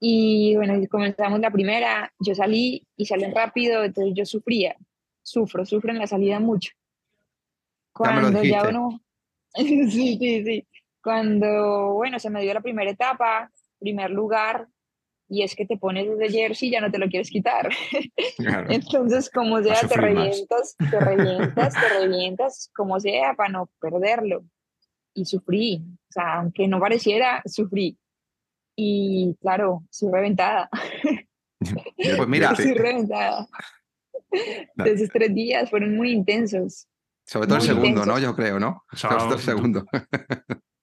Y 0.00 0.56
bueno, 0.56 0.74
comenzamos 0.90 1.38
la 1.40 1.50
primera, 1.50 2.12
yo 2.18 2.34
salí 2.34 2.86
y 2.96 3.04
salí 3.04 3.26
rápido, 3.26 3.84
entonces 3.84 4.14
yo 4.16 4.24
sufría, 4.24 4.74
sufro, 5.22 5.66
sufro 5.66 5.92
en 5.92 5.98
la 5.98 6.06
salida 6.06 6.40
mucho. 6.40 6.72
Ya 6.72 7.92
Cuando 7.92 8.42
ya 8.42 8.62
dijiste. 8.62 8.68
uno, 8.68 9.00
sí, 9.54 9.90
sí, 9.90 10.44
sí, 10.44 10.66
cuando, 11.02 11.92
bueno, 11.92 12.18
se 12.18 12.30
me 12.30 12.40
dio 12.40 12.54
la 12.54 12.62
primera 12.62 12.90
etapa, 12.90 13.50
primer 13.78 14.10
lugar, 14.10 14.66
y 15.28 15.42
es 15.42 15.54
que 15.54 15.66
te 15.66 15.76
pones 15.76 16.06
ese 16.06 16.30
jersey 16.30 16.68
y 16.68 16.72
ya 16.72 16.80
no 16.80 16.90
te 16.90 16.98
lo 16.98 17.08
quieres 17.08 17.30
quitar. 17.30 17.68
Claro. 18.36 18.70
Entonces, 18.70 19.30
como 19.30 19.62
sea, 19.62 19.80
te 19.80 19.96
revientas, 19.96 20.76
te 20.76 21.00
revientas, 21.00 21.74
te 21.74 22.00
revientas, 22.00 22.70
como 22.74 22.98
sea, 22.98 23.34
para 23.34 23.48
no 23.48 23.70
perderlo. 23.80 24.44
Y 25.14 25.24
sufrí, 25.24 25.82
o 26.08 26.12
sea, 26.12 26.34
aunque 26.40 26.66
no 26.66 26.80
pareciera, 26.80 27.42
sufrí. 27.46 27.96
Y 28.76 29.36
claro, 29.40 29.84
soy 29.90 30.10
reventada, 30.10 30.68
Pues 32.16 32.28
mira, 32.28 32.54
soy 32.56 32.74
reventada. 32.74 33.46
No. 34.74 34.84
Esos 34.84 35.08
tres 35.10 35.34
días 35.34 35.70
fueron 35.70 35.96
muy 35.96 36.10
intensos, 36.10 36.88
sobre 37.24 37.46
todo 37.46 37.58
el 37.58 37.64
muy 37.64 37.68
segundo, 37.68 38.00
¿no? 38.04 38.18
intensos. 38.18 38.22
Yo 38.22 38.36
creo, 38.36 38.58
¿no? 38.58 38.82
Sobre 38.92 39.16
todo 39.16 39.34
el 39.34 39.40
segundo. 39.40 39.84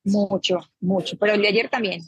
mucho, 0.05 0.59
mucho. 0.79 1.17
Pero 1.19 1.33
el 1.33 1.41
de 1.41 1.47
ayer 1.49 1.69
también, 1.69 2.01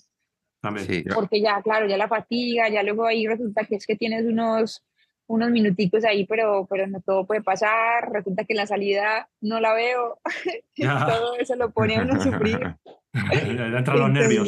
También. 0.64 0.88
Sí. 0.88 1.04
porque 1.14 1.42
ya, 1.42 1.62
claro, 1.62 1.88
ya 1.88 1.98
la 1.98 2.08
fatiga, 2.08 2.70
ya 2.70 2.82
luego 2.82 3.06
ahí 3.06 3.28
resulta 3.28 3.66
que 3.66 3.76
es 3.76 3.86
que 3.86 3.96
tienes 3.98 4.26
unos, 4.26 4.84
unos 5.28 5.52
minuticos 5.52 6.06
ahí, 6.06 6.26
pero, 6.26 6.66
pero 6.70 6.88
no 6.88 7.02
todo 7.02 7.28
puede 7.28 7.42
pasar, 7.44 8.10
resulta 8.12 8.46
que 8.46 8.54
la 8.56 8.66
salida 8.66 9.30
no 9.42 9.60
la 9.60 9.74
veo, 9.74 10.20
todo 10.78 11.36
eso 11.38 11.56
lo 11.58 11.72
pone 11.72 11.98
a 11.98 12.02
uno 12.04 12.14
a 12.16 12.20
sufrir. 12.24 12.60
Ya 13.14 13.78
entran 13.78 14.00
los 14.00 14.10
nervios. 14.10 14.48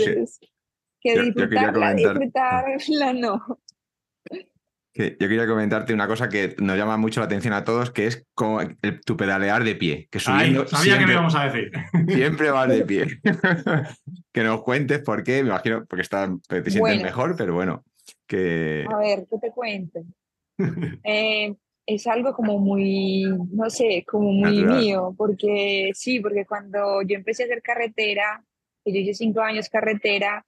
Que 0.99 1.15
Yo- 1.15 1.21
yo 1.23 1.33
quería 1.33 1.71
disfrutarla, 1.71 1.93
disfrutarla 1.93 3.13
no. 3.13 3.59
Que 4.95 5.17
yo 5.19 5.27
quería 5.27 5.45
comentarte 5.45 5.93
una 5.93 6.07
cosa 6.07 6.29
que 6.29 6.55
nos 6.59 6.77
llama 6.77 6.95
mucho 6.95 7.19
la 7.19 7.25
atención 7.25 7.53
a 7.53 7.65
todos, 7.65 7.91
que 7.91 8.07
es 8.07 8.25
como 8.33 8.61
el- 8.61 8.77
tu 9.05 9.17
pedalear 9.17 9.65
de 9.65 9.75
pie. 9.75 10.07
Que 10.09 10.19
Ay, 10.19 10.23
subiendo 10.55 10.67
sabía 10.67 10.93
que 10.93 10.99
me 11.01 11.07
siempre, 11.07 11.13
íbamos 11.15 11.35
a 11.35 11.43
decir. 11.45 11.71
siempre 12.07 12.49
vas 12.51 12.69
de 12.69 12.85
pie. 12.85 13.05
que 14.31 14.43
nos 14.43 14.63
cuentes 14.63 14.99
por 14.99 15.21
qué, 15.23 15.43
me 15.43 15.49
imagino, 15.49 15.85
porque 15.85 16.01
está, 16.01 16.27
te 16.47 16.55
sientes 16.55 16.79
Bueno. 16.79 17.03
mejor, 17.03 17.35
pero 17.37 17.53
bueno, 17.53 17.83
que 18.25 18.85
A 18.89 18.97
ver, 18.97 19.27
¿qué 19.29 19.37
te 19.37 19.51
cuento? 19.51 19.99
Eh, 21.03 21.53
es 21.85 22.07
algo 22.07 22.33
como 22.33 22.57
muy, 22.57 23.25
no 23.51 23.69
sé, 23.69 24.05
como 24.07 24.31
muy 24.31 24.61
Natural. 24.63 24.79
mío, 24.79 25.13
porque 25.17 25.91
sí, 25.93 26.21
porque 26.21 26.45
cuando 26.45 27.01
yo 27.01 27.15
empecé 27.17 27.43
a 27.43 27.45
hacer 27.47 27.61
carretera, 27.61 28.43
que 28.83 28.93
yo 28.93 28.99
hice 28.99 29.13
cinco 29.13 29.41
años 29.41 29.67
carretera, 29.69 30.45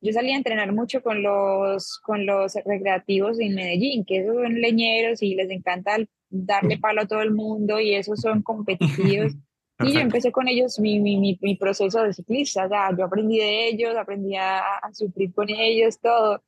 yo 0.00 0.12
salía 0.12 0.34
a 0.34 0.38
entrenar 0.38 0.72
mucho 0.72 1.02
con 1.02 1.22
los, 1.22 1.98
con 2.00 2.26
los 2.26 2.54
recreativos 2.64 3.40
en 3.40 3.54
Medellín, 3.54 4.04
que 4.04 4.18
esos 4.18 4.34
son 4.34 4.60
leñeros 4.60 5.22
y 5.22 5.34
les 5.34 5.50
encanta 5.50 5.96
darle 6.28 6.78
palo 6.78 7.02
a 7.02 7.06
todo 7.06 7.22
el 7.22 7.32
mundo 7.32 7.80
y 7.80 7.94
esos 7.94 8.20
son 8.20 8.42
competitivos. 8.42 9.32
Y 9.80 9.92
yo 9.92 10.00
empecé 10.00 10.30
con 10.30 10.46
ellos 10.46 10.78
mi, 10.78 11.00
mi, 11.00 11.18
mi, 11.18 11.36
mi 11.42 11.56
proceso 11.56 12.00
de 12.04 12.12
ciclista, 12.12 12.66
o 12.66 12.68
sea, 12.68 12.96
yo 12.96 13.04
aprendí 13.04 13.38
de 13.38 13.66
ellos, 13.66 13.96
aprendí 13.96 14.36
a, 14.36 14.60
a 14.60 14.94
sufrir 14.94 15.34
con 15.34 15.50
ellos, 15.50 15.98
todo. 15.98 16.44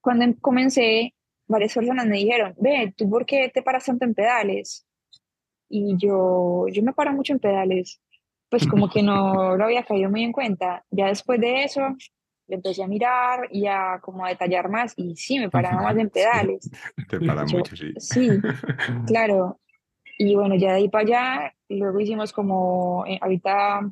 Cuando 0.00 0.24
em- 0.24 0.34
comencé, 0.34 1.14
varias 1.46 1.74
personas 1.74 2.06
me 2.06 2.16
dijeron, 2.16 2.54
ve, 2.58 2.92
¿tú 2.96 3.08
por 3.08 3.24
qué 3.24 3.50
te 3.54 3.62
paras 3.62 3.84
tanto 3.84 4.04
en 4.04 4.14
pedales? 4.14 4.84
Y 5.68 5.96
yo, 5.96 6.66
yo 6.72 6.82
me 6.82 6.92
paro 6.92 7.12
mucho 7.12 7.32
en 7.32 7.38
pedales, 7.38 8.00
pues 8.48 8.66
como 8.66 8.90
que 8.90 9.02
no 9.02 9.56
lo 9.56 9.64
había 9.64 9.84
caído 9.84 10.10
muy 10.10 10.24
en 10.24 10.32
cuenta. 10.32 10.84
Ya 10.90 11.06
después 11.06 11.40
de 11.40 11.62
eso, 11.62 11.82
le 12.50 12.56
empecé 12.56 12.82
a 12.82 12.88
mirar 12.88 13.48
y 13.50 13.66
a 13.66 13.98
como 14.02 14.26
a 14.26 14.28
detallar 14.28 14.68
más, 14.68 14.92
y 14.96 15.16
sí, 15.16 15.38
me 15.38 15.48
paraba 15.48 15.80
más 15.82 15.96
en 15.96 16.10
pedales. 16.10 16.68
te 17.08 17.20
para 17.20 17.46
Yo- 17.46 17.58
mucho, 17.58 17.76
sí. 17.76 17.94
Sí, 17.96 18.28
Claro. 19.06 19.58
Y 20.18 20.34
bueno, 20.34 20.54
ya 20.56 20.70
de 20.72 20.74
ahí 20.78 20.88
para 20.90 21.02
allá, 21.04 21.54
luego 21.68 21.98
hicimos 22.00 22.32
como, 22.32 23.04
eh, 23.06 23.18
ahorita, 23.22 23.90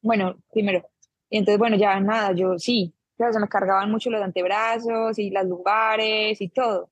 bueno, 0.00 0.36
primero, 0.50 0.88
y 1.28 1.38
entonces, 1.38 1.58
bueno, 1.58 1.76
ya 1.76 1.98
nada, 2.00 2.32
yo 2.32 2.58
sí, 2.58 2.94
claro, 3.16 3.32
se 3.34 3.40
me 3.40 3.48
cargaban 3.48 3.90
mucho 3.90 4.08
los 4.10 4.22
antebrazos 4.22 5.18
y 5.18 5.28
las 5.30 5.44
lumbares 5.46 6.40
y 6.40 6.48
todo. 6.48 6.90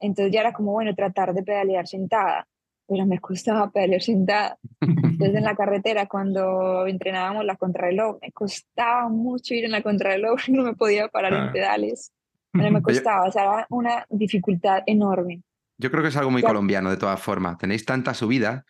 Entonces 0.00 0.32
ya 0.32 0.40
era 0.40 0.52
como, 0.52 0.72
bueno, 0.72 0.94
tratar 0.94 1.32
de 1.32 1.42
pedalear 1.44 1.86
sentada, 1.86 2.46
pero 2.92 3.06
me 3.06 3.18
costaba 3.20 3.70
pedalear 3.70 4.02
sentada. 4.02 4.58
Entonces 4.80 5.34
en 5.34 5.44
la 5.44 5.56
carretera, 5.56 6.06
cuando 6.06 6.86
entrenábamos 6.86 7.44
la 7.46 7.56
contrarreloj, 7.56 8.18
me 8.20 8.32
costaba 8.32 9.08
mucho 9.08 9.54
ir 9.54 9.64
en 9.64 9.70
la 9.70 9.80
contrarreloj, 9.82 10.38
no 10.50 10.62
me 10.62 10.74
podía 10.74 11.08
parar 11.08 11.30
Claro. 11.32 11.46
en 11.46 11.52
pedales. 11.52 12.12
No 12.52 12.70
me 12.70 12.82
costaba, 12.82 13.28
o 13.28 13.32
sea, 13.32 13.44
era 13.44 13.66
una 13.70 14.04
dificultad 14.10 14.82
enorme. 14.86 15.40
Yo 15.78 15.90
creo 15.90 16.02
que 16.02 16.10
es 16.10 16.16
algo 16.18 16.30
muy 16.30 16.42
Ya. 16.42 16.48
colombiano, 16.48 16.90
de 16.90 16.98
todas 16.98 17.18
formas. 17.20 17.56
Tenéis 17.56 17.84
tanta 17.86 18.12
subida 18.12 18.64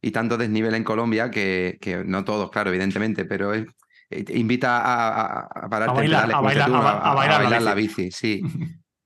y 0.00 0.12
tanto 0.12 0.36
desnivel 0.38 0.74
en 0.74 0.84
Colombia 0.84 1.30
que, 1.30 1.78
que 1.80 2.04
no 2.04 2.24
todos, 2.24 2.50
claro, 2.50 2.70
evidentemente, 2.70 3.24
pero 3.24 3.52
es- 3.54 3.66
eh, 4.10 4.24
invita 4.34 4.78
a, 4.78 5.20
a, 5.22 5.40
a 5.64 5.68
pararte 5.68 5.90
en 6.04 6.10
bailar, 6.12 6.26
pedales, 6.26 6.36
a 6.36 6.40
bailar- 6.42 6.66
tú, 6.68 6.74
a 6.76 6.80
ba- 6.80 7.10
a 7.10 7.14
bailar 7.14 7.50
la 7.50 7.60
la 7.60 7.74
bici, 7.74 8.10
sí. 8.12 8.40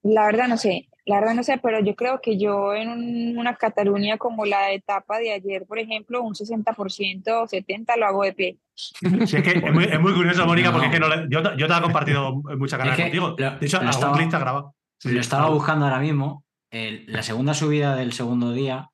La 0.03 0.27
verdad 0.27 0.49
no 0.49 0.57
sé, 0.57 0.89
la 1.09 1.21
verdad 1.21 1.35
no 1.35 1.43
sé, 1.43 1.59
pero 1.59 1.81
yo 1.81 1.97
creo 1.97 2.21
que 2.21 2.39
yo 2.39 2.75
en 2.75 2.89
un- 2.91 3.39
una 3.39 3.57
Cataluña 3.57 4.19
como 4.19 4.45
la 4.45 4.71
etapa 4.73 5.19
de 5.19 5.33
ayer, 5.33 5.65
por 5.67 5.79
ejemplo, 5.79 6.23
un 6.23 6.35
60% 6.35 7.43
o 7.43 7.47
70% 7.49 7.97
lo 7.99 8.07
hago 8.07 8.23
de 8.25 8.33
pie. 8.35 8.57
Sí, 9.27 9.37
es 9.39 9.43
que 9.43 9.51
es 9.67 9.73
muy, 9.73 9.85
es 9.85 10.01
muy 10.01 10.13
curioso, 10.15 10.47
Mónica, 10.47 10.71
porque 10.71 10.87
es 10.87 10.93
que 10.93 11.01
no 11.01 11.09
le- 11.09 11.27
yo, 11.31 11.43
yo 11.57 11.67
te 11.67 11.75
he 11.75 11.81
compartido 11.81 12.43
Es 12.51 12.75
que 12.97 13.03
contigo. 13.03 13.29
lo- 13.31 13.37
de 13.37 13.67
hecho, 13.67 13.79
algún 13.79 13.91
estaba- 13.91 14.17
clip 14.17 14.31
te 14.31 14.37
ha 14.37 14.39
grabado. 14.39 14.75
Sí, 15.01 15.11
Lo 15.11 15.21
estaba 15.21 15.49
buscando 15.51 15.85
ahora 15.87 15.99
mismo. 16.01 16.45
el- 16.71 17.05
la 17.07 17.23
segunda 17.23 17.55
subida 17.55 17.97
del 17.97 18.13
segundo 18.13 18.53
día 18.53 18.91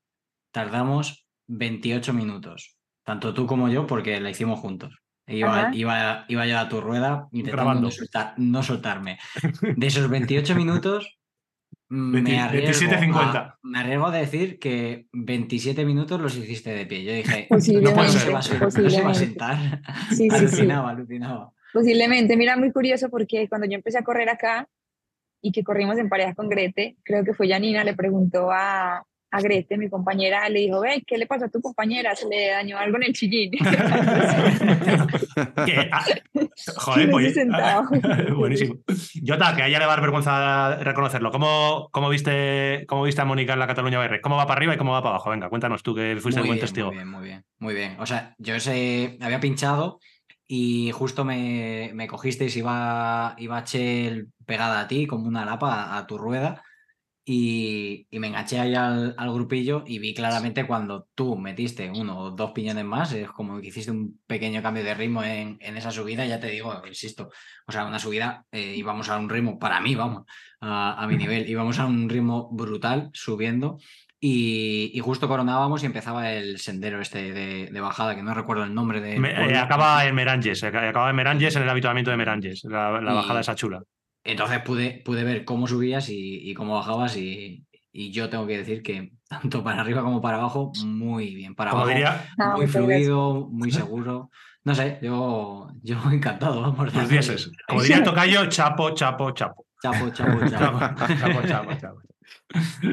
tardamos 0.52 1.26
28 1.48 2.12
minutos. 2.12 2.76
Tanto 3.04 3.34
tú 3.34 3.46
como 3.46 3.68
yo, 3.68 3.86
porque 3.86 4.20
la 4.20 4.30
hicimos 4.30 4.60
juntos. 4.60 4.96
Iba, 5.26 5.70
iba, 5.74 6.24
iba 6.28 6.46
yo 6.46 6.58
a 6.58 6.68
tu 6.68 6.80
rueda 6.80 7.28
intentando 7.32 7.56
Grabando. 7.64 7.80
no, 7.88 7.90
soltar- 7.90 8.34
no 8.36 8.62
soltarme. 8.62 9.18
De 9.76 9.86
esos 9.86 10.08
28 10.08 10.54
minutos, 10.54 11.18
mm, 11.83 11.83
20 11.83 11.83
me 11.83 11.83
arriesgo, 11.83 11.83
27.50. 11.94 13.14
a, 13.36 13.58
me 13.62 13.78
arriesgo 13.78 14.06
a 14.06 14.10
decir 14.12 14.58
que 14.58 15.06
27 15.12 15.84
minutos 15.84 16.20
los 16.20 16.36
hiciste 16.36 16.70
de 16.74 16.86
pie. 16.86 17.04
Yo 17.04 17.12
dije, 17.12 17.46
puede 17.48 17.80
no 17.80 18.08
ser. 18.08 18.20
se 18.20 18.30
va 18.30 18.38
a, 18.38 18.42
sen- 18.42 18.58
no 18.60 18.70
se 18.70 18.82
va 18.82 19.08
a 19.08 19.12
posiblemente. 19.12 19.14
sentar. 19.18 19.80
Sí, 20.10 20.16
sí, 20.16 20.28
sí. 20.30 20.36
alucinaba, 20.36 20.90
alucinaba. 20.90 21.52
Posiblemente, 21.72 22.36
mira, 22.36 22.56
muy 22.56 22.70
curioso 22.72 23.08
porque 23.10 23.48
cuando 23.48 23.66
yo 23.66 23.74
empecé 23.74 23.98
a 23.98 24.02
correr 24.04 24.28
acá 24.28 24.68
y 25.42 25.50
que 25.52 25.64
corrimos 25.64 25.98
en 25.98 26.08
pareja 26.08 26.34
con 26.34 26.48
Grete, 26.48 26.96
creo 27.02 27.24
que 27.24 27.34
fue 27.34 27.48
Janina, 27.48 27.82
le 27.84 27.94
preguntó 27.94 28.50
a, 28.52 29.04
a 29.30 29.40
Grete, 29.40 29.76
mi 29.76 29.90
compañera, 29.90 30.48
le 30.48 30.60
dijo, 30.60 30.80
ve, 30.80 31.02
¿qué 31.06 31.18
le 31.18 31.26
pasó 31.26 31.46
a 31.46 31.48
tu 31.48 31.60
compañera? 31.60 32.14
Se 32.14 32.28
le 32.28 32.48
dañó 32.50 32.78
algo 32.78 32.96
en 32.98 33.02
el 33.04 33.12
chillín. 33.12 33.50
Que, 35.66 35.88
ah, 35.90 36.04
joder, 36.76 37.10
pues. 37.10 37.34
buenísimo. 38.36 38.76
Jota, 39.26 39.54
que 39.54 39.62
a 39.62 39.68
ella 39.68 39.78
le 39.78 39.86
va 39.86 39.92
a 39.92 39.96
dar 39.96 40.02
vergüenza 40.02 40.76
reconocerlo. 40.76 41.30
¿Cómo, 41.30 41.88
cómo, 41.90 42.08
viste, 42.08 42.84
¿Cómo 42.86 43.04
viste 43.04 43.20
a 43.20 43.24
Mónica 43.24 43.52
en 43.52 43.58
la 43.58 43.66
Cataluña 43.66 43.98
BR? 43.98 44.20
¿Cómo 44.20 44.36
va 44.36 44.46
para 44.46 44.58
arriba 44.58 44.74
y 44.74 44.76
cómo 44.76 44.92
va 44.92 45.02
para 45.02 45.16
abajo? 45.16 45.30
Venga, 45.30 45.48
cuéntanos 45.48 45.82
tú 45.82 45.94
que 45.94 46.16
fuiste 46.20 46.40
el 46.40 46.46
Muy 46.46 46.56
buen 46.56 46.58
bien, 46.58 46.66
testigo. 46.66 46.88
Muy 46.88 46.96
bien, 46.96 47.08
muy 47.08 47.24
bien, 47.24 47.44
muy 47.58 47.74
bien. 47.74 47.96
O 47.98 48.06
sea, 48.06 48.34
yo 48.38 48.54
ese, 48.54 49.18
había 49.20 49.40
pinchado 49.40 50.00
y 50.46 50.90
justo 50.92 51.24
me, 51.24 51.90
me 51.94 52.06
cogisteis, 52.06 52.56
iba, 52.56 53.34
iba 53.38 53.64
Chel 53.64 54.28
pegada 54.46 54.80
a 54.80 54.88
ti 54.88 55.06
como 55.06 55.26
una 55.26 55.44
lapa 55.44 55.84
a, 55.84 55.98
a 55.98 56.06
tu 56.06 56.18
rueda 56.18 56.62
y, 57.26 58.06
y 58.10 58.18
me 58.18 58.26
enganché 58.28 58.60
ahí 58.60 58.74
al, 58.74 59.14
al 59.16 59.32
grupillo 59.32 59.82
y 59.86 59.98
vi 59.98 60.12
claramente 60.14 60.66
cuando 60.66 61.08
tú 61.14 61.36
metiste 61.38 61.90
uno 61.90 62.18
o 62.18 62.30
dos 62.32 62.50
piñones 62.52 62.84
más, 62.84 63.12
es 63.12 63.30
como 63.30 63.60
que 63.60 63.68
hiciste 63.68 63.90
un 63.90 64.20
pequeño 64.26 64.62
cambio 64.62 64.84
de 64.84 64.94
ritmo 64.94 65.22
en, 65.24 65.56
en 65.60 65.76
esa 65.76 65.90
subida, 65.90 66.26
ya 66.26 66.38
te 66.38 66.48
digo, 66.48 66.82
insisto, 66.86 67.30
o 67.66 67.72
sea, 67.72 67.86
una 67.86 67.98
subida, 67.98 68.44
eh, 68.52 68.74
íbamos 68.76 69.08
a 69.08 69.18
un 69.18 69.28
ritmo, 69.30 69.58
para 69.58 69.80
mí, 69.80 69.94
vamos, 69.94 70.24
a, 70.60 71.02
a 71.02 71.06
mi 71.06 71.16
nivel, 71.16 71.48
íbamos 71.48 71.78
a 71.78 71.86
un 71.86 72.08
ritmo 72.10 72.50
brutal 72.52 73.08
subiendo 73.14 73.78
y, 74.20 74.90
y 74.94 75.00
justo 75.00 75.26
coronábamos 75.28 75.82
y 75.82 75.86
empezaba 75.86 76.30
el 76.32 76.58
sendero 76.58 77.00
este 77.00 77.32
de, 77.32 77.66
de 77.70 77.80
bajada, 77.80 78.14
que 78.16 78.22
no 78.22 78.32
recuerdo 78.34 78.64
el 78.64 78.74
nombre 78.74 79.00
de... 79.00 79.18
Me- 79.18 79.30
eh, 79.50 79.56
acaba 79.58 80.04
en 80.06 80.14
Meranges, 80.14 80.62
eh, 80.62 80.66
acaba 80.68 81.10
en 81.10 81.16
Meranges 81.16 81.56
en 81.56 81.62
el 81.62 81.68
habituamiento 81.70 82.10
de 82.10 82.16
Meranges, 82.16 82.64
la, 82.64 83.00
la 83.00 83.12
Y- 83.12 83.14
bajada 83.16 83.40
esa 83.40 83.54
chula. 83.54 83.82
Entonces 84.24 84.60
pude, 84.60 85.02
pude 85.04 85.22
ver 85.22 85.44
cómo 85.44 85.66
subías 85.66 86.08
y, 86.08 86.50
y 86.50 86.54
cómo 86.54 86.74
bajabas 86.76 87.16
y, 87.16 87.66
y 87.92 88.10
yo 88.10 88.28
tengo 88.28 88.46
que 88.46 88.58
decir 88.58 88.82
que 88.82 89.12
tanto 89.28 89.62
para 89.62 89.82
arriba 89.82 90.02
como 90.02 90.20
para 90.20 90.38
abajo, 90.38 90.72
muy 90.84 91.34
bien. 91.34 91.54
Para 91.54 91.70
abajo, 91.72 91.88
diría, 91.88 92.26
Ah, 92.38 92.54
muy 92.56 92.66
fluido, 92.66 93.48
muy 93.50 93.70
seguro. 93.72 94.30
No 94.64 94.74
sé, 94.74 94.98
yo, 95.02 95.68
yo 95.82 95.98
encantado, 96.12 96.60
vamos. 96.62 96.92
los 96.94 97.08
dieces. 97.08 97.50
Como 97.68 97.82
diría 97.82 98.02
tocayo, 98.02 98.46
chapo, 98.48 98.90
chapo, 98.94 99.30
chapo. 99.32 99.66
Chapo, 99.82 100.08
chapo, 100.10 100.40
Chapo, 100.48 100.78
chapo. 100.78 101.16
chapo, 101.18 101.42
chapo, 101.46 101.74
chapo. 101.74 102.00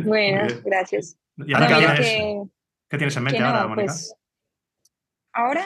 Bueno, 0.03 0.47
gracias. 0.65 1.17
¿Y 1.37 1.53
ahora 1.53 1.67
qué, 1.97 2.97
tienes 2.97 3.15
en 3.15 3.23
mente 3.23 3.39
no, 3.39 3.45
ahora, 3.45 3.67
Mónica? 3.67 3.93
pues, 3.93 4.13
ahora 5.31 5.65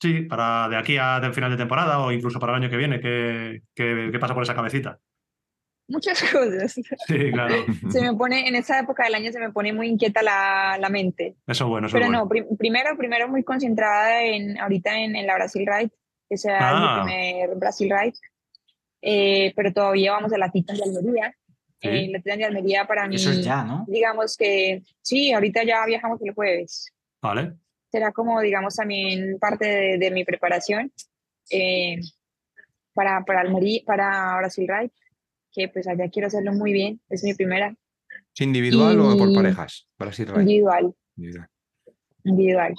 Sí, 0.00 0.22
para 0.22 0.68
de 0.68 0.76
aquí 0.76 0.96
a 0.96 1.20
del 1.20 1.34
final 1.34 1.50
de 1.50 1.56
temporada 1.58 1.98
o 2.00 2.10
incluso 2.10 2.40
para 2.40 2.52
el 2.56 2.62
año 2.62 2.70
que 2.70 2.76
viene, 2.76 3.00
¿qué, 3.00 3.62
qué, 3.74 4.08
qué 4.10 4.18
pasa 4.18 4.34
por 4.34 4.42
esa 4.42 4.54
cabecita? 4.54 4.98
muchas 5.88 6.22
cosas. 6.32 6.72
Sí, 7.06 7.32
claro. 7.32 7.54
Se 7.90 8.00
me 8.00 8.14
pone, 8.14 8.46
en 8.48 8.54
esa 8.54 8.78
época 8.78 9.02
del 9.04 9.14
año 9.16 9.32
se 9.32 9.40
me 9.40 9.50
pone 9.50 9.72
muy 9.72 9.88
inquieta 9.88 10.22
la, 10.22 10.78
la 10.80 10.88
mente. 10.88 11.34
Eso 11.48 11.64
es 11.64 11.68
bueno, 11.68 11.88
eso 11.88 11.94
Pero 11.94 12.04
es 12.04 12.10
bueno. 12.10 12.22
no, 12.24 12.28
prim- 12.28 12.56
primero, 12.56 12.96
primero 12.96 13.28
muy 13.28 13.42
concentrada 13.42 14.22
en 14.22 14.56
ahorita 14.60 14.96
en, 15.00 15.16
en 15.16 15.26
la 15.26 15.34
Brasil 15.34 15.66
Ride, 15.66 15.90
que 16.28 16.36
sea 16.38 16.58
Ah. 16.60 17.02
mi 17.04 17.10
primer 17.12 17.56
Brasil 17.56 17.90
Ride. 17.90 18.14
eh, 19.02 19.52
pero 19.56 19.72
todavía 19.72 20.12
vamos 20.12 20.32
a 20.32 20.38
la 20.38 20.50
Titan 20.50 20.76
de 20.76 20.84
Almería. 20.84 21.34
Sí. 21.82 21.88
Eh, 21.88 22.08
la 22.12 22.18
Titan 22.20 22.38
de 22.38 22.44
Almería 22.44 22.86
para 22.86 23.08
mí, 23.08 23.16
Eso 23.16 23.30
es 23.32 23.44
ya, 23.44 23.64
¿no? 23.64 23.84
digamos 23.88 24.36
que 24.36 24.82
sí, 25.02 25.32
ahorita 25.32 25.64
ya 25.64 25.84
viajamos 25.86 26.20
el 26.22 26.32
jueves. 26.34 26.92
Vale. 27.20 27.54
Será 27.90 28.12
como, 28.12 28.40
digamos, 28.40 28.76
también 28.76 29.38
parte 29.38 29.66
de, 29.66 29.98
de 29.98 30.10
mi 30.10 30.24
preparación 30.24 30.92
eh, 31.50 32.00
para, 32.94 33.24
para 33.24 33.40
Almería, 33.40 33.82
para 33.84 34.36
Brasil 34.38 34.68
Ride, 34.68 34.92
que 35.52 35.68
pues 35.68 35.88
allá 35.88 36.08
quiero 36.08 36.28
hacerlo 36.28 36.52
muy 36.52 36.72
bien, 36.72 37.00
es 37.08 37.24
mi 37.24 37.34
primera, 37.34 37.74
¿Es 38.34 38.40
individual 38.40 39.00
o 39.00 39.16
por 39.16 39.34
parejas? 39.34 39.86
Brasil 39.98 40.26
Ride. 40.28 40.42
individual. 40.42 40.94
Individual. 41.16 41.48
individual. 42.24 42.74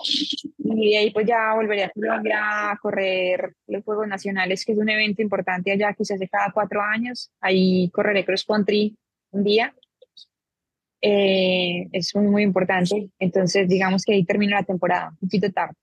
Y 0.58 0.92
de 0.92 0.98
ahí 0.98 1.12
pues 1.12 1.28
ya 1.28 1.54
volveré 1.56 1.86
a 1.86 1.90
Colombia 1.90 2.72
a 2.72 2.78
correr 2.78 3.54
los 3.68 3.84
Juegos 3.84 4.08
Nacionales, 4.08 4.64
que 4.66 4.72
es 4.72 4.78
un 4.78 4.90
evento 4.90 5.22
importante 5.22 5.72
allá 5.72 5.94
que 5.94 6.06
se 6.06 6.16
hace 6.16 6.30
cada 6.30 6.52
cuatro 6.52 6.82
años. 6.82 7.32
Ahí 7.42 7.90
correré 7.92 8.26
cross 8.26 8.46
country 8.46 8.98
un 9.32 9.44
día. 9.44 9.74
Eh, 11.02 11.88
es 11.92 12.16
muy, 12.16 12.28
muy 12.28 12.44
importante. 12.44 13.10
Entonces 13.20 13.68
digamos 13.68 14.04
que 14.04 14.14
ahí 14.14 14.24
termino 14.24 14.56
la 14.56 14.64
temporada, 14.64 15.10
un 15.10 15.18
poquito 15.18 15.52
tarde. 15.52 15.76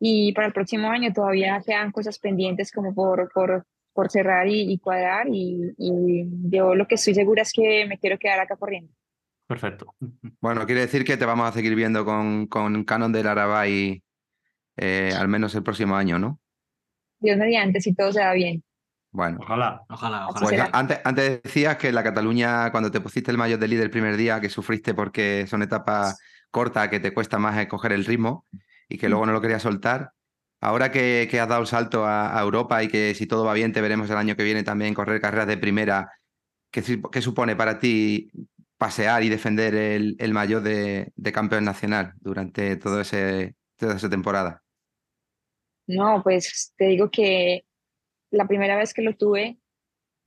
Y 0.00 0.32
para 0.32 0.46
el 0.46 0.52
próximo 0.52 0.88
año 0.90 1.12
todavía 1.12 1.60
quedan 1.64 1.90
cosas 1.90 2.18
pendientes 2.18 2.70
como 2.70 2.94
por, 2.94 3.30
por, 3.32 3.66
por 3.92 4.10
cerrar 4.10 4.46
y, 4.46 4.72
y 4.72 4.78
cuadrar. 4.78 5.26
Y, 5.28 5.74
y 5.76 6.24
yo 6.50 6.74
lo 6.74 6.86
que 6.86 6.94
estoy 6.94 7.14
segura 7.14 7.42
es 7.42 7.52
que 7.52 7.84
me 7.86 7.98
quiero 7.98 8.18
quedar 8.18 8.40
acá 8.40 8.56
corriendo. 8.56 8.92
Perfecto. 9.48 9.94
Bueno, 10.40 10.66
quiere 10.66 10.82
decir 10.82 11.04
que 11.04 11.16
te 11.16 11.24
vamos 11.24 11.48
a 11.48 11.52
seguir 11.52 11.74
viendo 11.74 12.04
con, 12.04 12.46
con 12.46 12.84
Canon 12.84 13.12
del 13.12 13.26
Arabay 13.26 14.02
eh, 14.76 15.12
al 15.16 15.26
menos 15.26 15.54
el 15.54 15.62
próximo 15.62 15.96
año, 15.96 16.18
¿no? 16.18 16.38
Dios 17.18 17.36
mediante, 17.36 17.80
si 17.80 17.94
todo 17.94 18.12
se 18.12 18.20
da 18.20 18.32
bien. 18.32 18.62
Bueno, 19.18 19.38
Ojalá. 19.40 19.82
Ojalá, 19.88 20.28
ojalá. 20.28 20.46
pues 20.46 20.68
antes, 20.72 21.00
antes 21.02 21.42
decías 21.42 21.76
que 21.76 21.88
en 21.88 21.96
la 21.96 22.04
Cataluña, 22.04 22.70
cuando 22.70 22.88
te 22.88 23.00
pusiste 23.00 23.32
el 23.32 23.36
maillot 23.36 23.58
de 23.58 23.66
líder 23.66 23.82
el 23.86 23.90
primer 23.90 24.16
día, 24.16 24.40
que 24.40 24.48
sufriste 24.48 24.94
porque 24.94 25.44
son 25.48 25.60
etapas 25.64 26.20
cortas 26.52 26.88
que 26.88 27.00
te 27.00 27.12
cuesta 27.12 27.36
más 27.36 27.66
coger 27.66 27.90
el 27.90 28.04
ritmo 28.04 28.46
y 28.88 28.96
que 28.96 29.08
luego 29.08 29.26
no 29.26 29.32
lo 29.32 29.40
querías 29.40 29.62
soltar. 29.62 30.12
Ahora 30.60 30.92
que, 30.92 31.26
que 31.28 31.40
has 31.40 31.48
dado 31.48 31.62
el 31.62 31.66
salto 31.66 32.06
a, 32.06 32.38
a 32.38 32.40
Europa 32.40 32.80
y 32.84 32.86
que 32.86 33.12
si 33.16 33.26
todo 33.26 33.44
va 33.44 33.54
bien 33.54 33.72
te 33.72 33.80
veremos 33.80 34.08
el 34.08 34.18
año 34.18 34.36
que 34.36 34.44
viene 34.44 34.62
también 34.62 34.94
correr 34.94 35.20
carreras 35.20 35.48
de 35.48 35.58
primera, 35.58 36.12
¿qué, 36.70 37.20
supone 37.20 37.56
para 37.56 37.80
ti 37.80 38.30
pasear 38.76 39.24
y 39.24 39.28
defender 39.28 39.74
el, 39.74 40.14
el 40.20 40.32
maillot 40.32 40.62
de, 40.62 41.12
de 41.16 41.32
campeón 41.32 41.64
nacional 41.64 42.12
durante 42.20 42.76
todo 42.76 43.00
ese, 43.00 43.56
toda 43.76 43.96
esa 43.96 44.08
temporada? 44.08 44.62
No, 45.88 46.22
pues 46.22 46.72
te 46.76 46.84
digo 46.84 47.10
que 47.10 47.64
la 48.30 48.46
primera 48.46 48.76
vez 48.76 48.94
que 48.94 49.02
lo 49.02 49.16
tuve, 49.16 49.58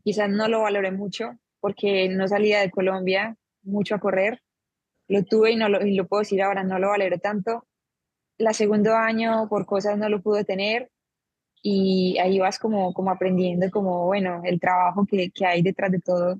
quizás 0.04 0.30
no 0.30 0.47
lo 0.47 0.62
valoré 0.62 0.91
mucho 0.91 1.38
porque 1.60 2.10
no 2.10 2.28
salía 2.28 2.60
de 2.60 2.72
Colombia 2.72 3.38
mucho 3.64 3.95
a 3.95 3.99
correr. 3.99 4.41
Lo 5.08 5.24
tuve 5.24 5.52
y, 5.52 5.56
no 5.56 5.70
lo, 5.70 5.86
y 5.86 5.95
lo 5.95 6.08
puedo 6.08 6.22
decir 6.22 6.41
ahora, 6.41 6.64
no 6.64 6.80
lo 6.80 6.89
valoré 6.89 7.20
tanto. 7.20 7.68
La 8.38 8.54
segundo 8.54 8.95
año 8.95 9.47
por 9.49 9.66
cosas 9.66 9.97
no 9.97 10.10
lo 10.10 10.22
pude 10.22 10.43
tener 10.43 10.89
y 11.62 12.18
ahí 12.18 12.39
vas 12.39 12.58
como, 12.58 12.93
como 12.93 13.12
aprendiendo 13.12 13.70
como, 13.70 14.06
bueno, 14.06 14.41
el 14.43 14.60
trabajo 14.60 15.06
que, 15.06 15.30
que 15.30 15.45
hay 15.45 15.62
detrás 15.62 15.91
de 15.91 15.99
todo 15.99 16.39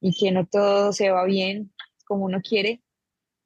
y 0.00 0.14
que 0.18 0.32
no 0.32 0.46
todo 0.46 0.92
se 0.92 1.10
va 1.10 1.24
bien 1.24 1.72
como 2.06 2.24
uno 2.24 2.40
quiere. 2.40 2.82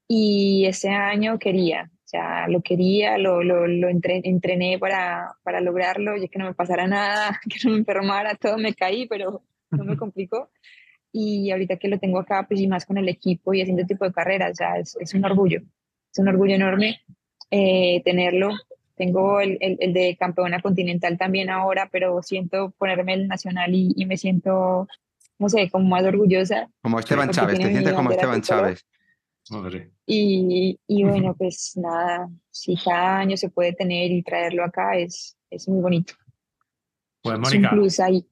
Y 0.07 0.67
este 0.67 0.89
año 0.89 1.39
quería, 1.39 1.91
sea, 2.11 2.49
lo 2.49 2.61
quería, 2.61 3.19
lo, 3.19 3.43
lo, 3.43 3.67
lo 3.67 3.89
entre- 3.89 4.21
entrené 4.25 4.79
para, 4.79 5.37
para 5.43 5.61
lograrlo, 5.61 6.17
y 6.17 6.29
que 6.29 6.39
no 6.39 6.47
me 6.47 6.55
pasara 6.55 6.87
nada, 6.87 7.41
que 7.49 7.59
no 7.65 7.71
me 7.71 7.79
enfermara, 7.79 8.35
todo 8.35 8.59
me 8.59 8.75
caí, 8.75 9.07
pero 9.07 9.43
no 9.71 9.85
me 9.85 9.97
complicó. 9.97 10.51
Y 11.13 11.51
ahorita 11.51 11.77
que 11.77 11.89
lo 11.89 11.99
tengo 11.99 12.19
acá, 12.19 12.47
pues 12.49 12.61
y 12.61 12.67
más 12.69 12.85
con 12.87 12.99
el 12.99 13.09
equipo 13.09 13.55
y 13.55 13.63
haciendo 13.63 13.85
tipo 13.87 14.05
de 14.05 14.13
carreras, 14.13 14.53
o 14.53 14.55
sea, 14.55 14.79
es, 14.79 14.97
es 15.01 15.15
un 15.15 15.25
orgullo, 15.25 15.61
es 16.13 16.19
un 16.19 16.29
orgullo 16.29 16.55
enorme 16.55 17.01
eh, 17.51 18.01
tenerlo. 18.05 18.51
Tengo 18.97 19.41
el, 19.41 19.57
el, 19.61 19.77
el 19.81 19.93
de 19.93 20.17
campeona 20.19 20.61
continental 20.61 21.17
también 21.17 21.49
ahora, 21.49 21.89
pero 21.91 22.23
siento 22.23 22.71
ponerme 22.77 23.15
el 23.15 23.29
nacional 23.29 23.75
y, 23.75 23.93
y 23.97 24.05
me 24.07 24.17
siento, 24.17 24.87
no 25.39 25.49
sé, 25.49 25.71
como 25.71 25.89
más 25.89 26.05
orgullosa. 26.05 26.69
Como 26.83 26.99
Esteban 27.01 27.31
Chávez, 27.31 27.59
te 27.59 27.69
sientes 27.71 27.93
como 27.95 28.11
Esteban. 28.11 28.43
Chávez. 28.43 28.85
Y, 30.07 30.79
y 30.87 31.05
bueno, 31.05 31.35
pues 31.37 31.73
nada, 31.77 32.29
si 32.51 32.77
cada 32.77 33.19
año 33.19 33.37
se 33.37 33.51
puede 33.51 33.73
tener 33.73 34.11
y 34.11 34.23
traerlo 34.23 34.65
acá 34.65 34.97
es, 34.97 35.37
es 35.51 35.69
muy 35.69 35.81
bonito. 35.81 36.15
Pues 37.23 37.39
Mónica, 37.39 37.73
ahí. 38.05 38.27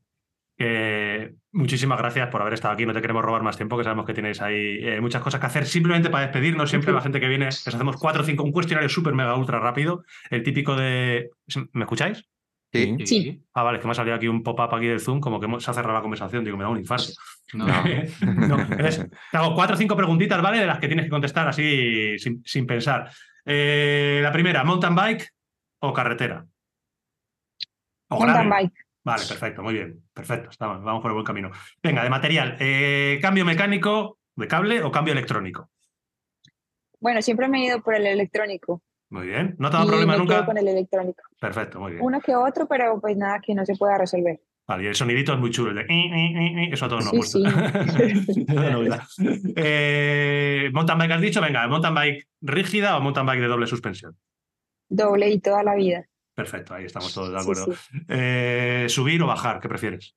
que 0.57 1.35
muchísimas 1.53 1.99
gracias 1.99 2.29
por 2.29 2.41
haber 2.41 2.55
estado 2.55 2.75
aquí. 2.75 2.87
No 2.87 2.95
te 2.95 3.01
queremos 3.01 3.25
robar 3.25 3.43
más 3.43 3.57
tiempo, 3.57 3.77
que 3.77 3.85
sabemos 3.85 4.07
que 4.07 4.15
tenéis 4.15 4.41
ahí 4.41 4.79
eh, 4.81 5.01
muchas 5.01 5.23
cosas 5.23 5.41
que 5.41 5.47
hacer. 5.47 5.67
Simplemente 5.67 6.09
para 6.09 6.25
despedirnos, 6.25 6.71
siempre 6.71 6.93
la 6.93 7.01
gente 7.01 7.21
que 7.21 7.29
viene, 7.29 7.47
les 7.47 7.67
hacemos 7.67 7.97
cuatro 7.97 8.23
o 8.23 8.25
cinco, 8.25 8.45
un 8.45 8.53
cuestionario 8.53 8.89
súper 8.89 9.15
mega 9.15 9.37
ultra 9.37 9.59
rápido. 9.59 10.05
El 10.31 10.43
típico 10.43 10.75
de. 10.77 11.31
¿Me 11.73 11.83
escucháis? 11.83 12.25
Sí. 12.71 12.97
Sí. 13.07 13.43
Ah, 13.55 13.63
vale, 13.63 13.79
es 13.79 13.83
que 13.83 13.87
me 13.89 13.93
ha 13.93 13.95
salido 13.95 14.15
aquí 14.17 14.29
un 14.29 14.43
pop-up 14.43 14.75
aquí 14.75 14.87
del 14.87 15.01
Zoom, 15.01 15.21
como 15.21 15.41
que 15.41 15.47
hemos- 15.47 15.65
se 15.65 15.71
ha 15.71 15.75
cerrado 15.75 15.95
la 15.95 16.03
conversación. 16.03 16.45
Digo, 16.45 16.57
me 16.57 16.65
da 16.65 16.71
un 16.71 16.79
infarto. 16.79 17.13
No, 17.55 17.67
No. 17.67 18.47
No, 18.47 18.61
entonces, 18.61 19.09
te 19.31 19.37
hago 19.39 19.55
cuatro 19.55 19.75
o 19.75 19.79
cinco 19.79 19.97
preguntitas, 19.97 20.41
¿vale? 20.43 20.59
De 20.59 20.67
las 20.67 20.79
que 20.79 20.87
tienes 20.87 21.07
que 21.07 21.11
contestar 21.11 21.49
así 21.49 22.19
sin, 22.19 22.43
sin 22.45 22.67
pensar. 22.67 23.11
Eh, 23.45 24.21
la 24.23 24.31
primera, 24.33 24.65
¿mountain 24.65 24.95
bike 24.95 25.31
o 25.81 25.93
carretera? 25.95 26.45
O 28.11 28.19
Mountain 28.19 28.51
bike. 28.51 28.75
Vale, 29.05 29.23
perfecto, 29.27 29.63
muy 29.63 29.73
bien. 29.75 30.03
Perfecto, 30.13 30.51
estamos, 30.51 30.83
vamos 30.83 31.01
por 31.01 31.11
el 31.11 31.15
buen 31.15 31.25
camino. 31.25 31.51
Venga, 31.83 32.03
de 32.05 32.11
material, 32.11 32.57
eh, 32.61 33.19
¿cambio 33.23 33.45
mecánico 33.47 34.19
de 34.37 34.47
cable 34.47 34.83
o 34.83 34.91
cambio 34.91 35.13
electrónico? 35.13 35.71
Bueno, 37.01 37.23
siempre 37.23 37.49
me 37.49 37.61
he 37.63 37.67
ido 37.67 37.81
por 37.81 37.95
el 37.95 38.07
electrónico. 38.07 38.83
Muy 39.11 39.27
bien. 39.27 39.55
¿No 39.59 39.71
te 39.71 39.77
y 39.79 39.87
problema 39.87 40.13
me 40.19 40.25
quedo 40.25 40.25
nunca? 40.37 40.47
con 40.47 40.59
el 40.59 40.69
electrónico. 40.69 41.23
Perfecto, 41.41 41.81
muy 41.81 41.93
bien. 41.93 42.05
Uno 42.05 42.21
que 42.21 42.35
otro, 42.37 42.67
pero 42.69 43.01
pues 43.01 43.17
nada 43.17 43.41
que 43.45 43.55
no 43.55 43.65
se 43.65 43.75
pueda 43.77 43.97
resolver. 43.99 44.41
Vale, 44.67 44.85
y 44.85 44.87
el 44.89 44.95
sonidito 44.95 45.33
es 45.33 45.39
muy 45.39 45.51
chulo, 45.51 45.71
el 45.71 45.77
de... 45.77 45.95
"i, 45.95 45.99
i, 45.99 46.37
i, 46.37 46.65
i", 46.69 46.73
Eso 46.73 46.85
a 46.85 46.89
todos 46.91 47.05
nos 47.07 47.13
gusta. 47.15 47.39
sí. 48.29 48.47
Eh, 49.57 50.71
mountain 50.73 50.99
bike 50.99 51.13
has 51.13 51.21
dicho, 51.21 51.41
venga, 51.41 51.67
mountain 51.69 51.95
bike 51.95 52.29
rígida 52.43 52.97
o 52.97 53.01
mountain 53.01 53.27
bike 53.27 53.41
de 53.41 53.47
doble 53.47 53.67
suspensión. 53.67 54.17
Doble 54.91 55.31
y 55.31 55.41
toda 55.41 55.63
la 55.63 55.75
vida. 55.75 56.07
Perfecto, 56.35 56.75
ahí 56.75 56.85
estamos 56.85 57.13
todos 57.15 57.31
de 57.33 57.39
acuerdo. 57.41 57.67
sí. 57.75 57.99
Eh, 58.09 58.87
¿Subir 58.89 59.23
o 59.23 59.27
bajar? 59.27 59.59
¿Qué 59.61 59.69
prefieres? 59.69 60.15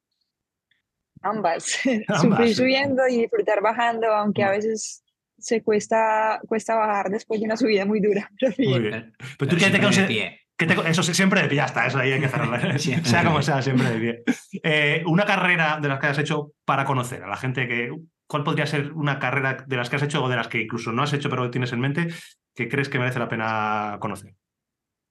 Ambas. 1.21 1.79
Ambas. 2.07 2.21
Sufrir 2.21 2.55
subiendo 2.55 3.07
y 3.07 3.21
disfrutar 3.21 3.61
bajando, 3.61 4.07
aunque 4.07 4.43
a 4.43 4.51
veces 4.51 5.03
se 5.41 5.61
cuesta, 5.63 6.39
cuesta 6.47 6.75
bajar 6.75 7.09
después 7.09 7.39
de 7.39 7.45
una 7.45 7.57
subida 7.57 7.85
muy 7.85 7.99
dura. 7.99 8.29
pero 8.39 8.53
Muy 8.57 8.79
bien. 8.79 9.13
Pero 9.17 9.29
Pero 9.37 9.51
tú 9.51 9.57
qué 9.57 9.69
te 9.69 9.79
de 9.79 10.07
pie. 10.07 10.41
¿Qué 10.57 10.67
te- 10.67 10.89
eso 10.89 11.01
sí, 11.01 11.13
siempre 11.13 11.41
de 11.41 11.47
pie, 11.47 11.57
ya 11.57 11.65
está, 11.65 11.87
eso 11.87 11.97
ahí 11.97 12.11
hay 12.11 12.21
que 12.21 12.27
cerrarlo. 12.27 12.57
Sea 13.03 13.23
como 13.23 13.41
sea, 13.41 13.61
siempre 13.61 13.89
de 13.89 13.99
pie. 13.99 14.23
Eh, 14.63 15.03
una 15.07 15.25
carrera 15.25 15.79
de 15.81 15.87
las 15.87 15.99
que 15.99 16.07
has 16.07 16.19
hecho 16.19 16.53
para 16.65 16.85
conocer 16.85 17.23
a 17.23 17.27
la 17.27 17.37
gente 17.37 17.67
que. 17.67 17.91
¿Cuál 18.27 18.45
podría 18.45 18.65
ser 18.65 18.93
una 18.93 19.19
carrera 19.19 19.65
de 19.67 19.75
las 19.75 19.89
que 19.89 19.97
has 19.97 20.03
hecho 20.03 20.23
o 20.23 20.29
de 20.29 20.37
las 20.37 20.47
que 20.47 20.61
incluso 20.61 20.93
no 20.93 21.03
has 21.03 21.11
hecho 21.11 21.29
pero 21.29 21.51
tienes 21.51 21.73
en 21.73 21.81
mente 21.81 22.07
que 22.55 22.69
crees 22.69 22.87
que 22.87 22.97
merece 22.97 23.19
la 23.19 23.27
pena 23.27 23.97
conocer? 23.99 24.35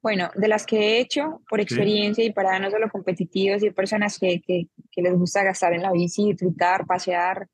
Bueno, 0.03 0.31
de 0.35 0.49
las 0.49 0.65
que 0.65 0.79
he 0.79 1.01
hecho 1.01 1.43
por 1.47 1.61
experiencia 1.61 2.25
y 2.25 2.33
para 2.33 2.59
no 2.59 2.71
solo 2.71 2.89
competitivos 2.89 3.63
y 3.63 3.71
personas 3.71 4.19
que, 4.19 4.41
que, 4.41 4.69
que 4.91 5.03
les 5.03 5.13
gusta 5.13 5.43
gastar 5.43 5.75
en 5.75 5.83
la 5.83 5.93
bici, 5.93 6.31
disfrutar, 6.33 6.87
pasear, 6.87 7.47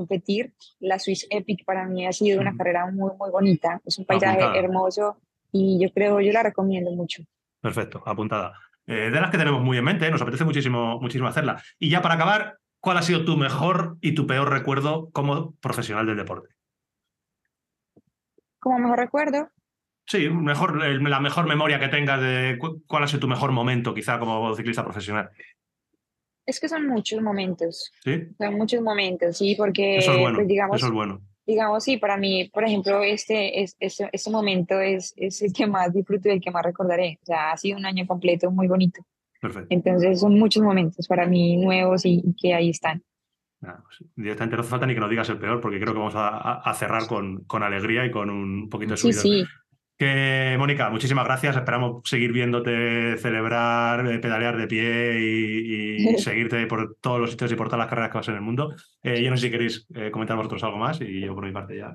competir, 0.00 0.52
la 0.80 0.98
Swiss 0.98 1.26
Epic 1.30 1.64
para 1.64 1.86
mí 1.86 2.06
ha 2.06 2.12
sido 2.12 2.40
una 2.40 2.54
carrera 2.54 2.90
muy, 2.90 3.10
muy 3.18 3.30
bonita. 3.30 3.80
Es 3.84 3.98
un 3.98 4.04
paisaje 4.04 4.36
Apuntada. 4.42 4.58
hermoso 4.58 5.16
y 5.52 5.78
yo 5.82 5.90
creo, 5.92 6.20
yo 6.20 6.32
la 6.32 6.42
recomiendo 6.42 6.90
mucho. 6.90 7.22
Perfecto, 7.62 8.02
apuntada. 8.04 8.52
Eh, 8.86 9.10
de 9.10 9.20
las 9.20 9.30
que 9.30 9.38
tenemos 9.38 9.62
muy 9.62 9.78
en 9.78 9.84
mente, 9.84 10.10
nos 10.10 10.20
apetece 10.20 10.44
muchísimo, 10.44 11.00
muchísimo 11.00 11.28
hacerla. 11.28 11.62
Y 11.78 11.88
ya 11.88 12.02
para 12.02 12.14
acabar, 12.16 12.58
¿cuál 12.78 12.98
ha 12.98 13.02
sido 13.02 13.24
tu 13.24 13.36
mejor 13.38 13.96
y 14.02 14.12
tu 14.14 14.26
peor 14.26 14.50
recuerdo 14.50 15.08
como 15.12 15.54
profesional 15.62 16.06
del 16.06 16.18
deporte? 16.18 16.50
Como 18.60 18.78
mejor 18.78 18.98
recuerdo, 18.98 19.48
Sí, 20.08 20.28
mejor, 20.28 20.76
la 20.80 21.18
mejor 21.20 21.48
memoria 21.48 21.80
que 21.80 21.88
tengas 21.88 22.20
de 22.20 22.58
cu- 22.60 22.80
cuál 22.86 23.02
ha 23.02 23.08
sido 23.08 23.18
tu 23.20 23.26
mejor 23.28 23.50
momento, 23.50 23.92
quizá 23.92 24.20
como 24.20 24.54
ciclista 24.54 24.84
profesional. 24.84 25.30
Es 26.46 26.60
que 26.60 26.68
son 26.68 26.86
muchos 26.86 27.20
momentos, 27.22 27.92
¿Sí? 28.04 28.28
son 28.38 28.54
muchos 28.54 28.80
momentos, 28.80 29.36
sí, 29.36 29.54
porque 29.56 29.96
Eso 29.98 30.12
es 30.12 30.18
bueno. 30.18 30.36
pues, 30.38 30.48
digamos, 30.48 30.76
Eso 30.76 30.86
es 30.86 30.92
bueno. 30.92 31.20
digamos, 31.46 31.84
sí, 31.84 31.96
para 31.96 32.16
mí, 32.16 32.48
por 32.52 32.64
ejemplo, 32.64 33.02
este, 33.02 33.62
es, 33.62 33.76
este, 33.80 34.08
este 34.12 34.30
momento 34.30 34.80
es, 34.80 35.12
es 35.16 35.42
el 35.42 35.52
que 35.52 35.66
más 35.66 35.92
disfruto 35.92 36.28
y 36.28 36.32
el 36.32 36.40
que 36.40 36.50
más 36.50 36.64
recordaré. 36.64 37.18
O 37.22 37.26
sea, 37.26 37.52
ha 37.52 37.56
sido 37.56 37.76
un 37.78 37.86
año 37.86 38.06
completo 38.06 38.50
muy 38.50 38.68
bonito. 38.68 39.04
Perfecto. 39.40 39.68
Entonces, 39.70 40.20
son 40.20 40.38
muchos 40.38 40.62
momentos 40.62 41.06
para 41.06 41.26
mí 41.26 41.56
nuevos 41.56 42.04
y, 42.06 42.22
y 42.24 42.34
que 42.34 42.54
ahí 42.54 42.70
están. 42.70 43.02
Nada, 43.60 43.82
pues, 43.84 44.08
directamente 44.16 44.56
no 44.56 44.60
hace 44.62 44.70
falta 44.70 44.86
ni 44.86 44.94
que 44.94 45.00
nos 45.00 45.10
digas 45.10 45.28
el 45.28 45.38
peor, 45.38 45.60
porque 45.60 45.78
creo 45.80 45.92
que 45.92 45.98
vamos 45.98 46.14
a, 46.14 46.28
a- 46.60 46.74
cerrar 46.74 47.06
con, 47.06 47.44
con 47.44 47.62
alegría 47.62 48.04
y 48.06 48.10
con 48.10 48.28
un 48.30 48.68
poquito 48.68 48.92
de 48.92 48.96
Sí, 48.98 49.12
subidón. 49.12 49.22
sí. 49.22 49.44
Que, 49.98 50.56
Mónica, 50.58 50.90
muchísimas 50.90 51.24
gracias. 51.24 51.56
Esperamos 51.56 52.02
seguir 52.04 52.30
viéndote 52.32 53.16
celebrar, 53.16 54.06
eh, 54.06 54.18
pedalear 54.18 54.56
de 54.58 54.66
pie 54.66 55.18
y, 55.20 55.96
y 56.14 56.18
seguirte 56.18 56.66
por 56.66 56.96
todos 57.00 57.18
los 57.18 57.30
sitios 57.30 57.50
y 57.52 57.56
por 57.56 57.68
todas 57.68 57.78
las 57.78 57.88
carreras 57.88 58.10
que 58.10 58.18
vas 58.18 58.28
en 58.28 58.34
el 58.34 58.40
mundo. 58.42 58.74
Eh, 59.02 59.22
yo 59.22 59.30
no 59.30 59.36
sé 59.36 59.46
si 59.46 59.50
queréis 59.50 59.86
eh, 59.94 60.10
comentar 60.10 60.36
vosotros 60.36 60.62
algo 60.64 60.76
más 60.76 61.00
y 61.00 61.20
yo 61.20 61.34
por 61.34 61.46
mi 61.46 61.52
parte 61.52 61.78
ya. 61.78 61.94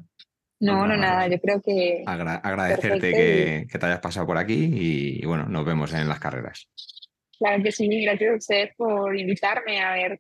No, 0.59 0.85
no, 0.87 0.95
Nada, 0.95 1.27
yo 1.27 1.39
creo 1.39 1.59
que 1.59 2.03
Agra- 2.05 2.35
agradecerte 2.35 3.11
que, 3.11 3.65
que 3.71 3.79
te 3.79 3.85
hayas 3.85 3.99
pasado 3.99 4.27
por 4.27 4.37
aquí 4.37 4.69
y, 4.71 5.25
bueno, 5.25 5.45
nos 5.47 5.65
vemos 5.65 5.91
en 5.93 6.07
las 6.07 6.19
carreras. 6.19 6.69
claro 7.39 7.63
que 7.63 7.71
sí, 7.71 7.87
gracias 8.03 8.31
a 8.31 8.35
ustedes 8.35 8.69
por 8.77 9.17
invitarme 9.17 9.81
a 9.81 9.93
ver 9.93 10.19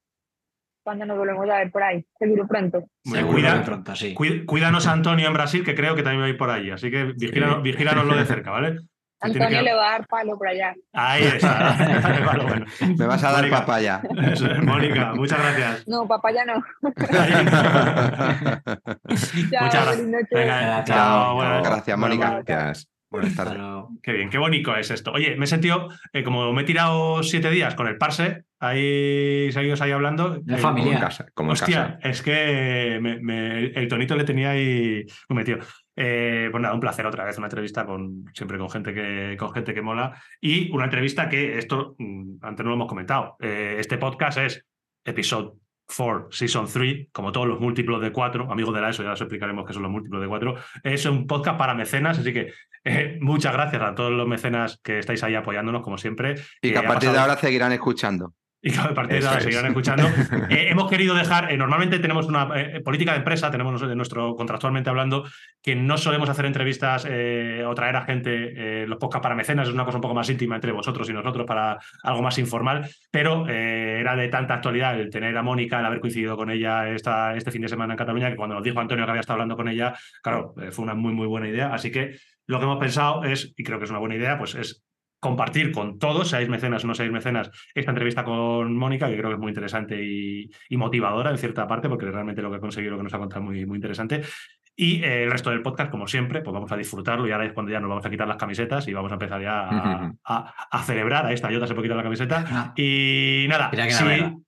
cuándo 0.83 1.05
nos 1.05 1.17
volvemos 1.17 1.49
a 1.49 1.57
ver 1.59 1.71
por 1.71 1.83
ahí, 1.83 2.05
seguro 2.19 2.47
pronto. 2.47 2.83
Bueno, 3.05 3.27
cuida- 3.27 3.63
pronto, 3.63 3.95
sí. 3.95 4.13
Cuídanos 4.45 4.87
a 4.87 4.91
Antonio 4.93 5.27
en 5.27 5.33
Brasil, 5.33 5.63
que 5.63 5.75
creo 5.75 5.95
que 5.95 6.03
también 6.03 6.21
va 6.23 6.25
a 6.27 6.29
ir 6.29 6.37
por 6.37 6.49
allí. 6.49 6.69
Así 6.71 6.89
que 6.91 7.13
vigílanos, 7.17 7.61
vigílanoslo 7.63 8.15
de 8.15 8.25
cerca, 8.25 8.51
¿vale? 8.51 8.77
Antonio 9.23 9.49
que- 9.49 9.61
le 9.61 9.73
va 9.75 9.87
a 9.87 9.91
dar 9.91 10.07
palo 10.07 10.35
por 10.35 10.47
allá. 10.47 10.73
Ahí 10.93 11.23
está. 11.23 11.75
Bueno. 12.41 12.65
Me 12.97 13.05
vas 13.05 13.23
a 13.23 13.31
dar 13.31 13.41
Mónica. 13.41 13.59
papaya. 13.59 14.01
Eso 14.31 14.47
es, 14.51 14.63
Mónica, 14.63 15.13
muchas 15.13 15.39
gracias. 15.39 15.87
No, 15.87 16.07
papá 16.07 16.31
ya 16.31 16.43
no. 16.45 16.53
Chao, 16.81 18.65
Muchas 19.07 19.51
gracias. 19.51 19.89
feliz 19.95 20.07
noche. 20.07 20.27
Venga, 20.31 20.83
Chao. 20.85 21.37
Gracias, 21.63 21.97
Mónica. 21.97 22.27
bueno, 22.29 22.43
Gracias. 22.45 22.90
Buenas 23.11 23.35
tardes. 23.35 23.57
luego. 23.57 23.89
Qué 24.01 24.13
bien, 24.13 24.29
qué 24.29 24.37
bonito 24.37 24.75
es 24.75 24.89
esto. 24.89 25.11
Oye, 25.11 25.35
me 25.35 25.43
he 25.43 25.47
sentido, 25.47 25.89
eh, 26.13 26.23
como 26.23 26.51
me 26.53 26.61
he 26.61 26.65
tirado 26.65 27.21
siete 27.23 27.51
días 27.51 27.75
con 27.75 27.87
el 27.87 27.97
parse, 27.97 28.45
ahí 28.59 29.51
seguidos 29.51 29.81
ahí 29.81 29.91
hablando. 29.91 30.29
De 30.31 30.37
eh, 30.39 30.43
Como 30.45 30.57
familia. 30.59 30.93
en 30.93 30.99
casa. 30.99 31.25
Como 31.33 31.49
en 31.49 31.53
Hostia, 31.53 31.97
casa. 31.97 32.09
es 32.09 32.21
que 32.21 32.99
me- 33.01 33.19
me- 33.21 33.65
el 33.65 33.87
tonito 33.87 34.15
le 34.15 34.23
tenía 34.23 34.51
ahí 34.51 35.03
muy 35.29 35.37
metido. 35.37 35.59
Eh, 35.95 36.47
pues 36.51 36.61
nada, 36.61 36.73
un 36.73 36.79
placer 36.79 37.05
otra 37.05 37.25
vez, 37.25 37.37
una 37.37 37.47
entrevista 37.47 37.85
con 37.85 38.23
siempre 38.33 38.57
con 38.57 38.69
gente 38.69 38.93
que, 38.93 39.35
con 39.37 39.51
gente 39.53 39.73
que 39.73 39.81
mola. 39.81 40.19
Y 40.39 40.71
una 40.71 40.85
entrevista 40.85 41.27
que 41.27 41.57
esto 41.57 41.95
mm, 41.99 42.37
antes 42.41 42.63
no 42.63 42.69
lo 42.69 42.75
hemos 42.75 42.87
comentado. 42.87 43.35
Este 43.39 43.97
podcast 43.97 44.37
es 44.37 44.65
episodio 45.03 45.57
4, 45.95 46.29
Season 46.31 46.67
3, 46.71 47.07
como 47.11 47.31
todos 47.31 47.47
los 47.47 47.59
múltiplos 47.59 48.01
de 48.01 48.11
4, 48.11 48.51
amigos 48.51 48.73
de 48.73 48.81
la 48.81 48.89
ESO, 48.89 49.03
ya 49.03 49.13
os 49.13 49.21
explicaremos 49.21 49.65
qué 49.65 49.73
son 49.73 49.83
los 49.83 49.91
múltiplos 49.91 50.21
de 50.21 50.27
4. 50.27 50.55
Es 50.83 51.05
un 51.05 51.27
podcast 51.27 51.57
para 51.57 51.73
mecenas, 51.73 52.19
así 52.19 52.33
que 52.33 52.53
eh, 52.83 53.17
muchas 53.21 53.53
gracias 53.53 53.81
a 53.81 53.93
todos 53.95 54.11
los 54.11 54.27
mecenas 54.27 54.79
que 54.83 54.99
estáis 54.99 55.23
ahí 55.23 55.35
apoyándonos, 55.35 55.81
como 55.81 55.97
siempre. 55.97 56.35
Y 56.61 56.71
que 56.71 56.75
Eh, 56.75 56.77
a 56.77 56.87
partir 56.87 57.11
de 57.11 57.17
ahora 57.17 57.37
seguirán 57.37 57.71
escuchando. 57.71 58.33
y 58.63 58.71
que 58.71 58.79
a 58.79 58.93
partir 58.93 59.21
de 59.21 59.27
ahora 59.27 59.41
seguirán 59.41 59.65
escuchando. 59.67 60.07
Eh, 60.49 60.67
hemos 60.69 60.89
querido 60.89 61.15
dejar, 61.15 61.51
eh, 61.51 61.57
normalmente 61.57 61.99
tenemos 61.99 62.25
una 62.27 62.49
eh, 62.55 62.81
política 62.81 63.11
de 63.11 63.19
empresa, 63.19 63.51
tenemos 63.51 63.79
de 63.81 63.95
nuestro 63.95 64.35
contractualmente 64.35 64.89
hablando, 64.89 65.25
que 65.61 65.75
no 65.75 65.97
solemos 65.97 66.29
hacer 66.29 66.45
entrevistas 66.45 67.05
eh, 67.09 67.63
o 67.65 67.73
traer 67.73 67.95
a 67.95 68.01
gente, 68.01 68.81
eh, 68.81 68.87
los 68.87 68.97
podcast 68.97 69.23
para 69.23 69.35
mecenas, 69.35 69.67
es 69.67 69.73
una 69.73 69.85
cosa 69.85 69.97
un 69.97 70.01
poco 70.01 70.15
más 70.15 70.29
íntima 70.29 70.55
entre 70.55 70.71
vosotros 70.71 71.09
y 71.09 71.13
nosotros 71.13 71.45
para 71.45 71.77
algo 72.03 72.21
más 72.21 72.37
informal, 72.37 72.89
pero 73.11 73.47
eh, 73.47 73.99
era 73.99 74.15
de 74.15 74.27
tanta 74.27 74.55
actualidad 74.55 74.99
el 74.99 75.09
tener 75.09 75.37
a 75.37 75.43
Mónica, 75.43 75.79
el 75.79 75.85
haber 75.85 75.99
coincidido 75.99 76.35
con 76.35 76.49
ella 76.49 76.89
esta, 76.89 77.35
este 77.35 77.51
fin 77.51 77.61
de 77.61 77.69
semana 77.69 77.93
en 77.93 77.97
Cataluña, 77.97 78.29
que 78.29 78.35
cuando 78.35 78.55
nos 78.55 78.63
dijo 78.63 78.79
Antonio 78.79 79.05
que 79.05 79.11
había 79.11 79.21
estado 79.21 79.35
hablando 79.35 79.55
con 79.55 79.67
ella, 79.67 79.93
claro, 80.21 80.53
eh, 80.61 80.71
fue 80.71 80.83
una 80.83 80.95
muy, 80.95 81.13
muy 81.13 81.27
buena 81.27 81.47
idea. 81.47 81.73
Así 81.73 81.91
que 81.91 82.17
lo 82.47 82.59
que 82.59 82.65
hemos 82.65 82.79
pensado 82.79 83.23
es, 83.23 83.53
y 83.55 83.63
creo 83.63 83.79
que 83.79 83.85
es 83.85 83.91
una 83.91 83.99
buena 83.99 84.15
idea, 84.15 84.37
pues 84.37 84.55
es 84.55 84.83
compartir 85.21 85.71
con 85.71 85.97
todos, 85.99 86.27
seáis 86.29 86.49
mecenas 86.49 86.83
o 86.83 86.87
no 86.87 86.93
seáis 86.95 87.11
mecenas, 87.13 87.49
esta 87.73 87.91
entrevista 87.91 88.23
con 88.25 88.75
Mónica, 88.75 89.07
que 89.07 89.15
creo 89.15 89.29
que 89.29 89.35
es 89.35 89.39
muy 89.39 89.51
interesante 89.51 90.03
y, 90.03 90.49
y 90.67 90.75
motivadora 90.77 91.29
en 91.31 91.37
cierta 91.37 91.65
parte, 91.67 91.87
porque 91.87 92.07
realmente 92.11 92.41
lo 92.41 92.49
que 92.49 92.57
ha 92.57 92.59
conseguido, 92.59 92.91
lo 92.91 92.97
que 92.97 93.03
nos 93.03 93.13
ha 93.13 93.19
contado, 93.19 93.41
es 93.41 93.45
muy, 93.47 93.65
muy 93.65 93.77
interesante. 93.77 94.21
Y 94.75 95.03
eh, 95.03 95.23
el 95.25 95.31
resto 95.31 95.49
del 95.51 95.61
podcast, 95.61 95.91
como 95.91 96.07
siempre, 96.07 96.41
pues 96.41 96.53
vamos 96.53 96.71
a 96.71 96.77
disfrutarlo 96.77 97.27
y 97.27 97.31
ahora 97.31 97.45
es 97.45 97.53
cuando 97.53 97.71
ya 97.71 97.79
nos 97.79 97.89
vamos 97.89 98.05
a 98.05 98.09
quitar 98.09 98.27
las 98.27 98.37
camisetas 98.37 98.87
y 98.87 98.93
vamos 98.93 99.11
a 99.11 99.15
empezar 99.15 99.41
ya 99.41 99.59
a, 99.69 100.11
a- 100.25 100.53
a 100.71 100.83
celebrar. 100.83 101.25
Ahí 101.25 101.33
está, 101.35 101.51
Jota 101.51 101.67
se 101.67 101.73
puede 101.75 101.85
quitar 101.87 101.97
la 101.97 102.03
camiseta. 102.03 102.73
Y 102.77 103.45
nada, 103.49 103.69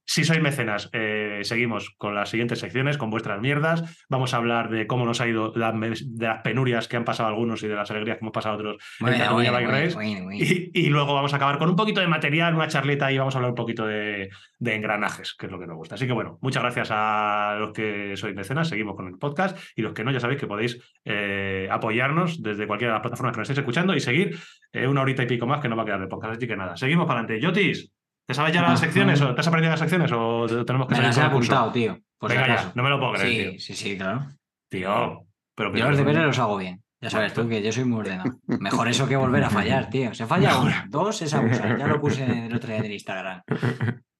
si 0.06 0.24
sois 0.24 0.42
mecenas, 0.42 0.90
eh, 0.94 1.23
seguimos 1.44 1.91
con 1.98 2.16
las 2.16 2.30
siguientes 2.30 2.60
secciones, 2.60 2.98
con 2.98 3.10
vuestras 3.10 3.39
mierdas. 3.41 4.06
Vamos 4.10 4.34
a 4.34 4.38
hablar 4.38 4.70
de 4.70 4.88
cómo 4.88 5.06
nos 5.06 5.22
ha 5.22 5.28
ido, 5.28 5.52
la- 5.56 5.72
de 5.74 6.26
las 6.28 6.41
penurias 6.41 6.88
que 6.88 6.98
han 6.98 7.06
pasado 7.06 7.30
algunos 7.30 7.62
y 7.64 7.68
de 7.68 7.76
las 7.76 7.89
alegrías 7.91 8.18
que 8.18 8.24
hemos 8.24 8.34
pasado 8.34 8.56
otros 8.56 8.76
en 9.00 9.06
bueno, 9.06 9.18
Cataluña 9.18 9.52
bueno, 9.52 9.68
Bike 9.70 9.84
Race. 9.84 9.96
bueno, 9.96 10.12
bueno, 10.12 10.26
bueno. 10.26 10.38
Y, 10.44 10.72
y 10.74 10.89
luego 10.89 11.14
vamos 11.14 11.34
a 11.34 11.38
acabar 11.38 11.58
con 11.58 11.70
un 11.70 11.76
poquito 11.76 12.02
de 12.02 12.08
material, 12.08 12.56
una 12.56 12.68
charleta 12.68 13.12
y 13.12 13.18
vamos 13.18 13.36
a 13.36 13.38
hablar 13.39 13.52
un 13.52 13.56
poquito 13.56 13.86
de, 13.86 14.30
de 14.60 14.76
engranajes, 14.76 15.34
que 15.34 15.46
es 15.48 15.52
lo 15.52 15.60
que 15.60 15.68
nos 15.68 15.76
gusta. 15.78 15.96
Así 15.96 16.08
que 16.08 16.14
bueno, 16.14 16.38
muchas 16.41 16.64
gracias 16.64 16.89
a 16.91 17.56
los 17.60 17.72
que 17.74 18.16
sois 18.18 18.36
mecenas, 18.36 18.68
seguimos 18.70 18.96
con 18.96 19.08
el 19.08 19.18
podcast 19.18 19.58
y 19.76 19.82
los 19.82 19.94
que 19.94 20.04
no, 20.04 20.12
ya 20.12 20.20
sabéis 20.20 20.39
que 20.39 20.48
podéis 20.48 20.80
eh, 21.06 21.68
apoyarnos 21.72 22.41
desde 22.41 22.68
cualquiera 22.68 22.94
de 22.94 22.96
las 22.98 23.02
plataformas 23.02 23.34
que 23.34 23.39
nos 23.41 23.50
estéis 23.50 23.60
escuchando 23.60 23.94
y 23.96 24.00
seguir 24.00 24.38
eh, 24.72 24.88
una 24.88 25.02
horita 25.02 25.24
y 25.24 25.28
pico 25.28 25.46
más 25.46 25.60
que 25.62 25.70
no 25.70 25.76
va 25.76 25.84
a 25.84 25.86
quedar 25.86 26.00
de 26.02 26.08
podcast. 26.08 26.36
Así 26.38 26.48
que 26.48 26.56
nada, 26.56 26.76
seguimos 26.78 27.06
para 27.06 27.20
adelante. 27.22 27.41
Yotis, 27.44 27.91
¿te 28.28 28.34
sabes 28.34 28.54
ya 28.54 28.62
las 28.62 28.72
Ajá. 28.72 28.78
secciones 28.78 29.22
o 29.22 29.34
te 29.36 29.42
has 29.42 29.48
aprendido 29.48 29.72
las 29.72 29.80
secciones 29.80 30.12
o 30.14 30.46
te- 30.48 30.64
tenemos 30.66 30.88
que 30.88 30.96
Me 30.96 31.02
las 31.02 31.18
he 31.18 31.22
apuntado, 31.22 31.72
tío. 31.72 31.98
Venga 32.22 32.48
ya, 32.48 32.72
no 32.76 32.84
me 32.84 32.90
lo 32.90 33.00
puedo 33.00 33.14
creer, 33.14 33.52
Sí, 33.54 33.60
sí, 33.60 33.74
sí, 33.76 33.98
claro. 33.98 34.28
tío. 34.70 35.26
Pero 35.56 35.76
Yo 35.76 35.88
los 35.90 35.98
deberes 35.98 36.24
los 36.24 36.40
hago 36.40 36.58
bien. 36.58 36.82
Ya 37.02 37.10
sabes 37.10 37.34
tú 37.34 37.48
que 37.50 37.62
yo 37.62 37.72
soy 37.72 37.84
muy 37.84 38.00
ordenado. 38.00 38.32
Mejor 38.48 38.88
eso 38.88 39.06
que 39.08 39.18
volver 39.18 39.44
a 39.44 39.50
fallar, 39.50 39.90
tío. 39.92 40.14
Se 40.14 40.26
falla 40.26 40.58
uno, 40.58 40.74
dos 40.88 41.22
es 41.22 41.34
abusar. 41.34 41.78
Ya 41.78 41.86
lo 41.88 42.00
puse 42.00 42.24
el 42.46 42.56
otro 42.56 42.70
día 42.70 42.78
en 42.78 42.86
el 42.86 42.94
Instagram. 42.94 43.42